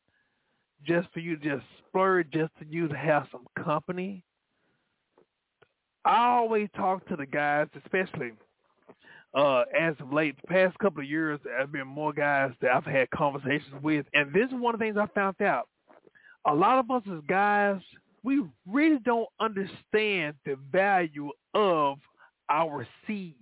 just 0.87 1.09
for 1.13 1.21
you 1.21 1.37
to 1.37 1.57
just 1.57 1.67
splurge, 1.79 2.31
just 2.33 2.53
for 2.59 2.65
you 2.65 2.89
to 2.89 2.97
have 2.97 3.27
some 3.31 3.47
company. 3.63 4.25
I 6.05 6.29
always 6.29 6.69
talk 6.77 7.07
to 7.09 7.17
the 7.17 7.27
guys, 7.27 7.69
especially 7.85 8.33
uh, 9.35 9.65
as 9.79 9.95
of 10.01 10.13
late, 10.13 10.37
the 10.41 10.47
past 10.49 10.79
couple 10.79 11.03
of 11.03 11.09
years, 11.09 11.39
there 11.45 11.59
have 11.59 11.73
been 11.73 11.87
more 11.87 12.13
guys 12.13 12.53
that 12.63 12.71
I've 12.71 12.85
had 12.85 13.11
conversations 13.11 13.83
with, 13.83 14.07
and 14.15 14.33
this 14.33 14.47
is 14.49 14.55
one 14.55 14.75
of 14.75 14.81
the 14.81 14.87
things 14.87 14.97
I 14.97 15.07
found 15.15 15.41
out. 15.43 15.69
A 16.47 16.55
lot 16.55 16.79
of 16.79 16.91
us 16.91 17.03
as 17.13 17.21
guys, 17.29 17.81
we 18.23 18.43
really 18.67 18.99
don't 19.05 19.29
understand 19.39 20.35
the 20.47 20.57
value 20.73 21.31
of 21.55 21.99
our 22.49 22.87
seeds. 23.07 23.37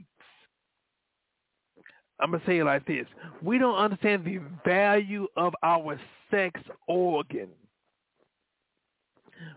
I'm 2.19 2.33
gonna 2.33 2.43
say 2.47 2.59
it 2.59 2.65
like 2.65 2.87
this: 2.87 3.07
We 3.43 3.59
don't 3.59 3.77
understand 3.77 4.25
the 4.25 4.41
value 4.65 5.29
of 5.37 5.55
our 5.63 6.01
sex 6.31 6.61
organ. 6.89 7.49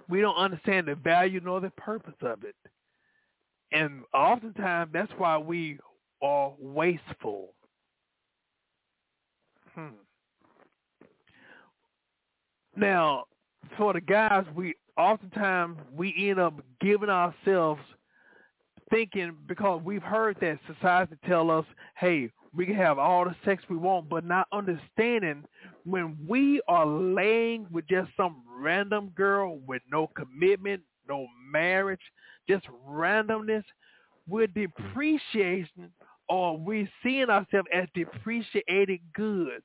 We 0.10 0.22
don't 0.22 0.36
understand 0.36 0.88
the 0.88 0.95
value 0.95 1.39
nor 1.43 1.62
the 1.62 1.70
purpose 1.72 2.16
of 2.22 2.43
it. 2.43 2.56
And 3.72 4.04
oftentimes 4.14 4.92
that's 4.94 5.12
why 5.18 5.38
we 5.38 5.80
are 6.22 6.54
wasteful. 6.60 7.54
Hmm. 9.76 9.90
Now, 12.76 13.26
for 13.78 13.94
the 13.94 14.02
guys, 14.02 14.46
we 14.56 14.76
oftentimes 14.98 15.78
we 15.96 16.14
end 16.30 16.40
up 16.40 16.54
giving 16.82 17.10
ourselves 17.10 17.82
thinking 18.90 19.36
because 19.48 19.82
we've 19.84 20.04
heard 20.04 20.38
that 20.42 20.60
society 20.68 21.16
tell 21.28 21.52
us, 21.52 21.66
hey, 21.98 22.32
we 22.54 22.66
can 22.66 22.76
have 22.76 22.98
all 22.98 23.26
the 23.26 23.36
sex 23.46 23.64
we 23.70 23.78
want, 23.78 24.10
but 24.10 24.26
not 24.26 24.48
understanding 24.52 25.44
when 25.86 26.18
we 26.28 26.62
are 26.68 26.86
laying 26.86 27.68
with 27.72 27.88
just 27.88 28.10
some 28.18 28.42
random 28.60 29.12
girl 29.16 29.60
with 29.68 29.82
no 29.92 30.08
commitment, 30.08 30.82
no 31.08 31.28
marriage, 31.52 32.02
just 32.50 32.66
randomness, 32.88 33.64
we're 34.28 34.47
depreciating 34.47 35.91
or 36.28 36.58
we're 36.58 36.89
seeing 37.04 37.30
ourselves 37.30 37.68
as 37.74 37.88
depreciated 37.93 39.00
goods. 39.14 39.64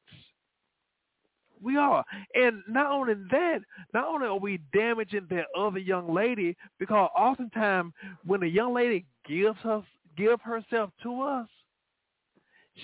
We 1.63 1.77
are. 1.77 2.05
And 2.35 2.63
not 2.69 2.91
only 2.91 3.15
that, 3.31 3.61
not 3.93 4.07
only 4.07 4.27
are 4.27 4.39
we 4.39 4.61
damaging 4.75 5.27
that 5.31 5.47
other 5.57 5.79
young 5.79 6.13
lady, 6.13 6.57
because 6.79 7.09
oftentimes 7.17 7.93
when 8.25 8.43
a 8.43 8.47
young 8.47 8.75
lady 8.75 9.07
gives 9.27 9.59
her 9.61 9.83
give 10.17 10.41
herself 10.43 10.91
to 11.03 11.23
us, 11.23 11.49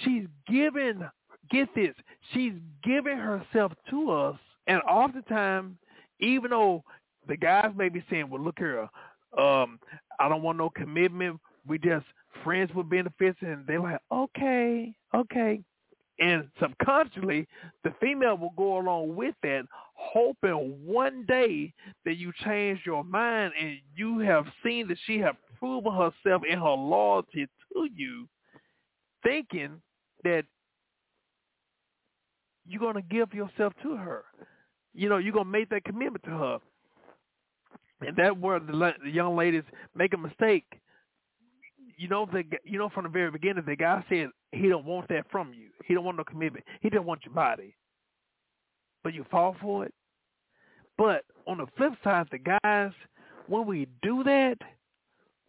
she's 0.05 0.25
giving 0.49 1.03
get 1.51 1.69
this, 1.75 1.95
she's 2.33 2.55
giving 2.83 3.19
herself 3.19 3.73
to 3.91 4.11
us 4.11 4.39
and 4.67 4.81
oftentimes 4.83 5.77
even 6.21 6.51
though 6.51 6.85
the 7.29 7.37
guys 7.37 7.71
may 7.77 7.89
be 7.89 8.03
saying, 8.09 8.31
Well 8.31 8.41
look 8.41 8.59
here, 8.59 8.89
um, 9.39 9.79
I 10.19 10.29
don't 10.29 10.43
want 10.43 10.59
no 10.59 10.71
commitment, 10.71 11.41
we 11.67 11.79
just 11.79 12.07
friends 12.45 12.71
with 12.75 12.89
benefits 12.89 13.39
and 13.41 13.67
they're 13.67 13.81
like, 13.81 14.01
Okay, 14.13 14.95
okay. 15.15 15.63
And 16.19 16.49
subconsciously, 16.61 17.49
the 17.83 17.95
female 17.99 18.37
will 18.37 18.53
go 18.55 18.79
along 18.79 19.17
with 19.17 19.35
that, 19.43 19.63
hoping 19.95 20.79
one 20.85 21.25
day 21.27 21.73
that 22.05 22.17
you 22.19 22.31
change 22.45 22.81
your 22.85 23.03
mind 23.03 23.55
and 23.59 23.79
you 23.97 24.19
have 24.19 24.45
seen 24.63 24.87
that 24.89 24.99
she 25.07 25.19
have 25.19 25.37
proven 25.59 25.93
herself 25.93 26.43
in 26.47 26.59
her 26.59 26.71
loyalty 26.71 27.47
to 27.73 27.89
you, 27.95 28.29
thinking 29.23 29.81
that 30.25 30.45
you're 32.67 32.81
going 32.81 32.95
to 32.95 33.03
give 33.03 33.33
yourself 33.33 33.73
to 33.83 33.97
her. 33.97 34.25
You 34.93 35.09
know, 35.09 35.19
you're 35.19 35.33
going 35.33 35.47
to 35.47 35.51
make 35.51 35.71
that 35.71 35.85
commitment 35.85 36.25
to 36.25 36.31
her. 36.31 36.59
And 38.01 38.17
that 38.17 38.39
where 38.39 38.59
the, 38.59 38.95
the 39.05 39.11
young 39.11 39.37
ladies 39.37 39.65
make 39.95 40.15
a 40.15 40.19
mistake 40.19 40.65
you 41.97 42.09
know 42.09 42.27
the 42.33 42.43
you 42.65 42.79
know 42.79 42.89
from 42.89 43.05
the 43.05 43.11
very 43.11 43.31
beginning 43.31 43.63
the 43.67 43.77
guy 43.77 44.03
said 44.09 44.31
he 44.53 44.69
don't 44.69 44.85
want 44.85 45.09
that 45.09 45.31
from 45.31 45.53
you. 45.53 45.69
He 45.85 45.95
don't 45.95 46.05
want 46.05 46.17
no 46.17 46.25
commitment. 46.25 46.65
He 46.81 46.91
just 46.91 47.05
want 47.05 47.25
your 47.25 47.35
body. 47.35 47.77
But 49.05 49.15
you 49.15 49.25
fall 49.31 49.57
for 49.61 49.85
it. 49.85 49.95
But 50.99 51.25
on 51.47 51.59
the 51.59 51.67
flip 51.77 51.93
side, 52.03 52.27
the 52.31 52.59
guys, 52.63 52.93
when 53.47 53.67
we 53.67 53.87
do 54.03 54.23
that, 54.25 54.59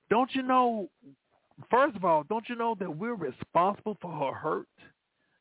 don't 0.10 0.30
you 0.34 0.43
know? 0.43 0.89
First 1.70 1.95
of 1.95 2.06
all, 2.06 2.24
don't 2.24 2.47
you 2.47 2.56
know 2.56 2.76
that 2.80 2.97
we're 2.97 3.16
responsible 3.16 3.97
for 4.02 4.12
her 4.12 4.38
hurt? 4.38 4.68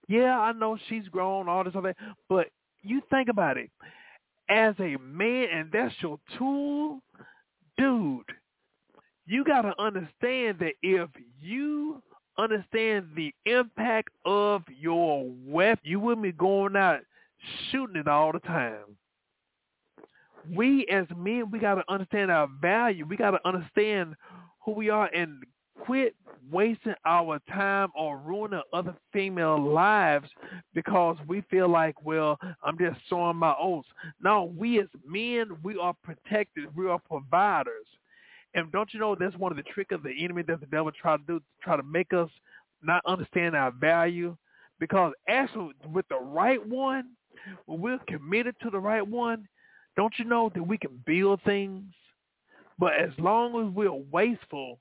Yeah, 0.09 0.39
I 0.39 0.53
know 0.53 0.77
she's 0.89 1.07
grown, 1.09 1.49
all 1.49 1.65
this 1.65 1.77
other, 1.77 1.95
but 2.29 2.49
you 2.83 3.01
think 3.11 3.29
about 3.29 3.57
it. 3.57 3.71
As 4.51 4.75
a 4.81 4.97
man, 4.99 5.49
and 5.53 5.71
that's 5.73 5.95
your 6.03 6.19
tool, 6.37 7.01
dude 7.79 8.25
you 9.31 9.45
got 9.45 9.63
to 9.63 9.81
understand 9.81 10.59
that 10.59 10.73
if 10.83 11.09
you 11.41 12.03
understand 12.37 13.07
the 13.15 13.33
impact 13.47 14.09
of 14.25 14.63
your 14.77 15.31
weapon, 15.47 15.85
you 15.85 16.01
wouldn't 16.01 16.25
be 16.25 16.33
going 16.33 16.75
out 16.75 16.99
shooting 17.71 17.95
it 17.95 18.09
all 18.09 18.33
the 18.33 18.41
time. 18.41 18.97
We 20.53 20.85
as 20.89 21.07
men, 21.17 21.51
we 21.53 21.61
got 21.61 21.77
to 21.77 21.85
understand 21.89 22.33
our 22.33 22.49
value. 22.61 23.07
We 23.07 23.17
got 23.17 23.31
to 23.33 23.41
understand 23.47 24.17
who 24.65 24.73
we 24.73 24.91
are 24.91 25.07
and 25.15 25.45
quit 25.81 26.15
wasting 26.51 26.95
our 27.05 27.39
time 27.49 27.89
or 27.97 28.19
ruining 28.19 28.63
other 28.73 28.95
female 29.13 29.61
lives 29.61 30.29
because 30.75 31.17
we 31.27 31.43
feel 31.43 31.69
like, 31.69 31.95
well, 32.05 32.39
I'm 32.63 32.79
just 32.79 33.01
sowing 33.09 33.37
my 33.37 33.55
oats. 33.59 33.89
No, 34.23 34.53
we 34.57 34.81
as 34.81 34.89
men, 35.07 35.57
we 35.63 35.79
are 35.79 35.95
protected. 36.03 36.75
We 36.77 36.89
are 36.89 36.99
providers. 36.99 37.87
And 38.55 38.71
don't 38.73 38.93
you 38.93 39.01
know 39.01 39.15
that's 39.15 39.37
one 39.37 39.53
of 39.53 39.57
the 39.57 39.63
trick 39.65 39.93
of 39.93 40.03
the 40.03 40.13
enemy 40.23 40.43
that 40.49 40.61
the 40.61 40.67
devil 40.67 40.91
try 40.93 41.17
to 41.17 41.23
do, 41.27 41.41
try 41.63 41.77
to 41.77 41.83
make 41.83 42.13
us 42.13 42.31
not 42.83 43.03
understand 43.07 43.55
our 43.55 43.71
value? 43.71 44.37
Because 44.81 45.13
actually, 45.29 45.73
with 45.93 46.09
the 46.09 46.19
right 46.19 46.65
one, 46.67 47.11
when 47.67 47.81
we're 47.81 47.99
committed 48.09 48.57
to 48.63 48.71
the 48.71 48.79
right 48.79 49.07
one, 49.07 49.47
don't 49.97 50.15
you 50.19 50.25
know 50.25 50.51
that 50.55 50.63
we 50.63 50.79
can 50.79 51.03
build 51.07 51.41
things? 51.45 51.85
But 52.79 52.95
as 52.95 53.11
long 53.19 53.69
as 53.69 53.75
we're 53.75 53.93
wasteful 53.93 54.79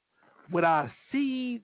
with 0.51 0.63
our 0.63 0.91
seeds, 1.11 1.63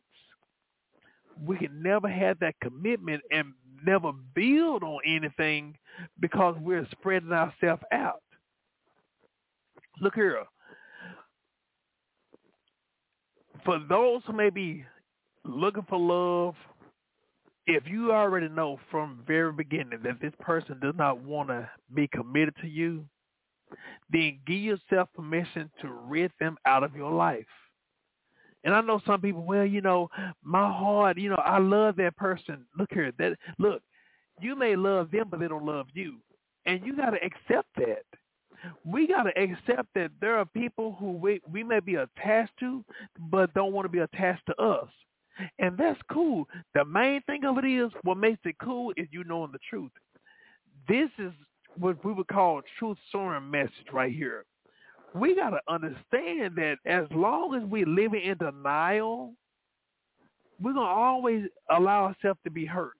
we 1.46 1.58
can 1.58 1.82
never 1.82 2.08
have 2.08 2.40
that 2.40 2.56
commitment 2.62 3.22
and 3.32 3.54
never 3.86 4.12
build 4.34 4.84
on 4.84 5.00
anything 5.06 5.78
because 6.20 6.56
we're 6.62 6.88
spreading 6.92 7.32
ourselves 7.32 7.84
out. 7.92 8.22
Look 10.02 10.16
here 10.16 10.44
for 13.66 13.80
those 13.90 14.22
who 14.26 14.34
may 14.34 14.50
be 14.50 14.86
looking 15.44 15.86
for 15.90 16.00
love, 16.00 16.56
if 17.68 17.84
you 17.88 18.14
already 18.14 18.48
know 18.48 18.80
from 18.92 19.24
very 19.28 19.52
beginning 19.52 20.00
that 20.04 20.22
this 20.22 20.34
person 20.40 20.80
does 20.80 20.94
not 20.96 21.20
want 21.20 21.50
to 21.50 21.68
be 21.94 22.08
committed 22.08 22.54
to 22.62 22.68
you, 22.68 23.04
then 24.12 24.40
give 24.46 24.60
yourself 24.60 25.10
permission 25.16 25.70
to 25.82 25.90
rid 26.08 26.32
them 26.40 26.58
out 26.68 26.84
of 26.84 26.96
your 26.96 27.12
life. 27.12 27.46
And 28.66 28.74
I 28.74 28.82
know 28.82 28.99
some 29.05 29.22
people, 29.22 29.43
well, 29.43 29.66
you 29.66 29.80
know, 29.80 30.09
my 30.43 30.68
heart, 30.68 31.18
you 31.18 31.30
know, 31.30 31.38
I 31.38 31.59
love 31.59 31.95
that 31.97 32.18
person. 32.18 32.66
Look 32.78 32.89
here, 32.91 33.13
that 33.18 33.38
look, 33.57 33.82
you 34.41 34.55
may 34.55 34.76
love 34.76 35.11
them, 35.11 35.28
but 35.30 35.39
they 35.39 35.47
don't 35.47 35.66
love 35.66 35.88
you, 35.93 36.18
and 36.66 36.86
you 36.86 36.95
got 36.95 37.11
to 37.11 37.20
accept 37.24 37.70
that 37.78 38.03
we 38.84 39.07
got 39.07 39.24
to 39.24 39.39
accept 39.39 39.88
that 39.95 40.11
there 40.22 40.38
are 40.38 40.45
people 40.45 40.95
who 40.99 41.11
we, 41.11 41.41
we 41.51 41.63
may 41.63 41.80
be 41.80 41.95
attached 41.95 42.53
to, 42.59 42.84
but 43.30 43.53
don't 43.53 43.74
want 43.74 43.86
to 43.86 43.89
be 43.89 43.99
attached 43.99 44.45
to 44.47 44.55
us. 44.61 44.88
And 45.59 45.78
that's 45.78 45.99
cool. 46.11 46.47
The 46.74 46.86
main 46.86 47.22
thing 47.24 47.43
of 47.45 47.57
it 47.57 47.66
is 47.66 47.91
what 48.03 48.18
makes 48.18 48.39
it 48.45 48.55
cool 48.61 48.93
is 48.95 49.07
you 49.11 49.24
knowing 49.26 49.51
the 49.51 49.59
truth. 49.70 49.91
This 50.88 51.09
is 51.18 51.32
what 51.78 52.03
we 52.05 52.13
would 52.13 52.28
call 52.28 52.61
truth 52.80 52.97
sowing 53.11 53.51
message 53.51 53.91
right 53.91 54.13
here. 54.13 54.45
We 55.16 55.34
got 55.34 55.51
to 55.51 55.61
understand 55.70 56.55
that 56.57 56.78
as 56.86 57.05
long 57.11 57.55
as 57.55 57.63
we 57.70 57.86
live 57.86 58.13
in 58.13 58.38
denial, 58.38 59.34
we're 60.61 60.74
going 60.74 60.86
to 60.86 60.91
always 60.91 61.43
allow 61.70 62.05
ourselves 62.05 62.39
to 62.43 62.51
be 62.51 62.66
hurt. 62.66 62.93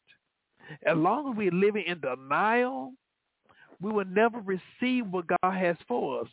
As 0.86 0.96
long 0.96 1.30
as 1.30 1.38
we're 1.38 1.52
living 1.52 1.84
in 1.86 2.00
denial, 2.00 2.94
we 3.82 3.92
will 3.92 4.06
never 4.06 4.40
receive 4.40 5.08
what 5.08 5.26
God 5.28 5.54
has 5.54 5.76
for 5.88 6.22
us. 6.22 6.28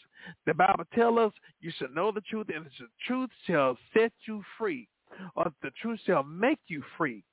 The 0.46 0.54
Bible 0.54 0.84
tells 0.94 1.18
us 1.18 1.32
you 1.60 1.72
should 1.76 1.94
know 1.94 2.12
the 2.12 2.20
truth 2.22 2.46
and 2.54 2.64
the 2.64 2.70
truth 3.06 3.30
shall 3.46 3.76
set 3.92 4.12
you 4.26 4.42
free 4.56 4.88
or 5.34 5.52
the 5.62 5.70
truth 5.80 6.00
shall 6.06 6.22
make 6.22 6.60
you 6.68 6.82
free. 6.96 7.24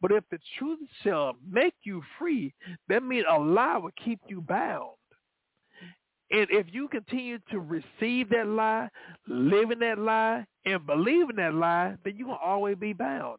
But 0.00 0.12
if 0.12 0.24
the 0.30 0.38
truth 0.58 0.78
shall 1.02 1.36
make 1.46 1.74
you 1.82 2.02
free, 2.18 2.54
that 2.88 3.02
means 3.02 3.26
a 3.30 3.38
lie 3.38 3.76
will 3.76 3.90
keep 4.02 4.20
you 4.26 4.40
bound. 4.40 4.95
And 6.30 6.48
if 6.50 6.66
you 6.72 6.88
continue 6.88 7.38
to 7.50 7.60
receive 7.60 8.30
that 8.30 8.46
lie, 8.46 8.88
live 9.28 9.70
in 9.70 9.78
that 9.80 9.98
lie, 9.98 10.44
and 10.64 10.84
believe 10.84 11.30
in 11.30 11.36
that 11.36 11.54
lie, 11.54 11.96
then 12.04 12.16
you 12.16 12.26
will 12.26 12.38
always 12.44 12.76
be 12.76 12.92
bound. 12.92 13.38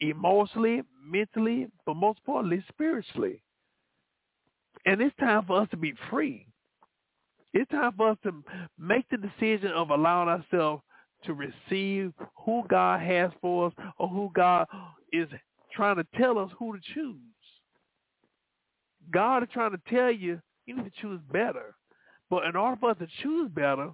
Emotionally, 0.00 0.82
mentally, 1.04 1.68
but 1.86 1.94
most 1.94 2.18
importantly, 2.18 2.64
spiritually. 2.68 3.40
And 4.84 5.00
it's 5.00 5.14
time 5.16 5.44
for 5.46 5.60
us 5.60 5.68
to 5.70 5.76
be 5.76 5.94
free. 6.10 6.46
It's 7.52 7.70
time 7.70 7.92
for 7.96 8.10
us 8.10 8.18
to 8.24 8.42
make 8.78 9.08
the 9.10 9.16
decision 9.16 9.70
of 9.70 9.90
allowing 9.90 10.28
ourselves 10.28 10.82
to 11.24 11.34
receive 11.34 12.12
who 12.44 12.64
God 12.68 13.00
has 13.00 13.30
for 13.40 13.68
us 13.68 13.72
or 13.98 14.08
who 14.08 14.30
God 14.34 14.66
is 15.12 15.28
trying 15.72 15.96
to 15.96 16.06
tell 16.16 16.38
us 16.38 16.50
who 16.58 16.76
to 16.76 16.82
choose. 16.94 17.16
God 19.12 19.44
is 19.44 19.48
trying 19.52 19.70
to 19.70 19.80
tell 19.88 20.10
you 20.10 20.40
you 20.66 20.76
need 20.76 20.84
to 20.84 21.00
choose 21.00 21.20
better. 21.32 21.74
But 22.30 22.44
in 22.44 22.56
order 22.56 22.76
for 22.80 22.90
us 22.90 22.98
to 22.98 23.08
choose 23.22 23.50
better, 23.50 23.90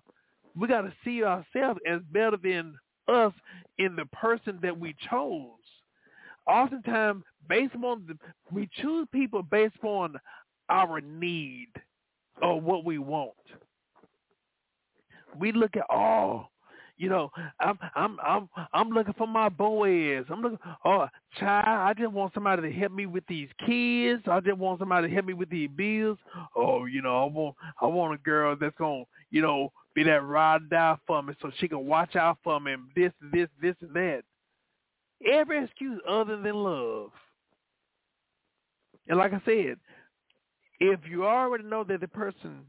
we 0.56 0.68
got 0.68 0.82
to 0.82 0.92
see 1.04 1.24
ourselves 1.24 1.80
as 1.86 2.00
better 2.10 2.36
than 2.36 2.74
us 3.08 3.32
in 3.78 3.96
the 3.96 4.06
person 4.06 4.58
that 4.62 4.78
we 4.78 4.94
chose. 5.08 5.48
Oftentimes, 6.46 7.22
based 7.48 7.74
on 7.76 8.04
the, 8.06 8.16
we 8.50 8.68
choose 8.80 9.06
people 9.12 9.42
based 9.42 9.82
on 9.82 10.14
our 10.68 11.00
need 11.00 11.68
or 12.42 12.60
what 12.60 12.84
we 12.84 12.98
want. 12.98 13.32
We 15.38 15.52
look 15.52 15.76
at 15.76 15.84
oh, 15.90 16.46
you 17.00 17.08
know, 17.08 17.30
I'm 17.58 17.78
I'm 17.94 18.18
I'm 18.22 18.48
I'm 18.74 18.90
looking 18.90 19.14
for 19.14 19.26
my 19.26 19.48
boys. 19.48 20.26
I'm 20.28 20.42
looking 20.42 20.58
oh 20.84 21.06
child, 21.38 21.66
I 21.66 21.94
just 21.98 22.12
want 22.12 22.34
somebody 22.34 22.60
to 22.60 22.78
help 22.78 22.92
me 22.92 23.06
with 23.06 23.24
these 23.26 23.48
kids. 23.64 24.22
I 24.26 24.40
just 24.40 24.58
want 24.58 24.80
somebody 24.80 25.08
to 25.08 25.14
help 25.14 25.24
me 25.24 25.32
with 25.32 25.48
these 25.48 25.70
bills. 25.74 26.18
Oh, 26.54 26.84
you 26.84 27.00
know, 27.00 27.22
I 27.22 27.24
want 27.24 27.56
I 27.80 27.86
want 27.86 28.14
a 28.14 28.18
girl 28.18 28.54
that's 28.60 28.76
gonna, 28.76 29.04
you 29.30 29.40
know, 29.40 29.72
be 29.94 30.02
that 30.04 30.22
ride 30.22 30.68
die 30.68 30.96
for 31.06 31.22
me 31.22 31.32
so 31.40 31.50
she 31.58 31.68
can 31.68 31.86
watch 31.86 32.16
out 32.16 32.36
for 32.44 32.60
me 32.60 32.72
and 32.72 32.82
this, 32.94 33.12
this, 33.32 33.48
this 33.62 33.76
and 33.80 33.94
that. 33.94 34.20
Every 35.26 35.64
excuse 35.64 36.00
other 36.06 36.36
than 36.36 36.54
love. 36.54 37.12
And 39.08 39.16
like 39.18 39.32
I 39.32 39.40
said, 39.46 39.76
if 40.80 41.00
you 41.08 41.24
already 41.24 41.64
know 41.64 41.82
that 41.84 42.00
the 42.02 42.08
person 42.08 42.66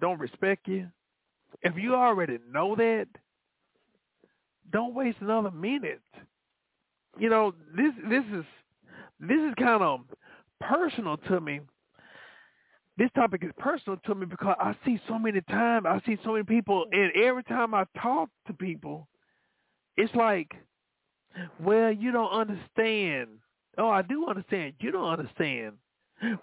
don't 0.00 0.18
respect 0.18 0.68
you, 0.68 0.88
if 1.62 1.76
you 1.76 1.94
already 1.94 2.38
know 2.50 2.74
that, 2.76 3.08
don't 4.74 4.92
waste 4.92 5.18
another 5.20 5.52
minute. 5.52 6.02
You 7.18 7.30
know, 7.30 7.54
this 7.74 7.92
this 8.10 8.24
is 8.34 8.44
this 9.20 9.38
is 9.38 9.54
kind 9.56 9.82
of 9.82 10.00
personal 10.60 11.16
to 11.28 11.40
me. 11.40 11.60
This 12.98 13.10
topic 13.14 13.44
is 13.44 13.52
personal 13.56 13.98
to 14.04 14.14
me 14.14 14.26
because 14.26 14.56
I 14.58 14.74
see 14.84 15.00
so 15.08 15.18
many 15.18 15.40
times, 15.42 15.86
I 15.88 16.00
see 16.04 16.18
so 16.24 16.32
many 16.32 16.44
people, 16.44 16.86
and 16.92 17.10
every 17.16 17.44
time 17.44 17.72
I 17.72 17.84
talk 18.00 18.28
to 18.46 18.52
people, 18.52 19.08
it's 19.96 20.14
like, 20.14 20.52
well, 21.60 21.92
you 21.92 22.12
don't 22.12 22.30
understand. 22.30 23.28
Oh, 23.78 23.88
I 23.88 24.02
do 24.02 24.26
understand. 24.26 24.74
You 24.80 24.90
don't 24.90 25.08
understand. 25.08 25.74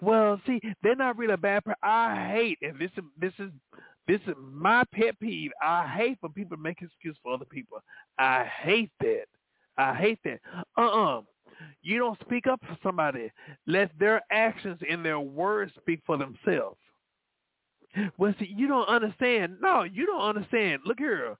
Well, 0.00 0.40
see, 0.46 0.60
they're 0.82 0.96
not 0.96 1.16
really 1.16 1.34
a 1.34 1.38
bad 1.38 1.64
person. 1.64 1.76
I 1.82 2.32
hate, 2.34 2.58
and 2.62 2.78
this 2.78 2.90
is 2.96 3.04
this 3.18 3.32
is 3.38 3.50
this 4.08 4.20
is 4.26 4.34
my 4.40 4.84
pet 4.92 5.18
peeve. 5.20 5.50
I 5.62 5.86
hate 5.86 6.18
when 6.20 6.32
people 6.32 6.56
make 6.56 6.82
excuses 6.82 7.18
for 7.22 7.34
other 7.34 7.44
people. 7.44 7.78
I 8.18 8.44
hate 8.44 8.90
that. 9.00 9.24
I 9.78 9.94
hate 9.94 10.18
that. 10.24 10.40
Uh-uh. 10.76 11.22
You 11.82 11.98
don't 11.98 12.20
speak 12.20 12.46
up 12.46 12.60
for 12.66 12.76
somebody. 12.82 13.30
Let 13.66 13.90
their 13.98 14.22
actions 14.30 14.80
and 14.88 15.04
their 15.04 15.20
words 15.20 15.72
speak 15.80 16.00
for 16.04 16.16
themselves. 16.16 16.78
Well, 18.18 18.34
see, 18.38 18.52
you 18.56 18.66
don't 18.68 18.88
understand. 18.88 19.56
No, 19.60 19.82
you 19.82 20.06
don't 20.06 20.22
understand. 20.22 20.82
Look 20.84 20.98
here. 20.98 21.36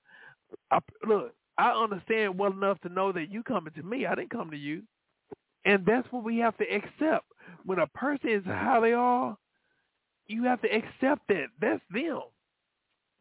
I, 0.71 0.79
look, 1.05 1.33
I 1.57 1.71
understand 1.71 2.37
well 2.37 2.51
enough 2.51 2.79
to 2.81 2.89
know 2.89 3.11
that 3.11 3.31
you 3.31 3.43
coming 3.43 3.73
to 3.73 3.83
me. 3.83 4.05
I 4.05 4.15
didn't 4.15 4.29
come 4.29 4.51
to 4.51 4.57
you. 4.57 4.83
And 5.65 5.85
that's 5.85 6.07
what 6.11 6.23
we 6.23 6.37
have 6.39 6.57
to 6.57 6.65
accept. 6.65 7.25
When 7.65 7.79
a 7.79 7.87
person 7.87 8.29
is 8.29 8.45
how 8.45 8.79
they 8.81 8.93
are, 8.93 9.37
you 10.27 10.43
have 10.43 10.61
to 10.61 10.67
accept 10.67 11.27
that. 11.29 11.47
That's 11.59 11.81
them. 11.91 12.21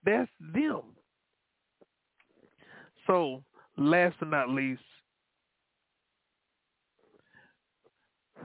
That's 0.04 0.30
them. 0.54 0.82
So, 3.06 3.42
last 3.76 4.16
but 4.18 4.28
not 4.28 4.48
least, 4.48 4.82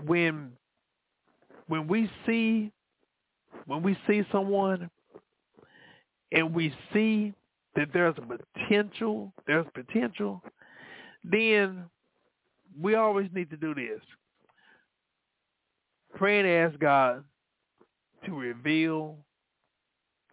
when 0.05 0.51
when 1.67 1.87
we 1.87 2.09
see 2.25 2.71
when 3.65 3.83
we 3.83 3.97
see 4.07 4.23
someone 4.31 4.89
and 6.31 6.53
we 6.53 6.73
see 6.93 7.33
that 7.75 7.89
there's 7.93 8.15
a 8.17 8.21
potential, 8.21 9.33
there's 9.45 9.65
potential, 9.73 10.41
then 11.23 11.85
we 12.79 12.95
always 12.95 13.29
need 13.33 13.49
to 13.49 13.57
do 13.57 13.73
this. 13.75 14.01
Pray 16.15 16.39
and 16.39 16.47
ask 16.47 16.79
God 16.79 17.23
to 18.25 18.33
reveal 18.33 19.17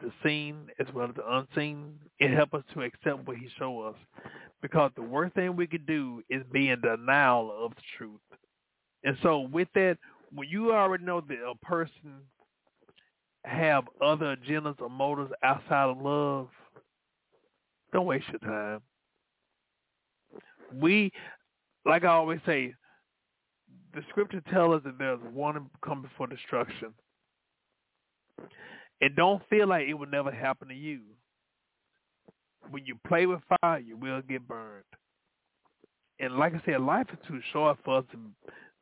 the 0.05 0.13
seen 0.23 0.69
as 0.79 0.87
well 0.95 1.09
as 1.09 1.15
the 1.15 1.37
unseen 1.37 1.95
and 2.21 2.35
help 2.35 2.55
us 2.55 2.63
to 2.75 2.83
accept 2.83 3.27
what 3.27 3.37
he 3.37 3.49
shows 3.59 3.95
us. 3.95 4.23
Because 4.63 4.91
the 4.97 5.03
worst 5.03 5.35
thing 5.35 5.57
we 5.57 5.67
could 5.67 5.87
do 5.87 6.23
is 6.31 6.43
be 6.53 6.71
in 6.71 6.81
denial 6.81 7.53
of 7.65 7.75
the 7.75 7.83
truth. 7.99 8.21
And 9.05 9.17
so 9.23 9.41
with 9.41 9.69
that, 9.75 9.99
when 10.33 10.49
you 10.49 10.73
already 10.73 11.05
know 11.05 11.21
that 11.21 11.39
a 11.39 11.55
person 11.65 12.23
have 13.45 13.85
other 14.03 14.37
agendas 14.37 14.81
or 14.81 14.89
motives 14.89 15.33
outside 15.43 15.91
of 15.91 16.01
love, 16.01 16.49
don't 17.93 18.07
waste 18.07 18.27
your 18.29 18.39
time. 18.39 18.81
We, 20.81 21.13
like 21.85 22.05
I 22.05 22.09
always 22.09 22.41
say, 22.47 22.75
the 23.95 24.03
scripture 24.09 24.43
tells 24.51 24.77
us 24.77 24.83
that 24.85 24.99
there's 24.99 25.21
one 25.33 25.71
coming 25.85 26.11
for 26.17 26.27
destruction. 26.27 26.93
And 29.05 29.15
don't 29.15 29.43
feel 29.51 29.69
like 29.69 29.87
it 29.87 29.93
will 29.93 30.07
never 30.07 30.31
happen 30.31 30.69
to 30.69 30.75
you. 30.75 31.01
When 32.71 32.87
you 32.87 32.97
play 33.07 33.27
with 33.27 33.41
fire, 33.61 33.79
you 33.79 33.99
will 33.99 34.23
get 34.23 34.49
burned. 34.49 34.85
And 36.19 36.39
like 36.39 36.55
I 36.55 36.63
said, 36.65 36.81
life 36.81 37.09
is 37.13 37.19
too 37.29 37.39
short 37.53 37.77
for 37.85 37.99
us 37.99 38.05
to 38.13 38.19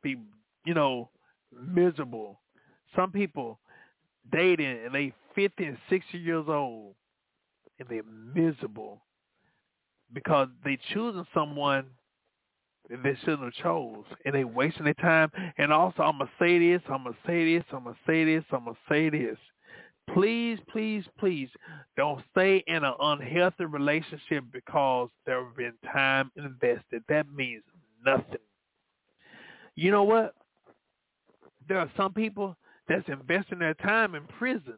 be, 0.01 0.15
you 0.63 0.73
know, 0.73 1.09
miserable. 1.51 2.39
Some 2.95 3.11
people 3.11 3.59
dating 4.31 4.85
and 4.85 4.95
they 4.95 5.11
50 5.35 5.65
and 5.65 5.77
60 5.89 6.17
years 6.17 6.45
old 6.47 6.95
and 7.77 7.89
they're 7.89 8.03
miserable 8.33 9.01
because 10.13 10.47
they 10.63 10.79
choosing 10.93 11.27
someone 11.33 11.87
that 12.89 13.03
they 13.03 13.17
shouldn't 13.25 13.43
have 13.43 13.61
chose 13.61 14.05
and 14.23 14.33
they 14.33 14.45
wasting 14.45 14.85
their 14.85 14.93
time. 14.93 15.29
And 15.57 15.73
also, 15.73 16.01
I'm 16.01 16.17
to 16.19 16.29
say 16.39 16.59
this, 16.59 16.81
I'm 16.89 17.03
to 17.03 17.13
say 17.27 17.57
this, 17.57 17.65
I'm 17.73 17.83
to 17.83 17.95
say 18.07 18.23
this, 18.23 18.45
I'm 18.53 18.63
to 18.63 18.75
say 18.87 19.09
this. 19.09 19.37
Please, 20.11 20.59
please, 20.69 21.03
please 21.17 21.49
don't 21.97 22.21
stay 22.31 22.63
in 22.67 22.83
an 22.83 22.93
unhealthy 22.99 23.65
relationship 23.65 24.43
because 24.51 25.09
there 25.25 25.43
have 25.43 25.55
been 25.55 25.73
time 25.91 26.31
invested. 26.35 27.03
That 27.07 27.27
means 27.33 27.63
nothing. 28.05 28.37
You 29.75 29.91
know 29.91 30.03
what? 30.03 30.35
There 31.67 31.79
are 31.79 31.89
some 31.95 32.13
people 32.13 32.55
that's 32.87 33.07
investing 33.07 33.59
their 33.59 33.73
time 33.75 34.15
in 34.15 34.25
prison, 34.37 34.77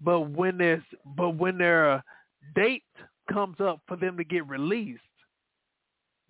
but 0.00 0.30
when 0.30 0.56
there's 0.56 0.82
but 1.16 1.30
when 1.30 1.58
their 1.58 2.02
date 2.54 2.84
comes 3.30 3.56
up 3.60 3.80
for 3.86 3.96
them 3.96 4.16
to 4.16 4.24
get 4.24 4.48
released, 4.48 5.00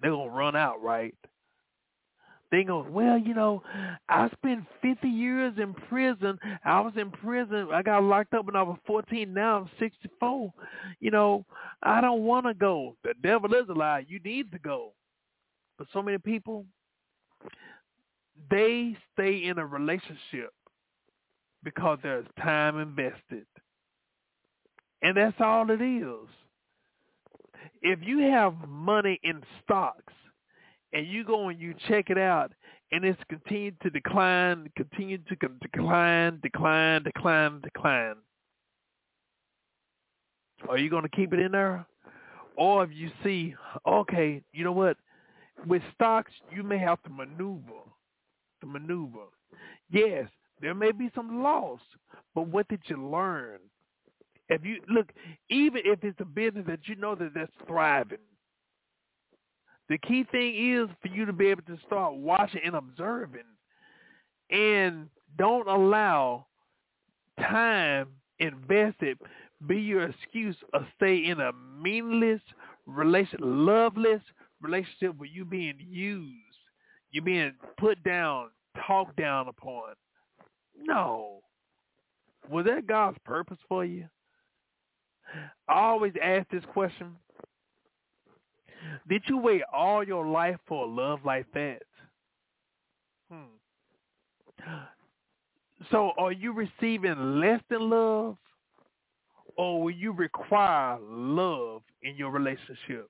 they're 0.01 0.10
gonna 0.10 0.31
run 0.31 0.56
out, 0.56 0.82
right? 0.82 1.14
They 2.53 2.65
go, 2.65 2.87
well, 2.89 3.16
you 3.16 3.33
know, 3.33 3.62
I 4.11 4.29
spent 4.35 4.65
50 4.83 5.09
years 5.09 5.55
in 5.57 5.73
prison. 5.73 6.39
I 6.66 6.81
was 6.81 6.93
in 6.97 7.11
prison. 7.11 7.69
I 7.73 7.83
got 7.83 8.03
locked 8.03 8.35
up 8.35 8.45
when 8.45 8.57
I 8.57 8.62
was 8.62 8.77
14. 8.87 9.33
Now 9.33 9.57
I'm 9.57 9.70
64. 9.79 10.53
You 11.01 11.11
know, 11.11 11.47
I 11.83 12.03
don't 12.03 12.24
want 12.24 12.45
to 12.45 12.53
go. 12.53 12.95
The 13.05 13.15
devil 13.23 13.55
is 13.55 13.66
a 13.70 13.73
lie. 13.73 14.05
You 14.07 14.20
need 14.23 14.53
to 14.53 14.59
go. 14.59 14.93
But 15.79 15.87
so 15.95 16.03
many 16.03 16.19
people, 16.19 16.66
they 18.51 18.99
stay 19.15 19.45
in 19.45 19.59
a 19.59 19.65
relationship 19.65 20.53
because 21.65 21.99
there's 22.03 22.27
time 22.43 22.79
invested. 22.79 23.47
And 25.01 25.16
that's 25.16 25.41
all 25.41 25.70
it 25.70 25.81
is. 25.81 26.29
If 27.81 28.01
you 28.03 28.19
have 28.31 28.55
money 28.69 29.19
in 29.23 29.43
stocks 29.65 30.12
and 30.93 31.06
you 31.06 31.24
go 31.24 31.48
and 31.48 31.60
you 31.60 31.74
check 31.89 32.10
it 32.10 32.19
out 32.19 32.52
and 32.93 33.05
it's 33.05 33.20
continued 33.28 33.81
to 33.82 33.90
decline, 33.90 34.70
continue 34.77 35.19
to 35.19 35.36
decline, 35.62 36.39
decline, 36.43 37.02
decline, 37.02 37.60
decline, 37.62 38.16
are 40.69 40.78
you 40.78 40.90
going 40.90 41.02
to 41.02 41.09
keep 41.09 41.32
it 41.32 41.40
in 41.40 41.52
there? 41.52 41.86
Or 42.56 42.85
if 42.85 42.90
you 42.93 43.10
see, 43.24 43.55
okay, 43.86 44.43
you 44.52 44.64
know 44.64 44.73
what? 44.73 44.97
With 45.66 45.82
stocks, 45.94 46.32
you 46.55 46.62
may 46.62 46.78
have 46.78 47.02
to 47.05 47.10
maneuver 47.10 47.82
to 48.60 48.66
maneuver. 48.66 49.27
Yes, 49.90 50.28
there 50.60 50.74
may 50.74 50.93
be 50.93 51.10
some 51.14 51.43
loss, 51.43 51.81
but 52.35 52.48
what 52.48 52.69
did 52.69 52.81
you 52.86 53.09
learn? 53.10 53.59
If 54.48 54.64
you 54.64 54.81
look, 54.89 55.12
even 55.48 55.82
if 55.85 56.05
it's 56.05 56.20
a 56.20 56.24
business 56.24 56.64
that 56.66 56.81
you 56.86 56.94
know 56.97 57.14
that 57.14 57.32
that's 57.35 57.52
thriving, 57.66 58.19
the 59.88 59.98
key 59.98 60.24
thing 60.30 60.54
is 60.54 60.88
for 61.00 61.09
you 61.09 61.24
to 61.26 61.32
be 61.32 61.48
able 61.48 61.62
to 61.62 61.78
start 61.86 62.14
watching 62.14 62.60
and 62.64 62.74
observing, 62.74 63.42
and 64.50 65.09
don't 65.38 65.68
allow 65.68 66.46
time 67.38 68.09
invested 68.38 69.18
be 69.66 69.76
your 69.76 70.09
excuse 70.09 70.56
or 70.72 70.86
stay 70.96 71.26
in 71.26 71.40
a 71.40 71.52
meaningless 71.80 72.40
relation, 72.86 73.38
loveless 73.40 74.22
relationship 74.60 75.16
where 75.16 75.28
you 75.28 75.44
being 75.44 75.76
used 75.78 76.32
You're 77.10 77.24
being 77.24 77.52
put 77.78 78.02
down, 78.02 78.48
talked 78.86 79.16
down 79.16 79.48
upon. 79.48 79.94
No. 80.76 81.40
Was 82.50 82.66
that 82.66 82.86
God's 82.86 83.18
purpose 83.24 83.59
for 83.68 83.84
you? 83.84 84.06
I 85.68 85.80
always 85.80 86.12
ask 86.22 86.48
this 86.50 86.64
question. 86.72 87.12
Did 89.09 89.22
you 89.26 89.38
wait 89.38 89.62
all 89.72 90.04
your 90.04 90.26
life 90.26 90.56
for 90.66 90.84
a 90.84 90.88
love 90.88 91.20
like 91.24 91.46
that? 91.54 91.82
Hmm. 93.30 94.76
So 95.90 96.12
are 96.16 96.32
you 96.32 96.52
receiving 96.52 97.40
less 97.40 97.60
than 97.68 97.90
love? 97.90 98.36
Or 99.56 99.82
will 99.82 99.94
you 99.94 100.12
require 100.12 100.98
love 101.00 101.82
in 102.02 102.16
your 102.16 102.30
relationship? 102.30 103.09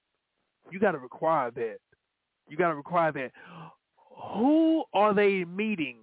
You 0.70 0.80
got 0.80 0.92
to 0.92 0.98
require 0.98 1.50
that. 1.52 1.78
You 2.48 2.56
got 2.56 2.68
to 2.70 2.74
require 2.74 3.12
that. 3.12 3.30
Who 4.34 4.84
are 4.92 5.14
they 5.14 5.44
meeting? 5.44 5.98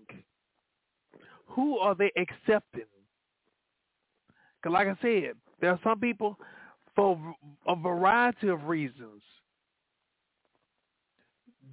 Who 1.48 1.78
are 1.80 1.96
they 1.96 2.12
accepting? 2.18 2.86
Because 4.62 4.74
like 4.74 4.88
I 4.88 4.98
said, 5.02 5.34
there 5.60 5.72
are 5.72 5.80
some 5.84 6.00
people 6.00 6.38
for 6.96 7.20
a 7.68 7.76
variety 7.76 8.48
of 8.50 8.66
reasons. 8.66 9.22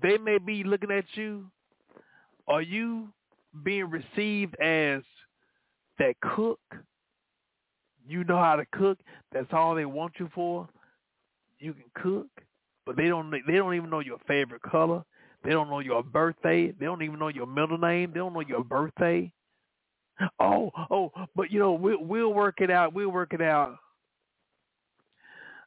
They 0.03 0.19
may 0.19 0.39
be 0.39 0.65
looking 0.65 0.91
at 0.91 1.05
you. 1.15 1.47
Are 2.49 2.63
you 2.63 3.09
being 3.65 3.91
received 3.91 4.55
as 4.61 5.03
that 5.99 6.15
cook? 6.21 6.61
You 8.09 8.25
know 8.25 8.39
how 8.39 8.57
to 8.57 8.67
cook. 8.73 8.99
That's 9.33 9.53
all 9.53 9.75
they 9.75 9.85
want 9.85 10.15
you 10.19 10.31
for. 10.35 10.69
You 11.59 11.73
can 11.73 12.03
cook, 12.03 12.29
but 12.85 12.97
they 12.97 13.09
don't. 13.09 13.31
They 13.31 13.55
don't 13.55 13.75
even 13.75 13.91
know 13.91 14.01
your 14.01 14.19
favorite 14.29 14.63
color. 14.63 15.03
They 15.43 15.51
don't 15.51 15.71
know 15.71 15.81
your 15.81 16.03
birthday. 16.03 16.73
They 16.73 16.87
don't 16.87 17.03
even 17.03 17.19
know 17.19 17.29
your 17.29 17.47
middle 17.47 17.79
name. 17.79 18.11
They 18.13 18.21
don't 18.21 18.35
know 18.35 18.41
your 18.41 18.65
birthday. 18.65 19.33
Oh, 20.41 20.71
oh, 20.91 21.13
but 21.35 21.51
you 21.51 21.59
know 21.59 21.73
we'll 21.73 22.03
we'll 22.03 22.33
work 22.33 22.61
it 22.61 22.71
out. 22.71 22.95
We'll 22.95 23.11
work 23.11 23.35
it 23.35 23.43
out. 23.43 23.77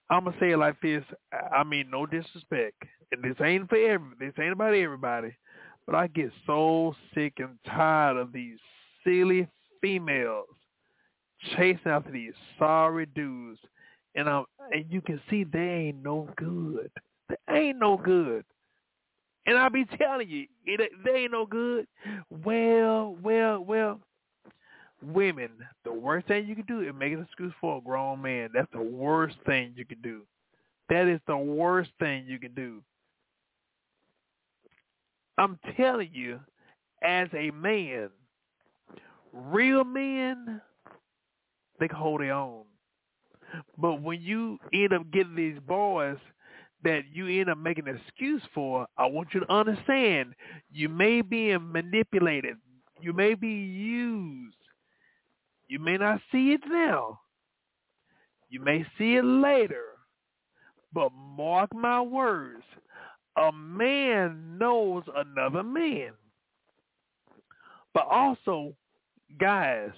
I'm 0.10 0.24
gonna 0.26 0.36
say 0.40 0.52
it 0.52 0.58
like 0.58 0.80
this. 0.82 1.04
I 1.52 1.64
mean, 1.64 1.90
no 1.92 2.06
disrespect, 2.06 2.84
and 3.12 3.24
this 3.24 3.36
ain't 3.44 3.70
for 3.70 3.78
every. 3.78 4.10
This 4.20 4.34
ain't 4.40 4.54
about 4.54 4.74
everybody, 4.74 5.36
but 5.86 5.96
I 5.96 6.08
get 6.08 6.32
so 6.46 6.96
sick 7.14 7.34
and 7.38 7.58
tired 7.66 8.18
of 8.18 8.32
these 8.32 8.58
silly 9.04 9.48
females 9.82 10.48
chasing 11.56 11.92
after 11.92 12.12
these 12.12 12.34
sorry 12.58 13.06
dudes, 13.08 13.60
and 14.16 14.30
I'm 14.30 14.46
and 14.72 14.86
you 14.90 15.02
can 15.02 15.22
see 15.30 15.44
they 15.44 15.60
ain't 15.60 16.04
no 16.04 16.28
good. 16.38 16.92
They 17.48 17.54
ain't 17.56 17.80
no 17.80 17.98
good. 17.98 18.44
And 19.46 19.58
I 19.58 19.70
be 19.70 19.86
telling 19.98 20.30
you, 20.30 20.46
it, 20.66 20.92
they 21.04 21.12
ain't 21.12 21.32
no 21.32 21.46
good. 21.46 21.88
Well, 22.30 23.16
well, 23.22 23.64
well 23.64 24.00
women, 25.02 25.50
the 25.84 25.94
worst 25.94 26.28
thing 26.28 26.48
you 26.48 26.56
can 26.56 26.66
do 26.66 26.82
is 26.82 26.94
make 26.98 27.14
an 27.14 27.22
excuse 27.22 27.54
for 27.62 27.78
a 27.78 27.82
grown 27.82 28.22
man. 28.22 28.50
That's 28.54 28.72
the 28.74 28.82
worst 28.82 29.38
thing 29.46 29.74
you 29.76 29.86
can 29.86 30.02
do. 30.02 30.22
That 30.90 31.08
is 31.08 31.20
the 31.28 31.38
worst 31.38 31.92
thing 32.00 32.26
you 32.28 32.40
can 32.40 32.54
do. 32.54 32.82
I'm 35.38 35.60
telling 35.78 36.10
you, 36.12 36.40
as 37.04 37.30
a 37.34 37.52
man, 37.52 38.10
real 39.32 39.84
men, 39.84 40.62
they 41.80 41.88
can 41.88 41.98
hold 41.98 42.22
their 42.22 42.34
own. 42.34 42.64
But 43.78 44.02
when 44.02 44.22
you 44.22 44.60
end 44.74 44.94
up 44.94 45.10
getting 45.12 45.36
these 45.36 45.60
boys 45.66 46.18
that 46.84 47.04
you 47.12 47.28
end 47.28 47.50
up 47.50 47.58
making 47.58 47.88
an 47.88 48.00
excuse 48.06 48.42
for, 48.54 48.88
I 48.98 49.06
want 49.06 49.30
you 49.34 49.40
to 49.42 49.52
understand 49.52 50.34
you 50.72 50.90
may 50.90 51.22
be 51.22 51.58
manipulated. 51.58 52.58
You 53.02 53.14
may 53.14 53.34
be 53.34 53.48
used 53.48 54.56
you 55.70 55.80
may 55.80 55.98
not 55.98 56.20
see 56.32 56.52
it 56.52 56.62
now. 56.68 57.22
You 58.50 58.60
may 58.62 58.86
see 58.98 59.16
it 59.16 59.24
later. 59.24 59.84
But 60.92 61.12
mark 61.14 61.74
my 61.74 62.02
words, 62.02 62.64
a 63.38 63.52
man 63.52 64.58
knows 64.58 65.04
another 65.16 65.64
man. 65.64 66.12
But 67.94 68.08
also, 68.10 68.74
guys, 69.40 69.92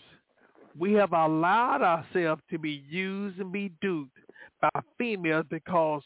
we 0.78 0.94
have 0.94 1.14
allowed 1.14 1.82
ourselves 1.82 2.42
to 2.52 2.60
be 2.60 2.84
used 2.90 3.40
and 3.40 3.52
be 3.52 3.72
duped 3.82 4.18
by 4.62 4.70
females 4.98 5.46
because 5.50 6.02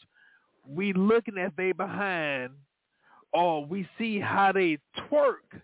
we 0.68 0.92
looking 0.92 1.38
at 1.38 1.56
they 1.56 1.72
behind 1.72 2.52
or 3.32 3.64
we 3.64 3.88
see 3.98 4.18
how 4.20 4.52
they 4.52 4.78
twerk 4.98 5.60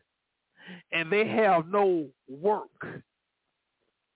and 0.93 1.11
they 1.11 1.27
have 1.27 1.67
no 1.69 2.09
work. 2.29 2.87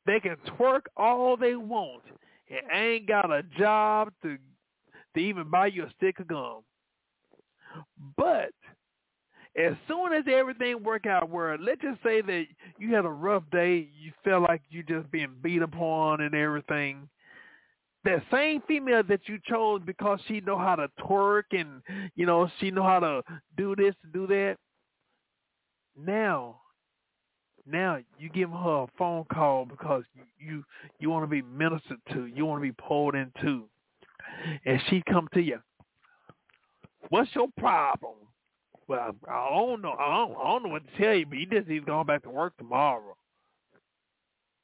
They 0.07 0.21
can 0.21 0.37
twerk 0.57 0.83
all 0.97 1.37
they 1.37 1.57
want 1.57 2.03
and 2.49 2.61
ain't 2.73 3.09
got 3.09 3.31
a 3.31 3.43
job 3.59 4.13
to 4.23 4.39
to 5.15 5.21
even 5.21 5.51
buy 5.51 5.67
you 5.67 5.85
a 5.85 5.91
stick 5.97 6.21
of 6.21 6.29
gum. 6.29 6.61
But 8.17 8.51
as 9.57 9.75
soon 9.89 10.13
as 10.13 10.25
everything 10.31 10.83
work 10.83 11.07
out 11.07 11.31
where 11.31 11.57
let's 11.59 11.81
just 11.81 12.03
say 12.03 12.21
that 12.21 12.45
you 12.79 12.95
had 12.95 13.05
a 13.05 13.11
rough 13.11 13.43
day, 13.51 13.89
you 13.99 14.13
felt 14.23 14.43
like 14.43 14.61
you 14.69 14.83
just 14.83 15.11
being 15.11 15.35
beat 15.43 15.63
upon 15.63 16.21
and 16.21 16.35
everything. 16.35 17.09
That 18.05 18.23
same 18.31 18.63
female 18.69 19.03
that 19.09 19.23
you 19.27 19.39
chose 19.49 19.81
because 19.85 20.21
she 20.29 20.41
know 20.41 20.59
how 20.59 20.77
to 20.77 20.89
twerk 21.01 21.45
and 21.51 21.83
you 22.15 22.27
know 22.27 22.49
she 22.61 22.71
know 22.71 22.85
how 22.85 23.01
to 23.01 23.23
do 23.57 23.75
this 23.75 23.95
and 24.05 24.13
do 24.13 24.27
that. 24.29 24.57
Now 25.97 26.61
now 27.67 27.99
you 28.19 28.29
give 28.29 28.51
her 28.51 28.83
a 28.83 28.87
phone 28.99 29.25
call 29.33 29.65
because 29.65 30.05
you 30.39 30.65
you 30.99 31.11
want 31.11 31.25
to 31.25 31.29
be 31.29 31.43
ministered 31.43 31.99
to, 32.13 32.27
you 32.27 32.47
want 32.47 32.63
to 32.63 32.69
be 32.69 32.73
poured 32.73 33.15
into, 33.15 33.65
and 34.65 34.81
she 34.89 35.03
come 35.09 35.29
to 35.35 35.41
you. 35.41 35.59
What's 37.09 37.35
your 37.35 37.49
problem? 37.59 38.15
Well, 38.89 39.15
I 39.29 39.49
don't 39.51 39.83
know. 39.83 39.93
I 39.99 40.17
don't, 40.17 40.37
I 40.37 40.45
don't 40.45 40.63
know 40.65 40.69
what 40.69 40.83
to 40.87 41.03
tell 41.03 41.15
you, 41.15 41.27
but 41.27 41.39
you 41.39 41.47
just 41.47 41.69
he's 41.69 41.85
going 41.85 42.07
back 42.07 42.23
to 42.23 42.31
work 42.31 42.57
tomorrow. 42.57 43.17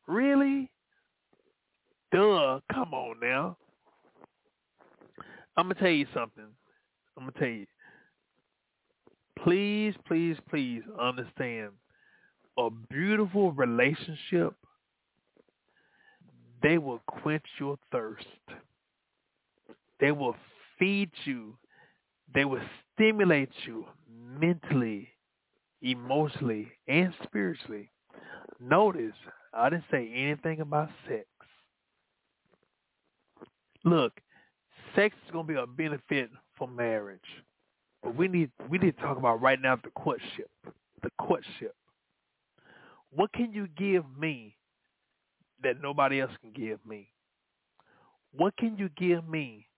Really? 0.06 0.70
Duh. 2.12 2.60
Come 2.72 2.94
on 2.94 3.16
now. 3.20 3.56
I'm 5.56 5.68
gonna 5.68 5.74
tell 5.74 5.88
you 5.88 6.06
something. 6.14 6.44
I'm 7.16 7.24
gonna 7.24 7.32
tell 7.38 7.48
you. 7.48 7.66
Please, 9.42 9.94
please, 10.06 10.36
please 10.48 10.82
understand 11.00 11.70
a 12.58 12.68
beautiful 12.90 13.52
relationship, 13.52 14.54
they 16.62 16.78
will 16.78 17.00
quench 17.06 17.44
your 17.58 17.78
thirst. 17.90 18.26
They 20.00 20.12
will 20.12 20.36
feed 20.78 21.10
you. 21.24 21.56
They 22.34 22.44
will 22.44 22.62
stimulate 22.94 23.50
you 23.66 23.84
mentally, 24.40 25.08
emotionally, 25.82 26.72
and 26.88 27.12
spiritually. 27.24 27.90
Notice, 28.60 29.14
I 29.52 29.70
didn't 29.70 29.84
say 29.90 30.10
anything 30.14 30.60
about 30.60 30.88
sex. 31.08 31.26
Look, 33.84 34.12
sex 34.94 35.14
is 35.26 35.32
going 35.32 35.46
to 35.46 35.52
be 35.52 35.58
a 35.58 35.66
benefit 35.66 36.30
for 36.56 36.68
marriage. 36.68 37.20
But 38.02 38.16
we 38.16 38.28
need 38.28 38.50
we 38.68 38.78
need 38.78 38.96
to 38.96 39.02
talk 39.02 39.18
about 39.18 39.40
right 39.40 39.60
now 39.60 39.76
the 39.76 39.90
courtship. 39.90 40.50
The 41.02 41.10
courtship. 41.18 41.74
What 43.14 43.32
can 43.32 43.52
you 43.52 43.68
give 43.76 44.04
me 44.18 44.56
that 45.62 45.82
nobody 45.82 46.20
else 46.20 46.32
can 46.40 46.52
give 46.52 46.84
me? 46.86 47.08
What 48.32 48.56
can 48.56 48.76
you 48.78 48.88
give 48.96 49.28
me 49.28 49.68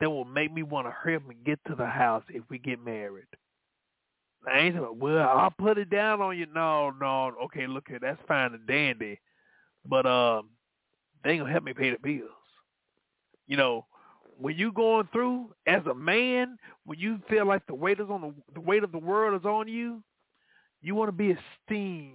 that 0.00 0.08
will 0.10 0.24
make 0.24 0.52
me 0.52 0.62
want 0.62 0.86
to 0.86 0.92
hurry 0.92 1.16
up 1.16 1.22
and 1.28 1.44
get 1.44 1.58
to 1.66 1.74
the 1.74 1.86
house 1.86 2.22
if 2.28 2.44
we 2.48 2.58
get 2.58 2.82
married? 2.84 3.26
I 4.48 4.58
ain't 4.60 4.74
saying, 4.76 4.98
well, 5.00 5.28
I'll 5.28 5.50
put 5.50 5.78
it 5.78 5.90
down 5.90 6.20
on 6.20 6.38
you. 6.38 6.46
No, 6.54 6.90
no, 6.90 7.32
okay, 7.46 7.66
look 7.66 7.88
here, 7.88 7.98
that's 8.00 8.20
fine 8.28 8.54
and 8.54 8.66
dandy, 8.66 9.18
but 9.84 10.06
um, 10.06 10.50
they 11.24 11.30
ain't 11.30 11.40
gonna 11.40 11.50
help 11.52 11.64
me 11.64 11.72
pay 11.72 11.90
the 11.90 11.98
bills. 11.98 12.30
You 13.48 13.56
know, 13.56 13.86
when 14.38 14.56
you 14.56 14.70
going 14.70 15.08
through 15.12 15.52
as 15.66 15.84
a 15.86 15.94
man, 15.94 16.58
when 16.84 17.00
you 17.00 17.18
feel 17.28 17.46
like 17.46 17.66
the 17.66 17.74
weight 17.74 17.98
is 17.98 18.08
on 18.08 18.20
the 18.20 18.34
the 18.54 18.60
weight 18.60 18.84
of 18.84 18.92
the 18.92 18.98
world 18.98 19.40
is 19.40 19.44
on 19.44 19.66
you, 19.66 20.02
you 20.80 20.94
want 20.94 21.08
to 21.08 21.12
be 21.12 21.34
esteemed 21.34 22.14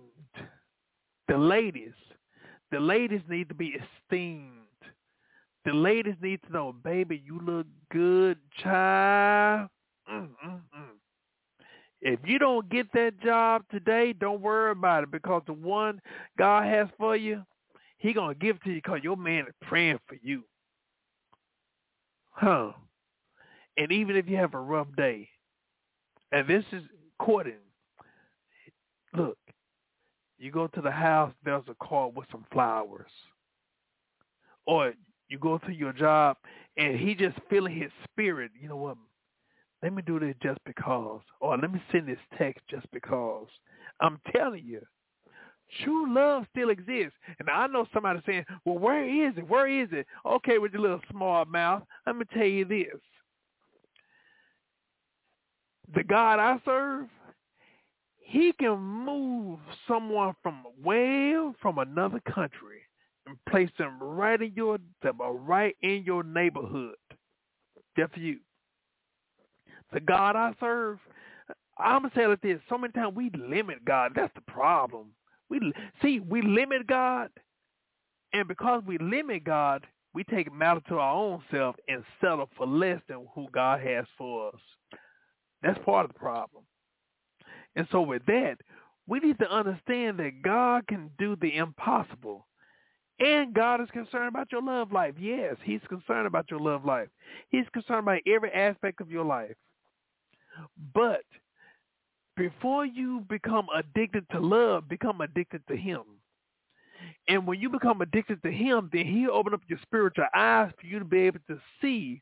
the 1.31 1.37
ladies, 1.37 1.93
the 2.71 2.79
ladies 2.79 3.21
need 3.29 3.47
to 3.47 3.55
be 3.55 3.77
esteemed. 4.03 4.51
The 5.63 5.71
ladies 5.71 6.15
need 6.21 6.41
to 6.45 6.51
know, 6.51 6.73
baby, 6.83 7.23
you 7.25 7.39
look 7.39 7.67
good, 7.89 8.37
child. 8.61 9.69
Mm-mm-mm. 10.11 10.97
If 12.01 12.19
you 12.25 12.37
don't 12.37 12.69
get 12.69 12.91
that 12.93 13.21
job 13.21 13.63
today, 13.71 14.11
don't 14.11 14.41
worry 14.41 14.71
about 14.71 15.03
it 15.03 15.11
because 15.11 15.43
the 15.47 15.53
one 15.53 16.01
God 16.37 16.65
has 16.65 16.87
for 16.97 17.15
you, 17.15 17.43
he 17.97 18.11
going 18.11 18.33
to 18.33 18.39
give 18.39 18.57
it 18.57 18.63
to 18.63 18.69
you 18.71 18.81
because 18.83 18.99
your 19.01 19.15
man 19.15 19.45
is 19.47 19.53
praying 19.61 19.99
for 20.07 20.17
you. 20.21 20.43
Huh. 22.31 22.71
And 23.77 23.89
even 23.93 24.17
if 24.17 24.27
you 24.27 24.35
have 24.35 24.53
a 24.53 24.59
rough 24.59 24.87
day, 24.97 25.29
and 26.33 26.45
this 26.45 26.65
is 26.73 26.83
courting. 27.19 27.53
Look, 29.15 29.37
you 30.41 30.51
go 30.51 30.67
to 30.67 30.81
the 30.81 30.91
house, 30.91 31.31
there's 31.45 31.63
a 31.69 31.85
card 31.85 32.15
with 32.15 32.25
some 32.31 32.45
flowers. 32.51 33.11
Or 34.65 34.93
you 35.29 35.37
go 35.37 35.59
to 35.59 35.71
your 35.71 35.93
job 35.93 36.37
and 36.77 36.99
he 36.99 37.13
just 37.13 37.37
feeling 37.49 37.75
his 37.79 37.91
spirit, 38.09 38.51
you 38.59 38.67
know 38.67 38.75
what? 38.75 38.97
Let 39.83 39.93
me 39.93 40.01
do 40.01 40.19
this 40.19 40.35
just 40.41 40.59
because. 40.65 41.21
Or 41.39 41.57
let 41.57 41.71
me 41.71 41.81
send 41.91 42.07
this 42.07 42.17
text 42.37 42.63
just 42.69 42.89
because. 42.91 43.47
I'm 43.99 44.19
telling 44.35 44.63
you, 44.65 44.81
true 45.83 46.13
love 46.13 46.45
still 46.51 46.71
exists. 46.71 47.17
And 47.39 47.47
I 47.49 47.67
know 47.67 47.85
somebody 47.93 48.19
saying, 48.25 48.45
well, 48.65 48.79
where 48.79 49.03
is 49.27 49.33
it? 49.37 49.47
Where 49.47 49.67
is 49.67 49.89
it? 49.91 50.07
Okay, 50.25 50.57
with 50.57 50.73
your 50.73 50.81
little 50.81 51.01
small 51.11 51.45
mouth, 51.45 51.83
let 52.07 52.15
me 52.15 52.25
tell 52.33 52.45
you 52.45 52.65
this. 52.65 52.99
The 55.93 56.03
God 56.03 56.39
I 56.39 56.59
serve, 56.65 57.07
he 58.31 58.53
can 58.53 58.79
move 58.79 59.59
someone 59.89 60.33
from 60.41 60.63
way 60.81 61.35
from 61.61 61.79
another 61.79 62.21
country 62.21 62.79
and 63.27 63.35
place 63.49 63.69
them 63.77 63.97
right 64.01 64.41
in 64.41 64.53
your 64.55 64.77
right 65.19 65.75
in 65.81 66.03
your 66.05 66.23
neighborhood. 66.23 66.95
Just 67.97 68.15
you. 68.15 68.37
The 69.91 69.99
God 69.99 70.37
I 70.37 70.53
serve, 70.61 70.99
I'm 71.77 72.03
gonna 72.03 72.13
say 72.15 72.25
like 72.25 72.39
this: 72.39 72.61
so 72.69 72.77
many 72.77 72.93
times 72.93 73.17
we 73.17 73.31
limit 73.37 73.83
God. 73.83 74.13
That's 74.15 74.33
the 74.33 74.49
problem. 74.49 75.07
We 75.49 75.59
see 76.01 76.21
we 76.21 76.41
limit 76.41 76.87
God, 76.87 77.29
and 78.31 78.47
because 78.47 78.81
we 78.87 78.97
limit 78.99 79.43
God, 79.43 79.85
we 80.13 80.23
take 80.23 80.53
matter 80.53 80.79
to 80.87 80.99
our 80.99 81.13
own 81.13 81.43
self 81.51 81.75
and 81.89 82.01
settle 82.21 82.47
for 82.55 82.65
less 82.65 83.01
than 83.09 83.27
who 83.35 83.47
God 83.51 83.81
has 83.81 84.05
for 84.17 84.47
us. 84.47 84.61
That's 85.61 85.79
part 85.83 86.05
of 86.05 86.13
the 86.13 86.19
problem. 86.19 86.63
And 87.75 87.87
so 87.91 88.01
with 88.01 88.25
that, 88.25 88.57
we 89.07 89.19
need 89.19 89.39
to 89.39 89.51
understand 89.51 90.19
that 90.19 90.41
God 90.41 90.87
can 90.87 91.09
do 91.17 91.35
the 91.35 91.55
impossible. 91.57 92.47
And 93.19 93.53
God 93.53 93.81
is 93.81 93.89
concerned 93.91 94.29
about 94.29 94.51
your 94.51 94.63
love 94.63 94.91
life. 94.91 95.13
Yes, 95.19 95.55
he's 95.63 95.81
concerned 95.87 96.27
about 96.27 96.49
your 96.49 96.59
love 96.59 96.85
life. 96.85 97.07
He's 97.49 97.65
concerned 97.71 97.99
about 97.99 98.21
every 98.25 98.51
aspect 98.51 98.99
of 98.99 99.11
your 99.11 99.25
life. 99.25 99.55
But 100.93 101.23
before 102.35 102.85
you 102.85 103.23
become 103.29 103.67
addicted 103.75 104.25
to 104.31 104.39
love, 104.39 104.89
become 104.89 105.21
addicted 105.21 105.61
to 105.67 105.77
him. 105.77 106.01
And 107.27 107.45
when 107.45 107.59
you 107.59 107.69
become 107.69 108.01
addicted 108.01 108.41
to 108.43 108.51
him, 108.51 108.89
then 108.91 109.05
he'll 109.05 109.31
open 109.31 109.53
up 109.53 109.61
your 109.67 109.79
spiritual 109.83 110.25
eyes 110.35 110.71
for 110.79 110.87
you 110.87 110.99
to 110.99 111.05
be 111.05 111.19
able 111.21 111.39
to 111.47 111.59
see 111.81 112.21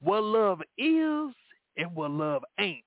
what 0.00 0.22
love 0.22 0.60
is 0.76 1.34
and 1.76 1.94
what 1.94 2.10
love 2.10 2.42
ain't. 2.58 2.84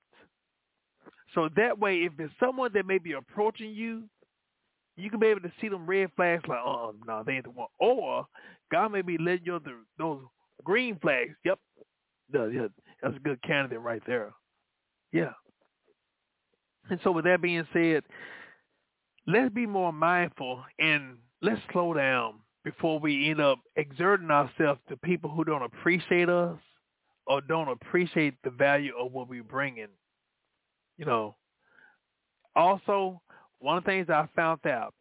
So 1.34 1.48
that 1.56 1.78
way, 1.78 1.98
if 1.98 2.12
it's 2.18 2.32
someone 2.38 2.70
that 2.74 2.86
may 2.86 2.98
be 2.98 3.12
approaching 3.12 3.72
you, 3.72 4.04
you 4.96 5.08
can 5.08 5.20
be 5.20 5.28
able 5.28 5.40
to 5.40 5.52
see 5.60 5.68
them 5.68 5.86
red 5.86 6.10
flags 6.14 6.42
like, 6.46 6.58
uh-uh, 6.58 6.70
oh, 6.70 6.94
no, 7.06 7.22
they 7.24 7.34
ain't 7.34 7.44
the 7.44 7.50
one. 7.50 7.68
Or 7.80 8.26
God 8.70 8.92
may 8.92 9.02
be 9.02 9.16
letting 9.16 9.46
you 9.46 9.58
the, 9.64 9.76
those 9.98 10.20
green 10.64 10.98
flags. 11.00 11.34
Yep, 11.44 11.58
that's 12.32 13.16
a 13.16 13.20
good 13.22 13.42
candidate 13.42 13.80
right 13.80 14.02
there. 14.06 14.32
Yeah. 15.12 15.32
And 16.90 17.00
so 17.04 17.12
with 17.12 17.24
that 17.24 17.40
being 17.40 17.66
said, 17.72 18.02
let's 19.26 19.54
be 19.54 19.66
more 19.66 19.92
mindful 19.92 20.62
and 20.78 21.16
let's 21.40 21.60
slow 21.72 21.94
down 21.94 22.34
before 22.64 22.98
we 22.98 23.30
end 23.30 23.40
up 23.40 23.58
exerting 23.76 24.30
ourselves 24.30 24.80
to 24.88 24.96
people 24.98 25.30
who 25.30 25.44
don't 25.44 25.62
appreciate 25.62 26.28
us 26.28 26.58
or 27.26 27.40
don't 27.40 27.68
appreciate 27.68 28.34
the 28.44 28.50
value 28.50 28.92
of 28.98 29.12
what 29.12 29.28
we're 29.28 29.42
bringing. 29.42 29.88
You 30.98 31.04
know, 31.06 31.36
also, 32.54 33.20
one 33.58 33.78
of 33.78 33.84
the 33.84 33.90
things 33.90 34.10
I 34.10 34.28
found 34.36 34.66
out, 34.66 34.94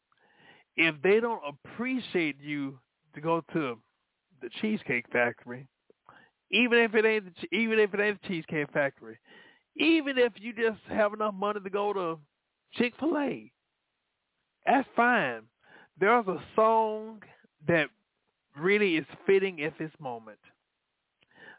if 0.77 0.95
they 1.03 1.19
don't 1.19 1.41
appreciate 1.47 2.37
you 2.41 2.79
to 3.13 3.21
go 3.21 3.43
to 3.53 3.77
the 4.41 4.49
Cheesecake 4.61 5.05
Factory, 5.11 5.67
even 6.51 6.79
if 6.79 6.95
it 6.95 7.05
ain't 7.05 7.25
even 7.51 7.79
if 7.79 7.93
it 7.93 7.99
ain't 7.99 8.21
the 8.21 8.27
Cheesecake 8.27 8.71
Factory, 8.71 9.17
even 9.75 10.17
if 10.17 10.33
you 10.37 10.53
just 10.53 10.79
have 10.89 11.13
enough 11.13 11.33
money 11.33 11.59
to 11.59 11.69
go 11.69 11.93
to 11.93 12.19
Chick 12.73 12.93
Fil 12.99 13.17
A, 13.17 13.51
that's 14.65 14.87
fine. 14.95 15.41
There's 15.99 16.27
a 16.27 16.41
song 16.55 17.21
that 17.67 17.89
really 18.57 18.97
is 18.97 19.05
fitting 19.25 19.61
at 19.63 19.77
this 19.77 19.91
moment. 19.99 20.39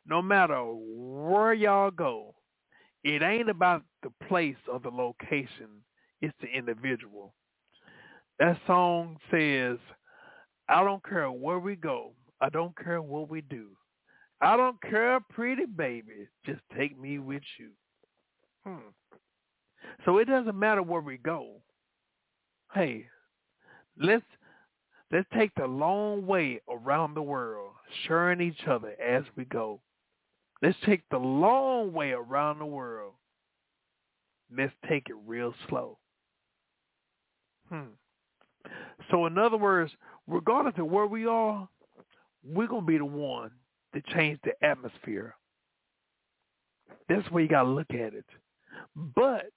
No 0.06 0.20
matter 0.20 0.60
where 0.64 1.54
y'all 1.54 1.90
go, 1.90 2.34
it 3.04 3.22
ain't 3.22 3.50
about 3.50 3.82
the 4.02 4.10
place 4.28 4.56
or 4.70 4.80
the 4.80 4.90
location. 4.90 5.68
It's 6.20 6.34
the 6.40 6.48
individual. 6.48 7.34
That 8.38 8.58
song 8.66 9.16
says, 9.30 9.78
I 10.68 10.84
don't 10.84 11.04
care 11.04 11.30
where 11.30 11.58
we 11.58 11.76
go. 11.76 12.12
I 12.40 12.48
don't 12.48 12.76
care 12.76 13.02
what 13.02 13.28
we 13.28 13.40
do. 13.40 13.68
I 14.40 14.56
don't 14.56 14.80
care, 14.82 15.20
pretty 15.20 15.66
baby. 15.66 16.28
Just 16.44 16.60
take 16.76 16.98
me 16.98 17.18
with 17.18 17.42
you. 17.58 17.70
Hmm. 18.66 18.88
So 20.04 20.18
it 20.18 20.26
doesn't 20.26 20.58
matter 20.58 20.82
where 20.82 21.00
we 21.00 21.18
go. 21.18 21.60
Hey, 22.74 23.06
let's 24.00 24.24
let's 25.12 25.28
take 25.34 25.52
the 25.54 25.66
long 25.66 26.26
way 26.26 26.60
around 26.68 27.14
the 27.14 27.22
world, 27.22 27.72
sharing 28.06 28.40
each 28.40 28.66
other 28.66 28.94
as 29.00 29.24
we 29.36 29.44
go. 29.44 29.80
Let's 30.62 30.78
take 30.86 31.02
the 31.10 31.18
long 31.18 31.93
way 31.93 32.12
around 32.12 32.60
the 32.60 32.66
world. 32.66 33.14
Let's 34.56 34.72
take 34.89 35.09
it 35.09 35.16
real 35.26 35.52
slow. 35.68 35.98
Hmm. 37.68 37.94
So 39.10 39.26
in 39.26 39.39
other 39.39 39.56
words, 39.56 39.93
regardless 40.28 40.74
of 40.78 40.86
where 40.86 41.06
we 41.06 41.26
are, 41.26 41.68
we're 42.44 42.68
gonna 42.68 42.86
be 42.86 42.98
the 42.98 43.05
one 43.05 43.51
to 43.94 44.02
change 44.14 44.39
the 44.44 44.52
atmosphere. 44.64 45.34
That's 47.09 47.28
where 47.30 47.43
you 47.43 47.48
gotta 47.48 47.68
look 47.68 47.90
at 47.90 48.14
it. 48.14 48.26
But 49.16 49.51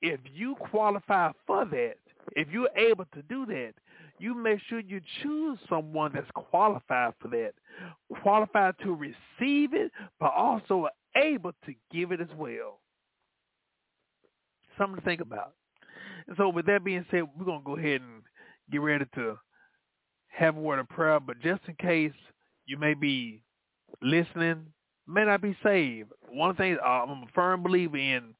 if 0.00 0.20
you 0.32 0.54
qualify 0.56 1.32
for 1.46 1.64
that, 1.64 1.96
if 2.36 2.48
you're 2.50 2.70
able 2.76 3.06
to 3.14 3.22
do 3.22 3.44
that, 3.46 3.72
you 4.22 4.34
make 4.34 4.60
sure 4.68 4.78
you 4.78 5.00
choose 5.22 5.58
someone 5.68 6.12
that's 6.14 6.30
qualified 6.34 7.12
for 7.20 7.28
that, 7.28 7.52
qualified 8.22 8.74
to 8.84 8.94
receive 8.94 9.74
it, 9.74 9.90
but 10.20 10.32
also 10.32 10.88
able 11.16 11.52
to 11.66 11.74
give 11.92 12.12
it 12.12 12.20
as 12.20 12.28
well. 12.36 12.78
Something 14.78 14.96
to 14.96 15.02
think 15.02 15.20
about. 15.20 15.54
And 16.28 16.36
so 16.36 16.48
with 16.48 16.66
that 16.66 16.84
being 16.84 17.04
said, 17.10 17.24
we're 17.36 17.44
going 17.44 17.60
to 17.60 17.64
go 17.64 17.76
ahead 17.76 18.00
and 18.00 18.22
get 18.70 18.80
ready 18.80 19.04
to 19.16 19.38
have 20.28 20.56
a 20.56 20.60
word 20.60 20.78
of 20.78 20.88
prayer, 20.88 21.18
but 21.18 21.40
just 21.40 21.62
in 21.66 21.74
case 21.74 22.12
you 22.66 22.78
may 22.78 22.94
be 22.94 23.42
listening 24.00 24.66
may 25.06 25.24
not 25.24 25.42
be 25.42 25.56
saved. 25.64 26.10
One 26.30 26.54
thing 26.54 26.78
uh, 26.82 26.88
I'm 26.88 27.10
a 27.10 27.26
firm 27.34 27.62
believer 27.62 27.96
in 27.96 28.34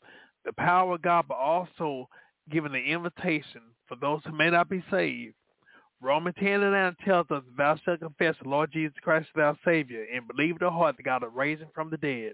the 0.44 0.52
power 0.52 0.94
of 0.94 1.02
God, 1.02 1.26
but 1.28 1.36
also 1.36 2.08
giving 2.50 2.72
the 2.72 2.78
invitation 2.78 3.62
for 3.86 3.96
those 4.00 4.20
who 4.24 4.32
may 4.32 4.50
not 4.50 4.68
be 4.68 4.82
saved. 4.90 5.34
Romans 6.02 6.34
10 6.40 6.62
and 6.62 6.72
9 6.72 6.96
tells 7.04 7.30
us, 7.30 7.42
Thou 7.56 7.76
shalt 7.84 8.00
confess 8.00 8.34
the 8.42 8.48
Lord 8.48 8.72
Jesus 8.72 8.96
Christ 9.02 9.28
as 9.36 9.36
thy 9.36 9.54
Savior, 9.64 10.04
and 10.12 10.26
believe 10.26 10.58
the 10.58 10.70
heart 10.70 10.96
that 10.96 11.04
God 11.04 11.22
is 11.22 11.30
raising 11.32 11.68
from 11.74 11.90
the 11.90 11.96
dead, 11.96 12.32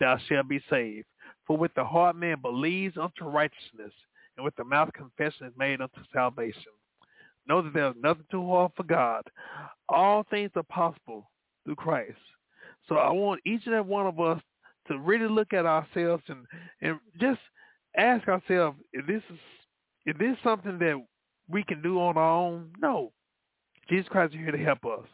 thou 0.00 0.16
shalt 0.28 0.48
be 0.48 0.62
saved. 0.70 1.06
For 1.46 1.56
with 1.56 1.74
the 1.74 1.84
heart 1.84 2.16
man 2.16 2.40
believes 2.40 2.96
unto 2.96 3.24
righteousness, 3.24 3.92
and 4.36 4.44
with 4.44 4.56
the 4.56 4.64
mouth 4.64 4.90
confession 4.94 5.46
is 5.46 5.52
made 5.58 5.82
unto 5.82 6.00
salvation. 6.12 6.72
Know 7.46 7.60
that 7.60 7.74
there 7.74 7.88
is 7.88 7.96
nothing 8.02 8.24
too 8.30 8.46
hard 8.46 8.72
for 8.76 8.84
God. 8.84 9.22
All 9.88 10.24
things 10.30 10.50
are 10.56 10.62
possible 10.62 11.30
through 11.64 11.76
Christ. 11.76 12.16
So 12.88 12.96
I 12.96 13.10
want 13.10 13.40
each 13.44 13.62
and 13.66 13.74
every 13.74 13.90
one 13.90 14.06
of 14.06 14.20
us 14.20 14.40
to 14.88 14.98
really 14.98 15.28
look 15.28 15.52
at 15.52 15.66
ourselves 15.66 16.22
and 16.28 16.46
and 16.80 16.98
just 17.20 17.40
ask 17.96 18.26
ourselves 18.28 18.78
if 18.92 19.06
this 19.06 19.22
is 19.30 19.38
if 20.06 20.18
this 20.18 20.32
is 20.32 20.42
something 20.42 20.78
that 20.78 21.04
we 21.52 21.62
can 21.62 21.82
do 21.82 22.00
on 22.00 22.16
our 22.16 22.32
own. 22.32 22.70
No, 22.80 23.12
Jesus 23.88 24.08
Christ 24.08 24.34
is 24.34 24.40
here 24.40 24.50
to 24.50 24.58
help 24.58 24.84
us. 24.84 25.06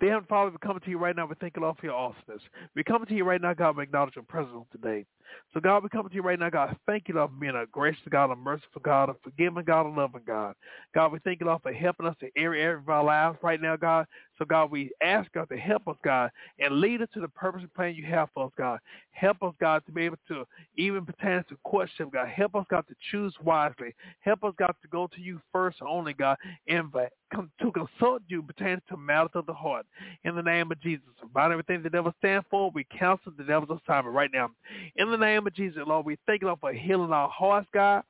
Dear 0.00 0.10
Heavenly 0.10 0.28
Father, 0.28 0.50
we 0.50 0.56
come 0.62 0.78
to 0.78 0.90
you 0.90 0.98
right 0.98 1.16
now. 1.16 1.26
We 1.26 1.34
thank 1.40 1.56
you, 1.56 1.62
Lord, 1.62 1.76
for 1.78 1.86
your 1.86 1.96
awesomeness. 1.96 2.42
We 2.76 2.84
come 2.84 3.04
to 3.04 3.14
you 3.14 3.24
right 3.24 3.40
now, 3.40 3.54
God, 3.54 3.76
we 3.76 3.82
acknowledge 3.82 4.14
your 4.14 4.24
presence 4.24 4.66
today. 4.70 5.04
So, 5.52 5.60
God, 5.60 5.82
we 5.82 5.88
come 5.88 6.08
to 6.08 6.14
you 6.14 6.22
right 6.22 6.38
now, 6.38 6.50
God. 6.50 6.76
Thank 6.86 7.08
you, 7.08 7.14
Lord, 7.14 7.30
for 7.30 7.36
being 7.36 7.56
a 7.56 7.66
gracious 7.66 8.02
God, 8.10 8.30
a 8.30 8.36
merciful 8.36 8.82
God, 8.84 9.08
a 9.08 9.14
forgiving 9.22 9.64
God, 9.64 9.86
a 9.86 9.88
loving 9.88 10.22
God. 10.26 10.54
God, 10.94 11.12
we 11.12 11.18
thank 11.20 11.40
you, 11.40 11.46
Lord, 11.46 11.62
for 11.62 11.72
helping 11.72 12.06
us 12.06 12.16
in 12.20 12.30
every 12.36 12.62
area 12.62 12.78
of 12.78 12.88
our 12.88 13.04
lives 13.04 13.38
right 13.42 13.60
now, 13.60 13.76
God. 13.76 14.06
So 14.38 14.44
God, 14.44 14.70
we 14.70 14.90
ask 15.02 15.30
God 15.32 15.48
to 15.50 15.56
help 15.56 15.86
us, 15.88 15.96
God, 16.04 16.30
and 16.58 16.80
lead 16.80 17.02
us 17.02 17.08
to 17.14 17.20
the 17.20 17.28
purpose 17.28 17.62
and 17.62 17.72
plan 17.74 17.94
you 17.94 18.04
have 18.06 18.28
for 18.34 18.46
us, 18.46 18.52
God. 18.58 18.80
Help 19.12 19.42
us, 19.42 19.54
God, 19.60 19.82
to 19.86 19.92
be 19.92 20.02
able 20.02 20.18
to 20.28 20.44
even 20.76 21.04
pertain 21.04 21.44
to 21.48 21.56
question, 21.62 22.10
God. 22.12 22.28
Help 22.28 22.54
us, 22.56 22.66
God, 22.68 22.84
to 22.88 22.94
choose 23.10 23.34
wisely. 23.42 23.94
Help 24.20 24.44
us, 24.44 24.54
God, 24.58 24.74
to 24.82 24.88
go 24.88 25.06
to 25.14 25.20
you 25.20 25.40
first 25.52 25.78
only, 25.82 26.14
God, 26.14 26.36
and 26.66 26.92
to 26.92 27.72
consult 27.72 28.22
you 28.28 28.42
pertaining 28.42 28.82
to 28.88 28.96
matters 28.96 29.30
of 29.34 29.46
the 29.46 29.54
heart. 29.54 29.86
In 30.24 30.34
the 30.34 30.42
name 30.42 30.70
of 30.72 30.80
Jesus, 30.80 31.04
about 31.22 31.52
everything 31.52 31.82
the 31.82 31.90
devil 31.90 32.12
stands 32.18 32.44
for, 32.50 32.70
we 32.70 32.84
counsel 32.96 33.32
the 33.36 33.44
devil's 33.44 33.80
assignment 33.82 34.14
right 34.14 34.30
now. 34.32 34.50
In 34.96 35.10
the 35.10 35.16
name 35.16 35.46
of 35.46 35.54
Jesus, 35.54 35.82
Lord, 35.86 36.06
we 36.06 36.18
thank 36.26 36.42
you, 36.42 36.48
Lord, 36.48 36.60
for 36.60 36.72
healing 36.72 37.12
our 37.12 37.28
hearts, 37.28 37.68
God. 37.72 38.02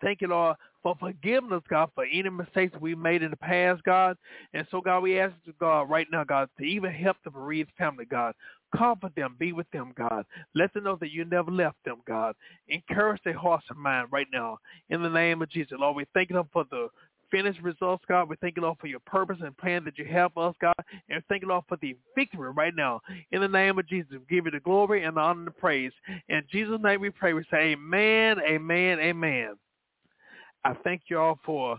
Thank 0.00 0.20
you, 0.20 0.28
Lord, 0.28 0.56
for 0.82 0.96
forgiveness, 0.98 1.62
God, 1.68 1.90
for 1.94 2.04
any 2.04 2.30
mistakes 2.30 2.76
we 2.80 2.94
made 2.94 3.22
in 3.22 3.30
the 3.30 3.36
past, 3.36 3.82
God. 3.84 4.16
And 4.54 4.66
so, 4.70 4.80
God, 4.80 5.00
we 5.00 5.18
ask 5.18 5.34
you, 5.44 5.52
God, 5.58 5.90
right 5.90 6.06
now, 6.10 6.24
God, 6.24 6.48
to 6.58 6.64
even 6.64 6.92
help 6.92 7.16
the 7.24 7.30
bereaved 7.30 7.70
family, 7.76 8.04
God. 8.04 8.34
Comfort 8.76 9.14
them, 9.16 9.36
be 9.38 9.52
with 9.52 9.70
them, 9.70 9.92
God. 9.96 10.24
Let 10.54 10.72
them 10.74 10.84
know 10.84 10.96
that 10.96 11.10
you 11.10 11.24
never 11.24 11.50
left 11.50 11.78
them, 11.84 11.98
God. 12.06 12.34
Encourage 12.68 13.22
their 13.24 13.36
hearts 13.36 13.64
and 13.70 13.78
mind 13.78 14.08
right 14.10 14.26
now. 14.32 14.58
In 14.90 15.02
the 15.02 15.08
name 15.08 15.42
of 15.42 15.50
Jesus, 15.50 15.78
Lord, 15.78 15.96
we 15.96 16.04
thank 16.14 16.30
you 16.30 16.46
for 16.52 16.64
the 16.70 16.88
finished 17.30 17.60
results, 17.62 18.04
God. 18.08 18.28
We 18.28 18.36
thank 18.36 18.56
you, 18.56 18.62
Lord, 18.62 18.78
for 18.80 18.86
your 18.86 19.00
purpose 19.00 19.38
and 19.42 19.56
plan 19.56 19.84
that 19.84 19.98
you 19.98 20.04
have 20.06 20.32
for 20.32 20.48
us, 20.48 20.54
God. 20.60 20.74
And 21.08 21.22
thank 21.28 21.42
you, 21.42 21.48
Lord, 21.48 21.64
for 21.68 21.78
the 21.80 21.96
victory 22.14 22.50
right 22.50 22.74
now. 22.74 23.00
In 23.32 23.40
the 23.40 23.48
name 23.48 23.78
of 23.78 23.88
Jesus, 23.88 24.16
give 24.28 24.44
you 24.44 24.50
the 24.50 24.60
glory 24.60 25.04
and 25.04 25.16
the 25.16 25.20
honor 25.20 25.40
and 25.40 25.46
the 25.46 25.52
praise. 25.52 25.92
In 26.28 26.42
Jesus' 26.50 26.80
name 26.82 27.00
we 27.00 27.10
pray. 27.10 27.32
We 27.32 27.44
say 27.50 27.72
amen, 27.72 28.38
amen, 28.40 29.00
amen. 29.00 29.54
I 30.64 30.74
thank 30.84 31.02
y'all 31.08 31.38
for 31.44 31.78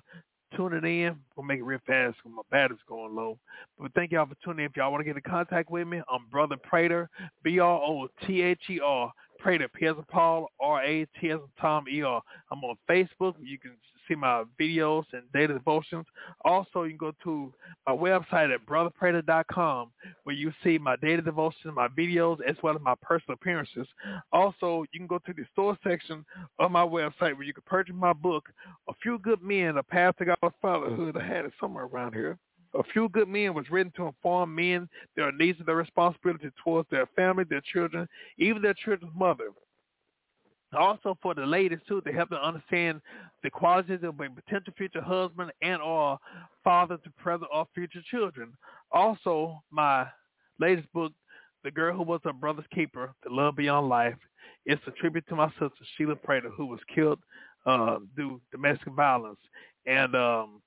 tuning 0.56 1.04
in. 1.04 1.16
We'll 1.36 1.46
make 1.46 1.60
it 1.60 1.64
real 1.64 1.80
fast 1.86 2.18
because 2.18 2.36
my 2.36 2.42
battery's 2.52 2.80
going 2.88 3.16
low. 3.16 3.38
But 3.80 3.94
thank 3.94 4.12
y'all 4.12 4.26
for 4.26 4.36
tuning 4.44 4.66
in. 4.66 4.72
If 4.72 4.78
y'all 4.78 4.92
want 4.92 5.02
to 5.02 5.06
get 5.06 5.16
in 5.16 5.22
contact 5.30 5.70
with 5.70 5.88
me, 5.88 6.02
I'm 6.10 6.26
Brother 6.32 6.58
Prater, 6.58 7.10
B-R-O-T-H-E-R, 7.44 9.14
Prater, 9.40 9.68
P 9.70 9.86
as 9.86 9.96
Paul, 10.10 10.48
R-A-T 10.60 11.30
as 11.30 11.40
Tom, 11.60 11.86
E-R. 11.90 12.22
I'm 12.52 12.64
on 12.64 12.76
Facebook. 12.90 13.36
You 13.42 13.60
can 13.60 13.72
see 14.10 14.16
my 14.16 14.44
videos 14.60 15.06
and 15.14 15.24
daily 15.34 15.54
devotions. 15.54 16.06
Also, 16.44 16.84
you 16.84 16.90
can 16.90 16.98
go 16.98 17.14
to 17.24 17.54
my 17.88 17.94
website 17.94 18.54
at 18.54 18.66
brotherprater.com 18.66 19.92
where 20.24 20.36
you 20.36 20.52
see 20.64 20.78
my 20.78 20.96
daily 20.98 21.22
devotions, 21.22 21.74
my 21.76 21.88
videos, 21.88 22.38
as 22.48 22.56
well 22.64 22.76
as 22.76 22.82
my 22.82 22.96
personal 23.02 23.36
appearances. 23.36 23.88
Also, 24.34 24.84
you 24.92 25.00
can 25.00 25.08
go 25.08 25.20
to 25.20 25.34
the 25.34 25.44
store 25.54 25.78
section 25.84 26.26
of 26.58 26.72
my 26.72 26.84
website 26.84 27.36
where 27.36 27.44
you 27.44 27.54
can 27.54 27.64
purchase 27.66 27.96
my 27.96 28.14
book, 28.14 28.50
A 28.90 28.94
Few 29.02 29.20
Good 29.20 29.42
Men, 29.42 29.78
A 29.78 29.84
Path 29.84 30.16
to 30.18 30.26
God's 30.26 30.56
Fatherhood. 30.62 31.16
I 31.16 31.26
had 31.26 31.46
it 31.46 31.54
somewhere 31.60 31.86
around 31.86 32.14
here. 32.14 32.38
A 32.76 32.84
Few 32.94 33.10
Good 33.10 33.28
Men 33.28 33.54
was 33.54 33.70
written 33.72 33.92
to 33.96 34.08
inform 34.08 34.54
men 34.54 34.88
their 35.16 35.32
needs 35.32 35.58
and 35.60 35.68
their 35.68 35.76
responsibility 35.76 36.50
towards 36.64 36.90
their 36.90 37.08
family, 37.16 37.44
their 37.44 37.62
children, 37.74 38.08
even 38.38 38.62
their 38.62 38.76
children's 38.76 39.14
mother 39.16 39.50
also 40.78 41.18
for 41.22 41.34
the 41.34 41.46
ladies 41.46 41.80
too 41.88 42.02
to 42.02 42.12
help 42.12 42.30
them 42.30 42.40
understand 42.44 43.02
the 43.44 43.50
qualities 43.50 44.00
of 44.04 44.20
a 44.20 44.30
potential 44.30 44.74
future 44.78 45.02
husband 45.02 45.52
and 45.62 45.82
or 45.82 46.20
father 46.64 46.98
to 46.98 47.10
present 47.18 47.50
or 47.54 47.68
future 47.74 48.02
children. 48.10 48.54
Also, 48.92 49.62
my 49.72 50.06
latest 50.60 50.92
book, 50.94 51.12
The 51.64 51.72
Girl 51.72 51.96
Who 51.96 52.04
Was 52.04 52.22
Her 52.24 52.34
Brother's 52.34 52.66
Keeper, 52.74 53.14
The 53.24 53.34
Love 53.34 53.56
Beyond 53.56 53.90
Life, 53.90 54.18
is 54.66 54.80
a 54.88 54.92
tribute 54.92 55.28
to 55.30 55.36
my 55.36 55.50
sister 55.52 55.72
Sheila 55.98 56.16
Prater, 56.16 56.50
who 56.50 56.66
was 56.66 56.80
killed 56.94 57.20
uh, 57.66 57.98
due 58.16 58.42
domestic 58.52 58.94
violence. 58.94 59.40
And 59.86 60.16
um, 60.16 60.62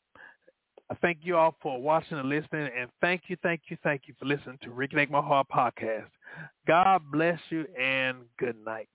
I 0.91 0.95
thank 1.01 1.19
you 1.23 1.37
all 1.37 1.55
for 1.63 1.81
watching 1.81 2.19
and 2.19 2.29
listening, 2.29 2.69
and 2.79 2.91
thank 3.01 3.23
you, 3.29 3.37
thank 3.43 3.63
you, 3.69 3.77
thank 3.83 4.03
you 4.07 4.15
for 4.19 4.27
listening 4.27 4.59
to 4.63 4.71
Reconnect 4.71 5.11
My 5.11 5.21
Heart 5.21 5.47
podcast. 5.55 6.09
God 6.67 7.03
bless 7.11 7.39
you, 7.51 7.67
and 7.81 8.19
good 8.39 8.57
night. 8.65 8.89